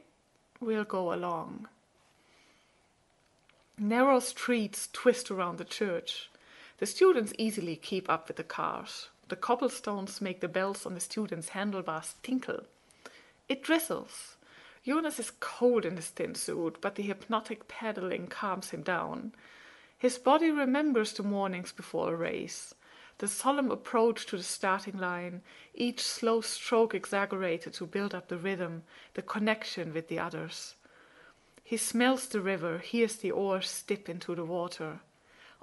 We'll 0.61 0.85
go 0.85 1.13
along. 1.13 1.67
Narrow 3.77 4.21
streets 4.21 4.89
twist 4.93 5.29
around 5.29 5.59
the 5.59 5.65
church. 5.65 6.31
The 6.79 6.87
students 6.87 7.33
easily 7.37 7.75
keep 7.75 8.09
up 8.09 8.29
with 8.29 8.37
the 8.37 8.45
cars. 8.45 9.09
The 9.29 9.37
cobblestones 9.37 10.21
make 10.21 10.41
the 10.41 10.47
bells 10.47 10.87
on 10.87 10.95
the 10.95 11.01
students' 11.01 11.51
handlebars 11.51 12.15
tinkle. 12.23 12.63
It 13.49 13.65
drizzles. 13.65 14.37
Jonas 14.85 15.19
is 15.19 15.33
cold 15.41 15.85
in 15.85 15.97
his 15.97 16.09
thin 16.09 16.35
suit, 16.35 16.79
but 16.81 16.95
the 16.95 17.03
hypnotic 17.03 17.69
pedaling 17.69 18.27
calms 18.27 18.71
him 18.71 18.83
down. 18.83 19.33
His 19.97 20.19
body 20.19 20.51
remembers 20.51 21.13
the 21.13 21.23
mornings 21.23 21.73
before 21.73 22.13
a 22.13 22.17
race, 22.17 22.75
the 23.19 23.27
solemn 23.27 23.71
approach 23.73 24.27
to 24.27 24.37
the 24.37 24.45
starting 24.45 24.97
line, 24.97 25.43
each 25.75 26.01
slow 26.01 26.41
stroke 26.41 26.95
exaggerated 26.95 27.75
to 27.75 27.87
build 27.87 28.15
up 28.15 28.29
the 28.29 28.39
rhythm, 28.39 28.85
the 29.15 29.23
connection 29.23 29.93
with 29.93 30.07
the 30.09 30.21
others. 30.21 30.77
He 31.65 31.77
smells 31.77 32.29
the 32.29 32.41
river, 32.41 32.79
hears 32.79 33.17
the 33.17 33.33
oars 33.33 33.83
dip 33.87 34.09
into 34.09 34.35
the 34.35 34.45
water. 34.45 35.01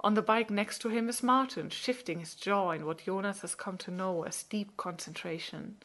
On 0.00 0.14
the 0.14 0.22
bike 0.22 0.50
next 0.50 0.80
to 0.80 0.90
him 0.90 1.08
is 1.08 1.22
Martin, 1.22 1.70
shifting 1.70 2.20
his 2.20 2.34
jaw 2.34 2.72
in 2.72 2.84
what 2.84 3.04
Jonas 3.06 3.40
has 3.40 3.54
come 3.54 3.78
to 3.78 3.90
know 3.90 4.24
as 4.24 4.42
deep 4.42 4.76
concentration. 4.76 5.78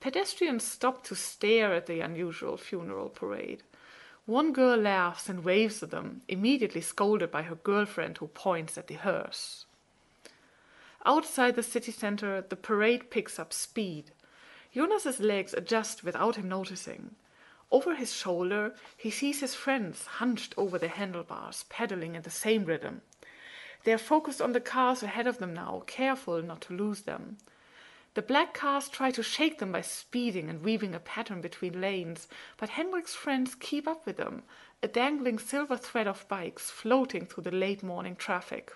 Pedestrians 0.00 0.64
stop 0.64 1.02
to 1.04 1.14
stare 1.14 1.74
at 1.74 1.86
the 1.86 2.00
unusual 2.00 2.56
funeral 2.56 3.08
parade. 3.08 3.62
One 4.26 4.52
girl 4.52 4.78
laughs 4.78 5.28
and 5.28 5.44
waves 5.44 5.82
at 5.82 5.90
them, 5.90 6.22
immediately 6.28 6.80
scolded 6.80 7.30
by 7.30 7.42
her 7.42 7.56
girlfriend 7.56 8.18
who 8.18 8.28
points 8.28 8.78
at 8.78 8.86
the 8.86 8.94
hearse. 8.94 9.66
Outside 11.04 11.56
the 11.56 11.62
city 11.62 11.92
center, 11.92 12.40
the 12.40 12.56
parade 12.56 13.10
picks 13.10 13.38
up 13.38 13.52
speed. 13.52 14.12
Jonas's 14.74 15.20
legs 15.20 15.52
adjust 15.52 16.02
without 16.02 16.36
him 16.36 16.48
noticing. 16.48 17.14
Over 17.70 17.94
his 17.94 18.12
shoulder, 18.12 18.74
he 18.96 19.10
sees 19.10 19.40
his 19.40 19.54
friends 19.54 20.06
hunched 20.06 20.54
over 20.56 20.78
the 20.78 20.88
handlebars, 20.88 21.64
pedaling 21.68 22.14
in 22.14 22.22
the 22.22 22.30
same 22.30 22.64
rhythm. 22.64 23.02
They 23.84 23.92
are 23.92 23.98
focused 23.98 24.40
on 24.40 24.52
the 24.52 24.60
cars 24.60 25.02
ahead 25.02 25.26
of 25.26 25.38
them 25.38 25.52
now, 25.52 25.82
careful 25.86 26.40
not 26.42 26.62
to 26.62 26.74
lose 26.74 27.02
them. 27.02 27.36
The 28.14 28.22
black 28.22 28.54
cars 28.54 28.88
try 28.88 29.10
to 29.10 29.24
shake 29.24 29.58
them 29.58 29.72
by 29.72 29.80
speeding 29.80 30.48
and 30.48 30.62
weaving 30.62 30.94
a 30.94 31.00
pattern 31.00 31.40
between 31.40 31.80
lanes, 31.80 32.28
but 32.56 32.70
Hendrik's 32.70 33.14
friends 33.14 33.56
keep 33.56 33.88
up 33.88 34.06
with 34.06 34.18
them, 34.18 34.44
a 34.82 34.88
dangling 34.88 35.40
silver 35.40 35.76
thread 35.76 36.06
of 36.06 36.28
bikes 36.28 36.70
floating 36.70 37.26
through 37.26 37.42
the 37.42 37.50
late 37.50 37.82
morning 37.82 38.14
traffic. 38.14 38.72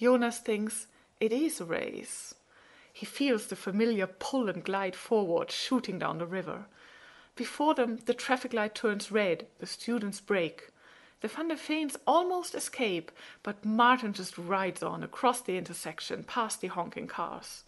Jonas 0.00 0.38
thinks 0.38 0.86
it 1.18 1.32
is 1.32 1.60
a 1.60 1.64
race. 1.64 2.34
He 2.92 3.06
feels 3.06 3.48
the 3.48 3.56
familiar 3.56 4.06
pull 4.06 4.48
and 4.48 4.62
glide 4.62 4.94
forward, 4.94 5.50
shooting 5.50 5.98
down 5.98 6.18
the 6.18 6.26
river. 6.26 6.66
Before 7.34 7.74
them, 7.74 7.98
the 8.06 8.14
traffic 8.14 8.52
light 8.52 8.74
turns 8.74 9.10
red, 9.10 9.46
the 9.58 9.66
students 9.66 10.20
brake. 10.20 10.69
The 11.20 11.28
Van 11.28 11.48
der 11.48 11.56
Veens 11.56 11.96
almost 12.06 12.54
escape, 12.54 13.12
but 13.42 13.64
Martin 13.64 14.12
just 14.14 14.38
rides 14.38 14.82
on 14.82 15.02
across 15.02 15.42
the 15.42 15.58
intersection, 15.58 16.24
past 16.24 16.60
the 16.60 16.68
honking 16.68 17.06
cars. 17.06 17.64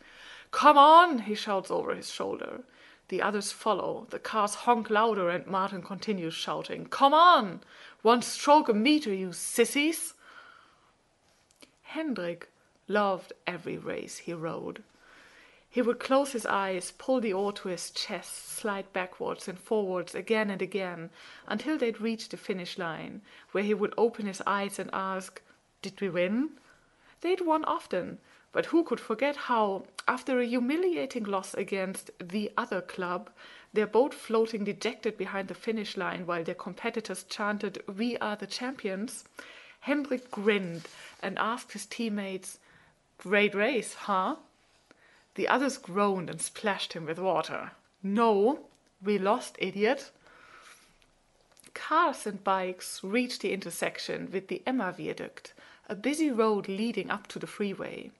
Come 0.51 0.79
on, 0.79 1.21
he 1.21 1.35
shouts 1.35 1.71
over 1.71 1.95
his 1.95 2.11
shoulder. 2.11 2.61
The 3.09 3.21
others 3.21 3.53
follow. 3.53 4.07
The 4.09 4.19
cars 4.19 4.55
honk 4.55 4.89
louder, 4.89 5.29
and 5.29 5.47
Martin 5.47 5.83
continues 5.83 6.33
shouting, 6.33 6.87
Come 6.87 7.13
on! 7.13 7.61
One 8.01 8.23
stroke 8.23 8.71
a 8.71 8.75
meter, 8.75 9.13
you 9.13 9.35
sissies! 9.35 10.15
Hendrik 11.83 12.49
loved 12.89 13.35
every 13.47 13.77
race 13.77 14.19
he 14.19 14.33
rode. 14.33 14.83
He 15.73 15.81
would 15.81 15.99
close 15.99 16.33
his 16.33 16.45
eyes, 16.45 16.93
pull 16.99 17.23
the 17.23 17.33
oar 17.33 17.51
to 17.55 17.69
his 17.69 17.91
chest, 17.91 18.47
slide 18.47 18.93
backwards 18.93 19.49
and 19.49 19.59
forwards 19.59 20.15
again 20.15 20.51
and 20.51 20.61
again 20.61 21.09
until 21.47 21.79
they'd 21.79 21.99
reached 21.99 22.33
the 22.33 22.37
finish 22.37 22.77
line, 22.77 23.23
where 23.53 23.65
he 23.65 23.73
would 23.73 23.95
open 23.97 24.27
his 24.27 24.43
eyes 24.47 24.79
and 24.79 24.91
ask, 24.93 25.41
Did 25.81 25.99
we 26.03 26.11
win? 26.11 26.51
They'd 27.23 27.41
won 27.41 27.65
often, 27.65 28.19
but 28.53 28.67
who 28.67 28.85
could 28.85 29.01
forget 29.01 29.35
how, 29.49 29.87
after 30.07 30.39
a 30.39 30.45
humiliating 30.45 31.25
loss 31.25 31.55
against 31.55 32.11
the 32.19 32.53
other 32.59 32.83
club, 32.83 33.31
their 33.73 33.87
boat 33.87 34.13
floating 34.13 34.65
dejected 34.65 35.17
behind 35.17 35.49
the 35.49 35.55
finish 35.55 35.97
line 35.97 36.27
while 36.27 36.45
their 36.45 36.55
competitors 36.55 37.25
chanted, 37.25 37.83
We 37.87 38.19
are 38.19 38.37
the 38.37 38.47
champions, 38.47 39.25
Hendrik 39.81 40.31
grinned 40.31 40.83
and 41.23 41.39
asked 41.39 41.73
his 41.73 41.87
teammates, 41.87 42.59
Great 43.17 43.55
race, 43.55 43.95
huh? 43.95 44.37
The 45.35 45.49
others 45.49 45.79
groaned 45.79 46.29
and 46.29 46.41
splashed 46.41 46.93
him 46.93 47.07
with 47.07 47.19
water. 47.19 47.73
No, 48.03 48.67
we 49.03 49.19
lost, 49.19 49.57
idiot. 49.59 50.11
Cars 51.75 52.27
and 52.27 52.45
bikes 52.45 53.03
reached 53.03 53.41
the 53.41 53.53
intersection 53.53 54.31
with 54.31 54.49
the 54.49 54.63
Emma 54.67 54.93
Viaduct, 54.93 55.55
a 55.89 55.95
busy 55.95 56.31
road 56.31 56.69
leading 56.69 57.11
up 57.11 57.27
to 57.29 57.39
the 57.39 57.47
freeway. 57.47 58.11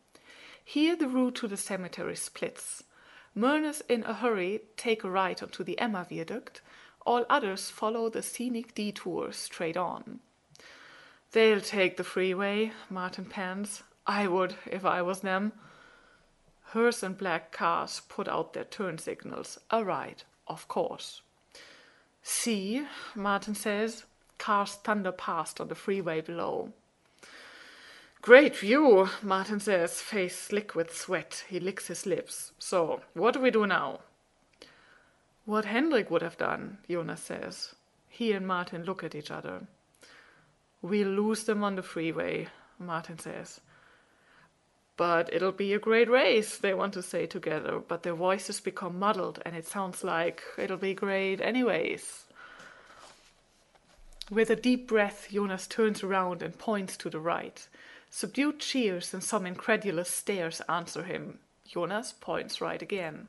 Here 0.65 0.97
the 0.97 1.09
route 1.09 1.35
to 1.37 1.49
the 1.49 1.57
cemetery 1.57 2.17
splits. 2.17 2.85
Mourners 3.35 3.83
in 3.89 4.05
a 4.05 4.15
hurry 4.15 4.63
take 4.77 5.05
a 5.05 5.11
right 5.11 5.43
onto 5.43 5.65
the 5.65 5.79
Emma 5.79 6.07
Viaduct, 6.09 6.61
all 7.05 7.27
others 7.29 7.71
follow 7.71 8.09
the 8.09 8.23
scenic 8.23 8.75
detour 8.75 9.33
straight 9.33 9.77
on. 9.77 10.21
They'll 11.33 11.61
take 11.61 11.97
the 11.97 12.05
freeway, 12.05 12.73
Martin 12.91 13.25
pants. 13.25 13.83
I 14.07 14.29
would 14.29 14.55
if 14.67 14.85
I 14.85 15.03
was 15.03 15.21
them. 15.21 15.53
Hearse 16.73 17.03
and 17.03 17.19
black 17.19 17.53
cars 17.53 18.01
put 18.09 18.29
out 18.29 18.55
their 18.55 18.65
turn 18.65 18.97
signals. 18.97 19.59
A 19.71 19.85
right, 19.85 20.25
of 20.47 20.69
course. 20.69 21.21
See, 22.23 22.87
Martin 23.15 23.55
says. 23.55 24.05
Cars 24.39 24.75
thunder 24.75 25.13
past 25.13 25.61
on 25.61 25.69
the 25.69 25.75
freeway 25.75 26.23
below. 26.23 26.73
Great 28.23 28.57
view, 28.57 29.09
Martin 29.21 29.61
says, 29.61 30.01
face 30.01 30.37
slick 30.37 30.75
with 30.75 30.97
sweat. 30.97 31.45
He 31.49 31.61
licks 31.61 31.89
his 31.89 32.07
lips. 32.07 32.53
So, 32.59 33.03
what 33.13 33.35
do 33.35 33.41
we 33.41 33.51
do 33.51 33.67
now? 33.67 34.01
What 35.45 35.67
Hendrik 35.67 36.11
would 36.11 36.23
have 36.23 36.39
done, 36.39 36.79
Jonas 36.89 37.21
says. 37.21 37.75
He 38.09 38.33
and 38.33 38.47
Martin 38.47 38.85
look 38.85 39.05
at 39.05 39.15
each 39.15 39.31
other. 39.31 39.67
We'll 40.81 41.09
lose 41.09 41.45
them 41.45 41.63
on 41.65 41.77
the 41.77 41.83
freeway, 41.83 42.49
Martin 42.79 43.19
says. 43.19 43.61
But 44.97 45.33
it'll 45.33 45.53
be 45.53 45.73
a 45.73 45.79
great 45.79 46.09
race, 46.11 46.59
they 46.59 46.75
want 46.75 46.95
to 46.95 47.03
say 47.03 47.27
together, 47.27 47.79
but 47.79 48.03
their 48.03 48.15
voices 48.15 48.61
become 48.61 48.99
muddled 48.99 49.41
and 49.45 49.57
it 49.57 49.67
sounds 49.67 50.05
like 50.05 50.43
it'll 50.59 50.77
be 50.77 50.95
great 50.95 51.41
anyways. 51.41 52.25
With 54.31 54.51
a 54.51 54.57
deep 54.57 54.89
breath, 54.89 55.29
Jonas 55.31 55.67
turns 55.67 56.03
around 56.03 56.43
and 56.43 56.59
points 56.59 56.97
to 56.99 57.11
the 57.11 57.21
right. 57.21 57.67
Subdued 58.11 58.61
cheers 58.61 59.13
and 59.15 59.25
some 59.25 59.47
incredulous 59.47 60.11
stares 60.11 60.61
answer 60.69 61.03
him. 61.03 61.39
Jonas 61.67 62.13
points 62.13 62.61
right 62.61 62.81
again. 62.81 63.29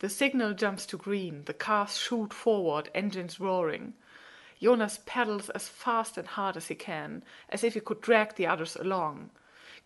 The 0.00 0.08
signal 0.08 0.54
jumps 0.54 0.86
to 0.86 0.96
green, 0.96 1.44
the 1.44 1.52
cars 1.52 1.98
shoot 1.98 2.32
forward, 2.32 2.90
engines 2.94 3.38
roaring. 3.38 3.92
Jonas 4.60 4.98
pedals 5.04 5.50
as 5.50 5.68
fast 5.68 6.16
and 6.16 6.26
hard 6.26 6.56
as 6.56 6.68
he 6.68 6.74
can, 6.74 7.22
as 7.50 7.62
if 7.62 7.74
he 7.74 7.80
could 7.80 8.00
drag 8.00 8.34
the 8.34 8.46
others 8.46 8.76
along. 8.76 9.30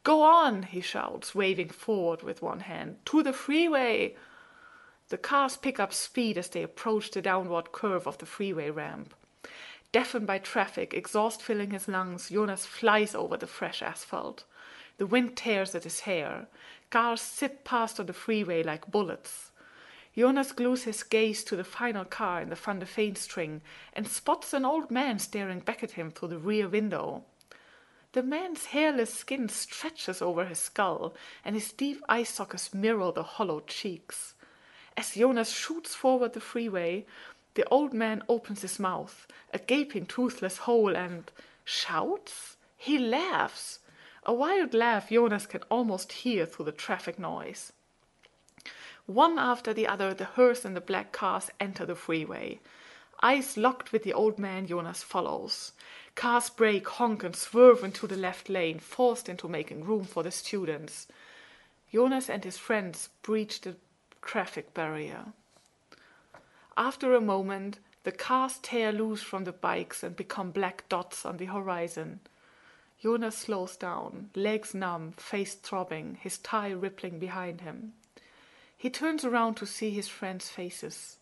Go 0.05 0.23
on, 0.23 0.65
he 0.65 0.83
shouts, 0.83 1.35
waving 1.35 1.71
forward 1.71 2.23
with 2.23 2.43
one 2.43 2.61
hand. 2.61 2.99
To 3.07 3.23
the 3.23 3.33
freeway! 3.33 4.15
The 5.09 5.17
cars 5.17 5.57
pick 5.57 5.81
up 5.81 5.95
speed 5.95 6.37
as 6.37 6.49
they 6.49 6.63
approach 6.63 7.11
the 7.11 7.23
downward 7.23 7.73
curve 7.73 8.07
of 8.07 8.19
the 8.19 8.27
freeway 8.27 8.69
ramp. 8.69 9.15
Deafened 9.93 10.27
by 10.27 10.39
traffic, 10.39 10.93
exhaust 10.93 11.41
filling 11.41 11.71
his 11.71 11.89
lungs, 11.89 12.29
Jonas 12.29 12.67
flies 12.67 13.15
over 13.15 13.39
the 13.39 13.47
fresh 13.47 13.81
asphalt. 13.81 14.45
The 14.99 15.07
wind 15.07 15.37
tears 15.37 15.75
at 15.75 15.85
his 15.85 16.01
hair. 16.01 16.49
Cars 16.91 17.23
zip 17.23 17.65
past 17.65 17.99
on 17.99 18.07
the 18.07 18.13
freeway 18.13 18.63
like 18.63 18.91
bullets. 18.91 19.53
Jonas 20.17 20.53
glues 20.53 20.85
his 20.85 21.03
gaze 21.03 21.43
to 21.45 21.57
the 21.57 21.65
final 21.65 22.05
car 22.05 22.43
in 22.43 22.51
the 22.51 22.57
Van 22.57 22.79
der 22.79 22.87
Veen 22.87 23.17
string 23.17 23.63
and 23.95 24.07
spots 24.07 24.53
an 24.53 24.65
old 24.65 24.91
man 24.91 25.19
staring 25.19 25.61
back 25.61 25.83
at 25.83 25.93
him 25.93 26.11
through 26.11 26.29
the 26.29 26.39
rear 26.39 26.69
window. 26.69 27.25
The 28.15 28.23
man's 28.23 28.67
hairless 28.67 29.13
skin 29.13 29.49
stretches 29.49 30.23
over 30.23 30.45
his 30.45 30.61
skull, 30.61 31.17
and 31.45 31.57
his 31.57 31.73
deep 31.73 32.01
eye 32.09 32.23
sockets 32.23 32.73
mirror 32.73 33.11
the 33.11 33.25
hollow 33.25 33.59
cheeks. 33.67 34.35
As 34.97 35.17
Jonas 35.17 35.51
shoots 35.51 35.97
forward 35.97 36.33
the 36.33 36.41
freeway, 36.41 37.07
the 37.55 37.69
old 37.71 37.93
man 37.93 38.23
opens 38.29 38.63
his 38.63 38.79
mouth, 38.79 39.27
a 39.53 39.59
gaping, 39.59 40.07
toothless 40.07 40.59
hole, 40.59 40.97
and 40.97 41.33
shouts? 41.65 42.57
He 42.77 43.01
laughs! 43.01 43.81
A 44.23 44.33
wild 44.33 44.75
laugh 44.75 45.09
Jonas 45.09 45.47
can 45.47 45.65
almost 45.69 46.13
hear 46.13 46.47
through 46.47 46.67
the 46.67 46.71
traffic 46.71 47.19
noise. 47.19 47.73
One 49.07 49.41
after 49.41 49.75
the 49.75 49.89
other, 49.89 50.15
the 50.15 50.25
hearse 50.37 50.65
and 50.65 50.77
the 50.77 50.81
black 50.81 51.11
cars 51.11 51.51
enter 51.59 51.85
the 51.85 51.97
freeway. 51.97 52.61
Eyes 53.25 53.57
locked 53.57 53.91
with 53.91 54.05
the 54.05 54.13
old 54.13 54.39
man, 54.39 54.69
Jonas 54.69 55.03
follows. 55.03 55.73
Cars 56.15 56.49
brake, 56.49 56.89
honk, 56.89 57.25
and 57.25 57.35
swerve 57.35 57.83
into 57.83 58.07
the 58.07 58.17
left 58.17 58.49
lane, 58.49 58.79
forced 58.79 59.29
into 59.29 59.49
making 59.49 59.85
room 59.85 60.05
for 60.05 60.23
the 60.23 60.31
students. 60.31 61.07
Jonas 61.93 62.31
and 62.31 62.45
his 62.45 62.57
friends 62.57 63.09
breach 63.23 63.61
the 63.61 63.77
traffic 64.23 64.73
barrier. 64.75 65.27
After 66.77 67.15
a 67.15 67.21
moment, 67.21 67.79
the 68.05 68.13
cars 68.13 68.59
tear 68.63 68.93
loose 68.93 69.23
from 69.23 69.45
the 69.45 69.53
bikes 69.53 70.03
and 70.03 70.15
become 70.15 70.51
black 70.51 70.89
dots 70.89 71.25
on 71.25 71.37
the 71.37 71.47
horizon. 71.47 72.21
Jonas 73.03 73.37
slows 73.37 73.77
down, 73.77 74.31
legs 74.35 74.75
numb, 74.75 75.13
face 75.17 75.55
throbbing, 75.55 76.19
his 76.21 76.39
tie 76.39 76.71
rippling 76.71 77.19
behind 77.19 77.61
him. 77.61 77.93
He 78.77 78.91
turns 78.91 79.25
around 79.25 79.55
to 79.57 79.67
see 79.67 79.91
his 79.91 80.09
friends' 80.09 80.49
faces. 80.49 81.19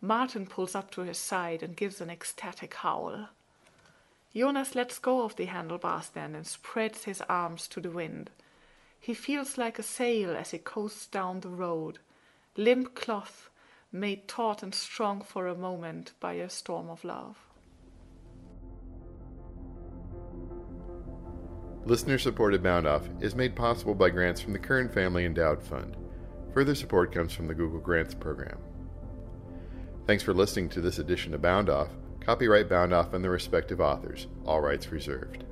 Martin 0.00 0.46
pulls 0.46 0.74
up 0.74 0.90
to 0.92 1.02
his 1.02 1.18
side 1.18 1.62
and 1.62 1.76
gives 1.76 2.00
an 2.00 2.10
ecstatic 2.10 2.74
howl. 2.74 3.28
Jonas 4.34 4.74
lets 4.74 4.98
go 4.98 5.22
of 5.24 5.36
the 5.36 5.46
handlebars 5.46 6.10
then 6.10 6.34
and 6.34 6.46
spreads 6.46 7.04
his 7.04 7.20
arms 7.28 7.66
to 7.68 7.80
the 7.80 7.90
wind. 7.90 8.30
He 8.98 9.14
feels 9.14 9.58
like 9.58 9.78
a 9.78 9.82
sail 9.82 10.36
as 10.36 10.50
he 10.50 10.58
coasts 10.58 11.06
down 11.06 11.40
the 11.40 11.48
road, 11.48 11.98
limp 12.56 12.94
cloth, 12.94 13.50
made 13.90 14.28
taut 14.28 14.62
and 14.62 14.74
strong 14.74 15.22
for 15.22 15.48
a 15.48 15.56
moment 15.56 16.12
by 16.20 16.34
a 16.34 16.48
storm 16.48 16.90
of 16.90 17.02
love. 17.02 17.36
Listener 21.86 22.18
supported 22.18 22.62
Bound 22.62 22.86
Off 22.86 23.08
is 23.20 23.34
made 23.34 23.56
possible 23.56 23.94
by 23.94 24.10
grants 24.10 24.40
from 24.40 24.52
the 24.52 24.58
Kern 24.58 24.88
Family 24.88 25.24
Endowed 25.24 25.62
Fund. 25.62 25.96
Further 26.52 26.74
support 26.74 27.12
comes 27.12 27.32
from 27.32 27.48
the 27.48 27.54
Google 27.54 27.80
Grants 27.80 28.14
Program. 28.14 28.58
Thanks 30.06 30.22
for 30.22 30.34
listening 30.34 30.68
to 30.70 30.80
this 30.80 30.98
edition 30.98 31.34
of 31.34 31.42
Bound 31.42 31.70
Off. 31.70 31.88
Copyright 32.20 32.68
Bound 32.68 32.92
Off 32.92 33.12
and 33.14 33.24
the 33.24 33.30
respective 33.30 33.80
authors, 33.80 34.26
all 34.44 34.60
rights 34.60 34.92
reserved. 34.92 35.44